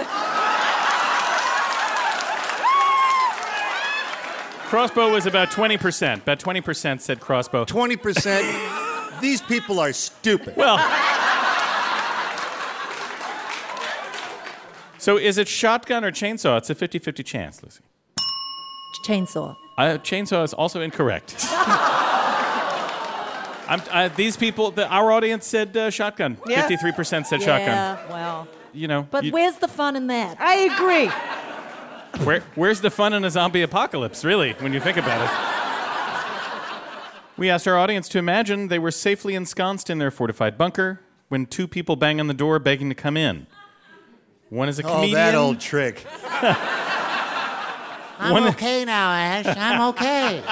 crossbow 4.70 5.12
was 5.12 5.26
about 5.26 5.50
20%. 5.50 6.22
About 6.22 6.38
20% 6.40 7.02
said 7.02 7.20
crossbow. 7.20 7.66
20%? 7.66 9.20
These 9.20 9.42
people 9.42 9.80
are 9.80 9.92
stupid. 9.92 10.56
Well. 10.56 10.78
So 14.98 15.16
is 15.16 15.38
it 15.38 15.48
shotgun 15.48 16.04
or 16.04 16.10
chainsaw? 16.10 16.58
It's 16.58 16.70
a 16.70 16.74
50 16.74 16.98
50 16.98 17.22
chance, 17.22 17.62
Lucy. 17.62 17.80
Chainsaw. 19.04 19.56
Uh, 19.76 19.98
chainsaw 19.98 20.42
is 20.44 20.52
also 20.52 20.80
incorrect. 20.80 21.36
I'm, 23.70 23.82
uh, 23.90 24.08
these 24.16 24.36
people, 24.36 24.70
the, 24.70 24.88
our 24.88 25.12
audience 25.12 25.46
said 25.46 25.76
uh, 25.76 25.90
shotgun. 25.90 26.38
Yeah. 26.46 26.66
53% 26.68 27.26
said 27.26 27.42
shotgun. 27.42 27.60
yeah, 27.60 27.96
shotgun. 27.96 28.12
well. 28.12 28.48
You 28.72 28.88
know, 28.88 29.06
But 29.10 29.24
you- 29.24 29.32
where's 29.32 29.56
the 29.56 29.68
fun 29.68 29.94
in 29.96 30.06
that? 30.08 30.36
I 30.40 30.54
agree. 30.74 32.24
where, 32.24 32.40
where's 32.54 32.80
the 32.80 32.90
fun 32.90 33.12
in 33.12 33.24
a 33.24 33.30
zombie 33.30 33.62
apocalypse, 33.62 34.24
really, 34.24 34.52
when 34.54 34.72
you 34.72 34.80
think 34.80 34.96
about 34.96 35.20
it? 35.22 35.30
We 37.36 37.50
asked 37.50 37.68
our 37.68 37.76
audience 37.78 38.08
to 38.10 38.18
imagine 38.18 38.68
they 38.68 38.78
were 38.80 38.90
safely 38.90 39.34
ensconced 39.34 39.90
in 39.90 39.98
their 39.98 40.10
fortified 40.10 40.58
bunker 40.58 41.00
when 41.28 41.46
two 41.46 41.68
people 41.68 41.94
bang 41.94 42.18
on 42.20 42.26
the 42.26 42.34
door 42.34 42.58
begging 42.58 42.88
to 42.88 42.94
come 42.96 43.16
in. 43.16 43.46
One 44.50 44.68
is 44.68 44.78
a 44.78 44.82
oh, 44.82 44.94
comedian. 44.94 45.18
Oh, 45.18 45.20
comedian. 45.20 45.32
that 45.32 45.34
old 45.34 45.60
trick. 45.60 46.06
I'm 48.20 48.32
One- 48.32 48.48
okay 48.48 48.84
now, 48.84 49.12
Ash. 49.12 49.46
I'm 49.46 49.80
okay. 49.90 50.42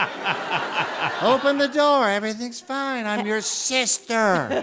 Open 1.26 1.58
the 1.58 1.68
door. 1.68 2.08
Everything's 2.08 2.60
fine. 2.60 3.06
I'm 3.06 3.26
your 3.26 3.40
sister. 3.40 4.62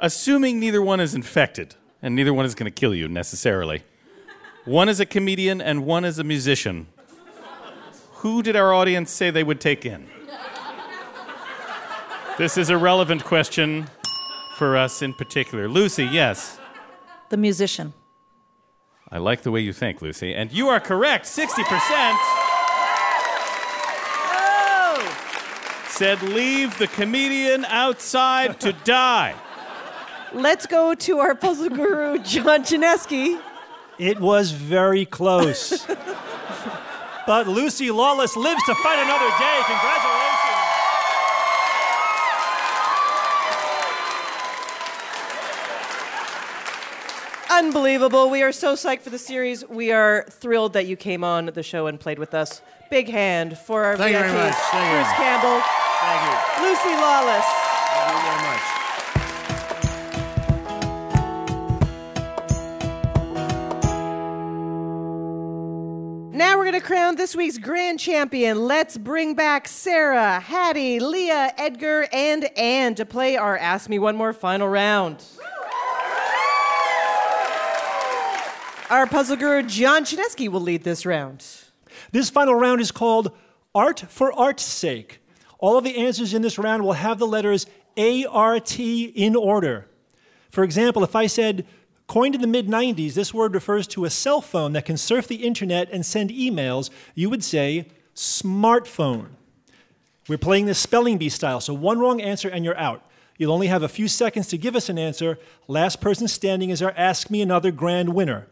Assuming 0.00 0.58
neither 0.58 0.82
one 0.82 0.98
is 1.00 1.14
infected, 1.14 1.76
and 2.02 2.16
neither 2.16 2.34
one 2.34 2.44
is 2.44 2.54
going 2.54 2.70
to 2.70 2.74
kill 2.74 2.94
you 2.94 3.06
necessarily. 3.06 3.84
One 4.64 4.88
is 4.88 4.98
a 4.98 5.06
comedian 5.06 5.60
and 5.60 5.84
one 5.84 6.04
is 6.04 6.18
a 6.18 6.24
musician. 6.24 6.88
Who 8.16 8.42
did 8.42 8.56
our 8.56 8.72
audience 8.72 9.10
say 9.10 9.30
they 9.30 9.44
would 9.44 9.60
take 9.60 9.84
in? 9.84 10.08
This 12.38 12.58
is 12.58 12.70
a 12.70 12.76
relevant 12.76 13.24
question 13.24 13.88
for 14.54 14.76
us 14.76 15.02
in 15.02 15.14
particular. 15.14 15.68
Lucy, 15.68 16.04
yes. 16.04 16.58
The 17.30 17.36
musician. 17.36 17.92
I 19.10 19.18
like 19.18 19.42
the 19.42 19.50
way 19.50 19.60
you 19.60 19.72
think, 19.72 20.02
Lucy. 20.02 20.34
And 20.34 20.52
you 20.52 20.68
are 20.68 20.80
correct. 20.80 21.26
60% 21.26 22.44
said 25.94 26.20
leave 26.22 26.76
the 26.78 26.88
comedian 26.88 27.64
outside 27.66 28.58
to 28.58 28.72
die. 28.84 29.32
Let's 30.32 30.66
go 30.66 30.92
to 30.92 31.18
our 31.20 31.36
puzzle 31.36 31.68
guru, 31.68 32.18
John 32.18 32.64
Chaneski. 32.64 33.40
It 33.96 34.18
was 34.18 34.50
very 34.50 35.06
close. 35.06 35.86
but 37.26 37.46
Lucy 37.46 37.92
Lawless 37.92 38.34
lives 38.34 38.62
to 38.64 38.74
fight 38.74 38.98
another 38.98 39.30
day. 39.38 39.62
Congratulations. 39.66 40.23
Unbelievable. 47.56 48.30
We 48.30 48.42
are 48.42 48.50
so 48.50 48.74
psyched 48.74 49.02
for 49.02 49.10
the 49.10 49.18
series. 49.18 49.64
We 49.68 49.92
are 49.92 50.26
thrilled 50.28 50.72
that 50.72 50.86
you 50.86 50.96
came 50.96 51.22
on 51.22 51.46
the 51.46 51.62
show 51.62 51.86
and 51.86 52.00
played 52.00 52.18
with 52.18 52.34
us. 52.34 52.60
Big 52.90 53.08
hand 53.08 53.56
for 53.56 53.84
our 53.84 53.96
Thank 53.96 54.16
VIPs. 54.16 54.54
Thank 54.54 54.90
you. 54.90 55.04
Campbell, 55.14 55.62
Thank 56.00 56.20
you. 56.26 56.34
Lucy 56.66 56.96
Lawless. 57.00 57.44
Thank 57.46 58.10
you 58.10 58.18
very 58.26 58.42
much. 58.42 58.60
Now 66.34 66.58
we're 66.58 66.64
going 66.64 66.72
to 66.72 66.80
crown 66.80 67.14
this 67.14 67.36
week's 67.36 67.58
grand 67.58 68.00
champion. 68.00 68.66
Let's 68.66 68.98
bring 68.98 69.34
back 69.34 69.68
Sarah, 69.68 70.40
Hattie, 70.40 70.98
Leah, 70.98 71.54
Edgar, 71.56 72.08
and 72.12 72.46
Anne 72.58 72.96
to 72.96 73.06
play 73.06 73.36
our 73.36 73.56
Ask 73.56 73.88
Me 73.88 74.00
One 74.00 74.16
More 74.16 74.32
final 74.32 74.66
round. 74.66 75.24
Our 78.94 79.08
puzzle 79.08 79.34
guru, 79.34 79.64
John 79.64 80.04
Chaneski, 80.04 80.48
will 80.48 80.60
lead 80.60 80.84
this 80.84 81.04
round. 81.04 81.44
This 82.12 82.30
final 82.30 82.54
round 82.54 82.80
is 82.80 82.92
called 82.92 83.32
Art 83.74 84.04
for 84.08 84.32
Art's 84.32 84.62
Sake. 84.62 85.18
All 85.58 85.76
of 85.76 85.82
the 85.82 85.96
answers 85.96 86.32
in 86.32 86.42
this 86.42 86.60
round 86.60 86.84
will 86.84 86.92
have 86.92 87.18
the 87.18 87.26
letters 87.26 87.66
ART 87.98 88.78
in 88.78 89.34
order. 89.34 89.88
For 90.48 90.62
example, 90.62 91.02
if 91.02 91.16
I 91.16 91.26
said, 91.26 91.66
coined 92.06 92.36
in 92.36 92.40
the 92.40 92.46
mid 92.46 92.68
90s, 92.68 93.14
this 93.14 93.34
word 93.34 93.52
refers 93.52 93.88
to 93.88 94.04
a 94.04 94.10
cell 94.10 94.40
phone 94.40 94.74
that 94.74 94.84
can 94.84 94.96
surf 94.96 95.26
the 95.26 95.42
internet 95.44 95.90
and 95.90 96.06
send 96.06 96.30
emails, 96.30 96.88
you 97.16 97.28
would 97.28 97.42
say 97.42 97.88
smartphone. 98.14 99.30
We're 100.28 100.38
playing 100.38 100.66
this 100.66 100.78
spelling 100.78 101.18
bee 101.18 101.30
style, 101.30 101.60
so 101.60 101.74
one 101.74 101.98
wrong 101.98 102.20
answer 102.20 102.48
and 102.48 102.64
you're 102.64 102.78
out. 102.78 103.04
You'll 103.38 103.52
only 103.52 103.66
have 103.66 103.82
a 103.82 103.88
few 103.88 104.06
seconds 104.06 104.46
to 104.48 104.56
give 104.56 104.76
us 104.76 104.88
an 104.88 105.00
answer. 105.00 105.40
Last 105.66 106.00
person 106.00 106.28
standing 106.28 106.70
is 106.70 106.80
our 106.80 106.94
Ask 106.96 107.28
Me 107.28 107.42
Another 107.42 107.72
grand 107.72 108.10
winner. 108.10 108.46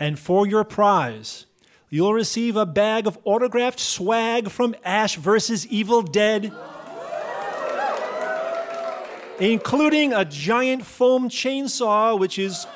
And 0.00 0.18
for 0.18 0.46
your 0.46 0.64
prize, 0.64 1.44
you'll 1.90 2.14
receive 2.14 2.56
a 2.56 2.64
bag 2.64 3.06
of 3.06 3.18
autographed 3.24 3.78
swag 3.78 4.48
from 4.48 4.74
Ash 4.82 5.16
versus 5.16 5.66
Evil 5.66 6.00
Dead, 6.00 6.50
including 9.38 10.14
a 10.14 10.24
giant 10.24 10.86
foam 10.86 11.28
chainsaw, 11.28 12.18
which 12.18 12.38
is 12.38 12.66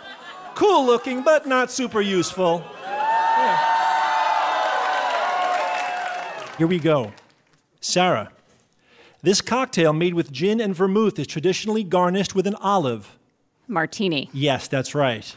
cool 0.54 0.84
looking 0.84 1.22
but 1.22 1.46
not 1.46 1.70
super 1.70 2.02
useful. 2.02 2.62
Yeah. 2.82 3.70
Here 6.58 6.66
we 6.66 6.78
go. 6.78 7.12
Sarah, 7.80 8.30
this 9.22 9.40
cocktail 9.40 9.94
made 9.94 10.12
with 10.12 10.30
gin 10.30 10.60
and 10.60 10.74
vermouth 10.74 11.18
is 11.18 11.26
traditionally 11.26 11.84
garnished 11.84 12.34
with 12.34 12.46
an 12.46 12.54
olive. 12.56 13.18
Martini. 13.66 14.28
Yes, 14.34 14.68
that's 14.68 14.94
right. 14.94 15.34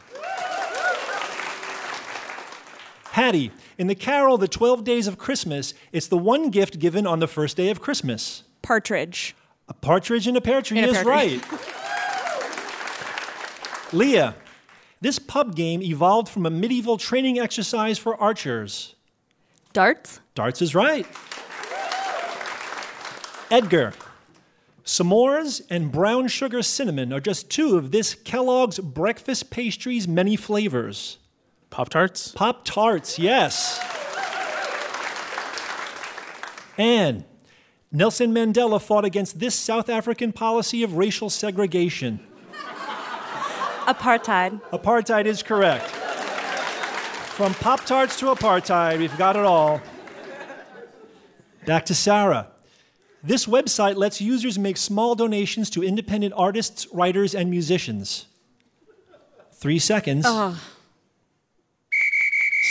Hattie, 3.18 3.50
in 3.80 3.88
the 3.88 3.96
carol 3.96 4.38
The 4.38 4.48
12 4.48 4.84
Days 4.84 5.08
of 5.08 5.18
Christmas, 5.18 5.74
it's 5.92 6.06
the 6.06 6.20
one 6.20 6.52
gift 6.52 6.78
given 6.78 7.08
on 7.08 7.18
the 7.18 7.26
first 7.28 7.58
day 7.58 7.72
of 7.72 7.82
Christmas. 7.82 8.44
Partridge. 8.62 9.36
A 9.68 9.74
partridge 9.74 10.28
in 10.28 10.36
a 10.36 10.42
pear 10.42 10.62
tree 10.62 10.78
In 10.78 10.86
is 10.86 11.04
right. 11.04 11.44
Leah, 13.92 14.36
this 15.02 15.18
pub 15.18 15.56
game 15.56 15.82
evolved 15.82 16.30
from 16.30 16.46
a 16.46 16.52
medieval 16.52 17.00
training 17.00 17.40
exercise 17.40 17.98
for 17.98 18.16
archers. 18.22 18.94
Darts? 19.74 20.20
Darts 20.36 20.62
is 20.62 20.76
right. 20.76 21.08
Edgar, 23.50 23.94
s'mores 24.86 25.64
and 25.72 25.92
brown 25.92 26.28
sugar 26.28 26.62
cinnamon 26.62 27.12
are 27.12 27.20
just 27.20 27.50
two 27.50 27.80
of 27.80 27.90
this 27.90 28.14
Kellogg's 28.14 28.78
breakfast 28.78 29.50
pastry's 29.50 30.08
many 30.08 30.36
flavors. 30.36 31.18
Pop 31.70 31.90
Tarts? 31.90 32.32
Pop 32.32 32.64
Tarts, 32.66 33.20
yes. 33.20 33.80
And 36.78 37.26
Nelson 37.92 38.34
Mandela 38.34 38.82
fought 38.82 39.06
against 39.06 39.40
this 39.40 39.56
South 39.56 39.90
African 39.90 40.32
policy 40.32 40.84
of 40.84 40.94
racial 40.96 41.30
segregation. 41.30 42.20
Apartheid. 43.86 44.62
Apartheid 44.72 45.26
is 45.26 45.42
correct. 45.42 45.86
From 47.38 47.54
Pop 47.56 47.86
Tarts 47.86 48.20
to 48.20 48.26
apartheid, 48.26 49.00
we've 49.00 49.18
got 49.18 49.36
it 49.36 49.46
all. 49.46 49.82
Back 51.66 51.86
to 51.86 51.96
Sarah. 51.96 52.48
This 53.24 53.46
website 53.46 53.96
lets 53.96 54.22
users 54.22 54.58
make 54.58 54.78
small 54.78 55.16
donations 55.16 55.70
to 55.72 55.84
independent 55.84 56.34
artists, 56.38 56.88
writers, 56.94 57.36
and 57.36 57.50
musicians. 57.50 58.28
Three 59.54 59.80
seconds. 59.80 60.26
Oh. 60.28 60.60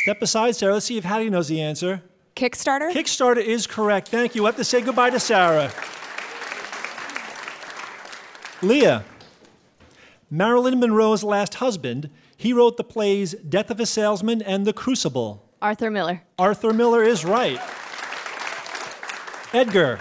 Step 0.07 0.23
aside, 0.23 0.55
Sarah. 0.55 0.75
Let's 0.75 0.87
see 0.87 0.99
if 0.99 1.03
Hattie 1.03 1.31
knows 1.31 1.49
the 1.49 1.61
answer. 1.61 2.01
Kickstarter? 2.37 2.93
Kickstarter 2.93 3.43
is 3.43 3.67
correct. 3.67 4.07
Thank 4.07 4.37
you. 4.37 4.43
We 4.43 4.47
have 4.47 4.55
to 4.55 4.63
say 4.63 4.81
goodbye 4.81 5.11
to 5.11 5.19
Sarah. 5.19 5.73
Leah. 8.63 9.05
Marilyn 10.31 10.79
Monroe's 10.79 11.25
last 11.25 11.57
husband, 11.57 12.09
he 12.37 12.53
wrote 12.53 12.77
the 12.77 12.85
plays 12.85 13.33
Death 13.49 13.69
of 13.69 13.81
a 13.81 13.85
Salesman 13.85 14.43
and 14.43 14.65
The 14.65 14.73
Crucible. 14.73 15.43
Arthur 15.61 15.91
Miller. 15.91 16.23
Arthur 16.39 16.73
Miller 16.73 17.03
is 17.03 17.25
right. 17.25 17.61
Edgar. 19.53 20.01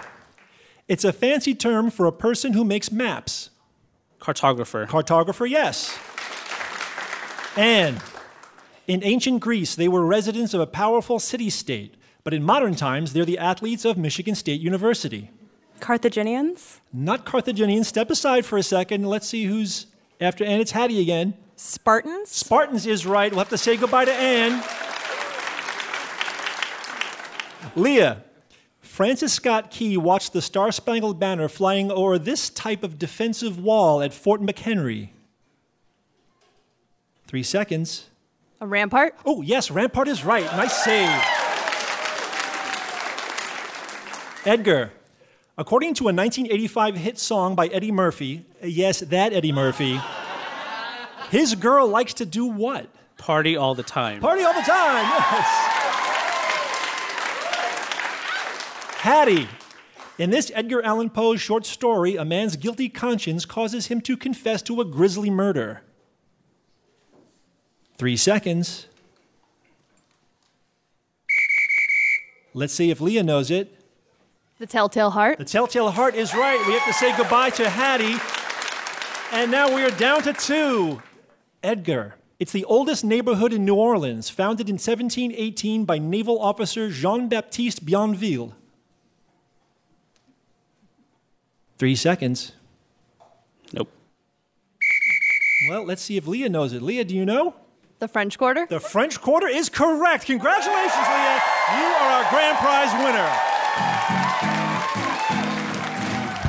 It's 0.88 1.04
a 1.04 1.12
fancy 1.12 1.56
term 1.56 1.90
for 1.90 2.06
a 2.06 2.12
person 2.12 2.54
who 2.54 2.64
makes 2.64 2.92
maps. 2.92 3.50
Cartographer. 4.20 4.86
Cartographer, 4.86 5.50
yes. 5.50 5.98
And 7.58 8.00
in 8.88 9.04
ancient 9.04 9.42
Greece, 9.42 9.76
they 9.76 9.88
were 9.88 10.06
residents 10.06 10.54
of 10.54 10.62
a 10.62 10.68
powerful 10.68 11.20
city 11.20 11.50
state, 11.50 11.96
but 12.24 12.34
in 12.34 12.44
modern 12.44 12.76
times, 12.76 13.14
they're 13.14 13.26
the 13.26 13.38
athletes 13.38 13.86
of 13.86 13.98
Michigan 13.98 14.36
State 14.36 14.62
University. 14.62 15.30
Carthaginians? 15.80 16.82
Not 16.94 17.26
Carthaginians. 17.26 17.88
Step 17.88 18.10
aside 18.10 18.46
for 18.46 18.58
a 18.58 18.64
second. 18.64 19.06
Let's 19.06 19.28
see 19.28 19.46
who's 19.46 19.88
after 20.22 20.46
Anne. 20.46 20.62
It's 20.62 20.72
Hattie 20.72 21.02
again. 21.02 21.34
Spartans? 21.56 22.30
Spartans 22.30 22.86
is 22.86 23.06
right. 23.06 23.32
We'll 23.32 23.40
have 23.40 23.50
to 23.50 23.58
say 23.58 23.78
goodbye 23.78 24.06
to 24.06 24.14
Anne. 24.14 24.64
Leah. 27.76 28.24
Francis 28.82 29.34
Scott 29.34 29.72
Key 29.72 29.98
watched 29.98 30.32
the 30.32 30.42
Star 30.42 30.72
Spangled 30.72 31.20
Banner 31.20 31.50
flying 31.50 31.92
over 31.92 32.18
this 32.18 32.50
type 32.50 32.82
of 32.82 32.98
defensive 32.98 33.60
wall 33.60 34.02
at 34.02 34.14
Fort 34.14 34.42
McHenry. 34.42 35.10
Three 37.28 37.44
seconds. 37.44 38.10
A 38.66 38.68
rampart? 38.68 39.16
Oh, 39.28 39.44
yes, 39.44 39.70
Rampart 39.70 40.08
is 40.08 40.26
right. 40.26 40.44
Nice 40.44 40.84
save. 40.84 41.08
Edgar. 44.44 44.92
According 45.56 45.94
to 45.94 46.06
a 46.06 46.12
1985 46.12 46.96
hit 46.96 47.20
song 47.20 47.54
by 47.54 47.68
Eddie 47.68 47.92
Murphy, 47.92 48.44
uh, 48.64 48.66
yes, 48.66 49.02
that 49.02 49.34
Eddie 49.34 49.52
Murphy, 49.52 50.02
his 51.30 51.54
girl 51.54 51.88
likes 51.88 52.16
to 52.16 52.26
do 52.26 52.48
what? 52.48 52.90
Party 53.20 53.56
all 53.56 53.76
the 53.76 53.84
time. 53.84 54.20
Party 54.20 54.42
all 54.42 54.56
the 54.56 54.62
time, 54.62 55.06
yes. 55.06 55.46
Hattie. 58.98 59.48
In 60.18 60.32
this 60.32 60.52
Edgar 60.56 60.82
Allan 60.82 61.12
Poe 61.12 61.36
short 61.36 61.68
story, 61.68 62.16
a 62.16 62.26
man's 62.26 62.56
guilty 62.56 62.90
conscience 62.90 63.46
causes 63.46 63.88
him 63.88 64.02
to 64.02 64.18
confess 64.18 64.64
to 64.64 64.82
a 64.82 64.86
grisly 64.86 65.30
murder. 65.30 65.84
Three 67.98 68.18
seconds. 68.18 68.88
Let's 72.54 72.74
see 72.74 72.90
if 72.90 73.02
Leah 73.02 73.24
knows 73.24 73.52
it. 73.52 73.80
The 74.60 74.66
Telltale 74.66 75.10
Heart. 75.10 75.40
The 75.40 75.46
Telltale 75.46 75.92
Heart 75.92 76.16
is 76.16 76.34
right. 76.34 76.62
We 76.68 76.74
have 76.74 76.86
to 76.86 76.94
say 76.94 77.16
goodbye 77.18 77.50
to 77.52 77.70
Hattie. 77.70 78.16
And 79.34 79.52
now 79.52 79.74
we 79.76 79.84
are 79.84 79.92
down 79.92 80.22
to 80.24 80.34
two. 80.34 81.02
Edgar. 81.64 82.16
It's 82.40 82.52
the 82.52 82.66
oldest 82.66 83.04
neighborhood 83.04 83.54
in 83.54 83.66
New 83.66 83.76
Orleans, 83.76 84.30
founded 84.30 84.70
in 84.70 84.76
1718 84.76 85.86
by 85.86 85.98
naval 85.98 86.40
officer 86.40 86.90
Jean 86.90 87.28
Baptiste 87.28 87.86
Bienville. 87.86 88.54
Three 91.78 91.96
seconds. 91.96 92.54
Nope. 93.74 93.92
Well, 95.70 95.86
let's 95.86 96.02
see 96.02 96.18
if 96.18 96.28
Leah 96.28 96.50
knows 96.50 96.72
it. 96.72 96.82
Leah, 96.82 97.04
do 97.04 97.16
you 97.16 97.26
know? 97.26 97.56
The 98.00 98.08
French 98.08 98.38
Quarter. 98.38 98.68
The 98.70 98.80
French 98.80 99.20
Quarter 99.22 99.48
is 99.48 99.70
correct. 99.70 100.26
Congratulations, 100.26 100.94
Leah. 100.94 101.42
You 101.78 101.86
are 101.86 102.12
our 102.12 102.30
grand 102.30 102.58
prize 102.58 102.94
winner. 103.04 103.30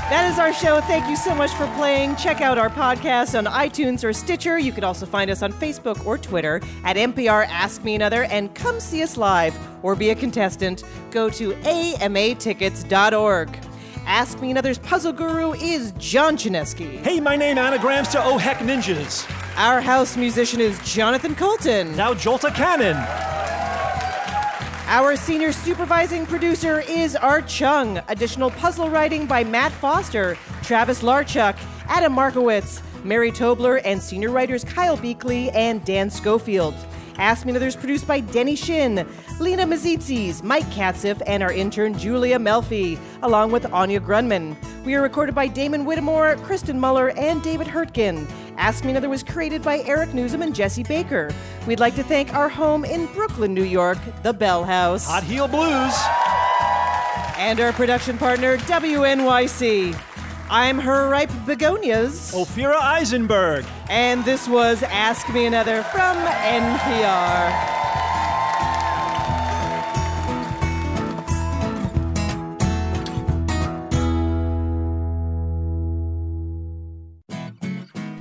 That 0.09 0.29
is 0.31 0.39
our 0.39 0.53
show. 0.53 0.81
Thank 0.83 1.09
you 1.09 1.17
so 1.17 1.35
much 1.35 1.51
for 1.53 1.67
playing. 1.75 2.15
Check 2.17 2.41
out 2.41 2.59
our 2.59 2.69
podcast 2.69 3.37
on 3.37 3.47
iTunes 3.47 4.05
or 4.05 4.13
Stitcher. 4.13 4.57
You 4.59 4.71
can 4.73 4.85
also 4.85 5.05
find 5.07 5.31
us 5.31 5.43
on 5.43 5.53
Facebook 5.53 6.05
or 6.07 6.17
Twitter 6.19 6.61
at 6.85 6.97
NPR 6.97 7.47
Ask 7.49 7.83
Me 7.83 7.95
Another 7.97 8.23
and 8.25 8.55
come 8.55 8.79
see 8.79 9.03
us 9.03 9.17
live 9.17 9.57
or 9.85 9.97
be 9.97 10.11
a 10.11 10.15
contestant. 10.15 10.85
Go 11.11 11.29
to 11.31 11.53
amatickets.org. 11.55 13.59
Ask 14.07 14.41
Me 14.41 14.51
Another's 14.53 14.79
puzzle 14.79 15.13
guru 15.13 15.55
is 15.55 15.93
John 15.99 16.37
Chaneski. 16.37 16.99
Hey, 16.99 17.19
my 17.19 17.35
name 17.35 17.59
anagrams 17.59 18.07
to 18.09 18.23
Oh 18.23 18.39
Heck 18.39 18.59
Ninjas. 18.59 19.27
Our 19.57 19.81
house 19.81 20.19
musician 20.19 20.61
is 20.61 20.79
Jonathan 20.81 21.35
Coulton. 21.35 21.97
Now 21.97 22.13
Jolta 22.13 22.55
Cannon. 22.55 22.95
Our 24.87 25.17
senior 25.17 25.51
supervising 25.51 26.27
producer 26.27 26.81
is 26.81 27.17
Art 27.17 27.49
Chung. 27.49 27.99
Additional 28.09 28.51
puzzle 28.51 28.91
writing 28.91 29.25
by 29.25 29.45
Matt 29.45 29.73
Foster, 29.73 30.37
Travis 30.63 31.03
Larchuk, 31.03 31.57
Adam 31.89 32.13
Markowitz, 32.13 32.83
Mary 33.03 33.33
Tobler, 33.33 33.81
and 33.83 34.03
senior 34.03 34.31
writers 34.31 34.63
Kyle 34.63 34.99
Beakley 34.99 35.51
and 35.55 35.83
Dan 35.87 36.11
Schofield. 36.11 36.75
Ask 37.17 37.47
Me 37.47 37.51
Another 37.53 37.69
is 37.69 37.77
produced 37.77 38.07
by 38.07 38.21
Denny 38.21 38.57
Shin, 38.57 39.09
Lena 39.41 39.65
Mazitzis, 39.65 40.43
Mike 40.43 40.67
Katzif, 40.67 41.23
and 41.27 41.43
our 41.43 41.51
intern 41.51 41.99
Julia 41.99 42.39
Melfi, 42.39 42.99
along 43.23 43.53
with 43.53 43.65
Anya 43.73 44.01
Grundmann. 44.01 44.55
We 44.85 44.95
are 44.97 45.03
recorded 45.03 45.35
by 45.35 45.49
Damon 45.49 45.87
Whittemore, 45.87 46.37
Kristen 46.43 46.79
Muller, 46.79 47.13
and 47.17 47.43
David 47.43 47.69
Hurtgen. 47.69 48.29
Ask 48.59 48.85
Me 48.85 48.91
Another 48.91 49.09
was 49.09 49.23
created 49.23 49.63
by 49.63 49.81
Eric 49.81 50.11
Nuzum 50.11 50.43
and 50.43 50.55
Jesse 50.55 50.83
Baker. 50.83 51.31
We'd 51.67 51.81
like 51.81 51.95
to 51.97 52.03
thank 52.03 52.35
our 52.35 52.49
home 52.49 52.85
in 52.85 53.07
Brooklyn, 53.13 53.53
New 53.55 53.65
York, 53.65 53.99
the 54.23 54.33
Bell 54.33 54.65
House. 54.65 55.07
Hot 55.07 55.23
Heel 55.23 55.47
Blues. 55.49 55.95
And 57.39 57.61
our 57.61 57.73
production 57.73 58.17
partner, 58.17 58.57
WNYC. 58.59 59.99
I'm 60.49 60.79
her 60.79 61.09
ripe 61.09 61.31
begonias. 61.45 62.33
Ophira 62.33 62.77
Eisenberg. 62.81 63.65
And 63.91 64.25
this 64.25 64.49
was 64.49 64.83
Ask 64.85 65.29
Me 65.35 65.47
Another 65.47 65.83
from 65.83 66.17
NPR. 66.17 67.86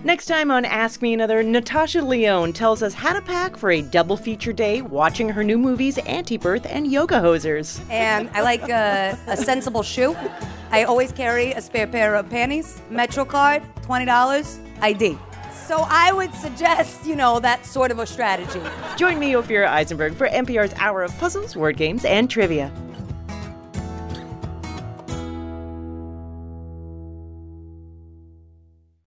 Next 0.05 0.27
time 0.27 0.51
on 0.51 0.65
Ask 0.65 1.01
Me 1.01 1.15
Another, 1.15 1.41
Natasha 1.41 1.99
Lyonne 1.99 2.53
tells 2.53 2.83
us 2.83 2.93
how 2.93 3.11
to 3.11 3.21
pack 3.21 3.57
for 3.57 3.71
a 3.71 3.81
double 3.81 4.15
feature 4.15 4.53
day 4.53 4.83
watching 4.83 5.29
her 5.29 5.43
new 5.43 5.57
movies 5.57 5.97
Anti 5.97 6.37
Birth 6.37 6.67
and 6.69 6.85
Yoga 6.85 7.15
Hosers. 7.15 7.81
And 7.89 8.29
I 8.29 8.41
like 8.41 8.69
a, 8.69 9.17
a 9.25 9.35
sensible 9.35 9.81
shoe. 9.81 10.15
I 10.69 10.83
always 10.83 11.11
carry 11.11 11.53
a 11.53 11.61
spare 11.61 11.87
pair 11.87 12.13
of 12.13 12.29
panties, 12.29 12.83
Metro 12.91 13.25
card, 13.25 13.63
$20, 13.81 14.59
ID. 14.79 15.17
So 15.51 15.83
I 15.89 16.13
would 16.13 16.35
suggest, 16.35 17.03
you 17.07 17.15
know, 17.15 17.39
that 17.39 17.65
sort 17.65 17.89
of 17.89 17.97
a 17.97 18.05
strategy. 18.05 18.61
Join 18.97 19.17
me, 19.17 19.31
Ophira 19.31 19.69
Eisenberg, 19.69 20.13
for 20.13 20.27
NPR's 20.27 20.75
Hour 20.75 21.01
of 21.01 21.17
Puzzles, 21.17 21.55
Word 21.55 21.77
Games, 21.77 22.05
and 22.05 22.29
Trivia. 22.29 22.71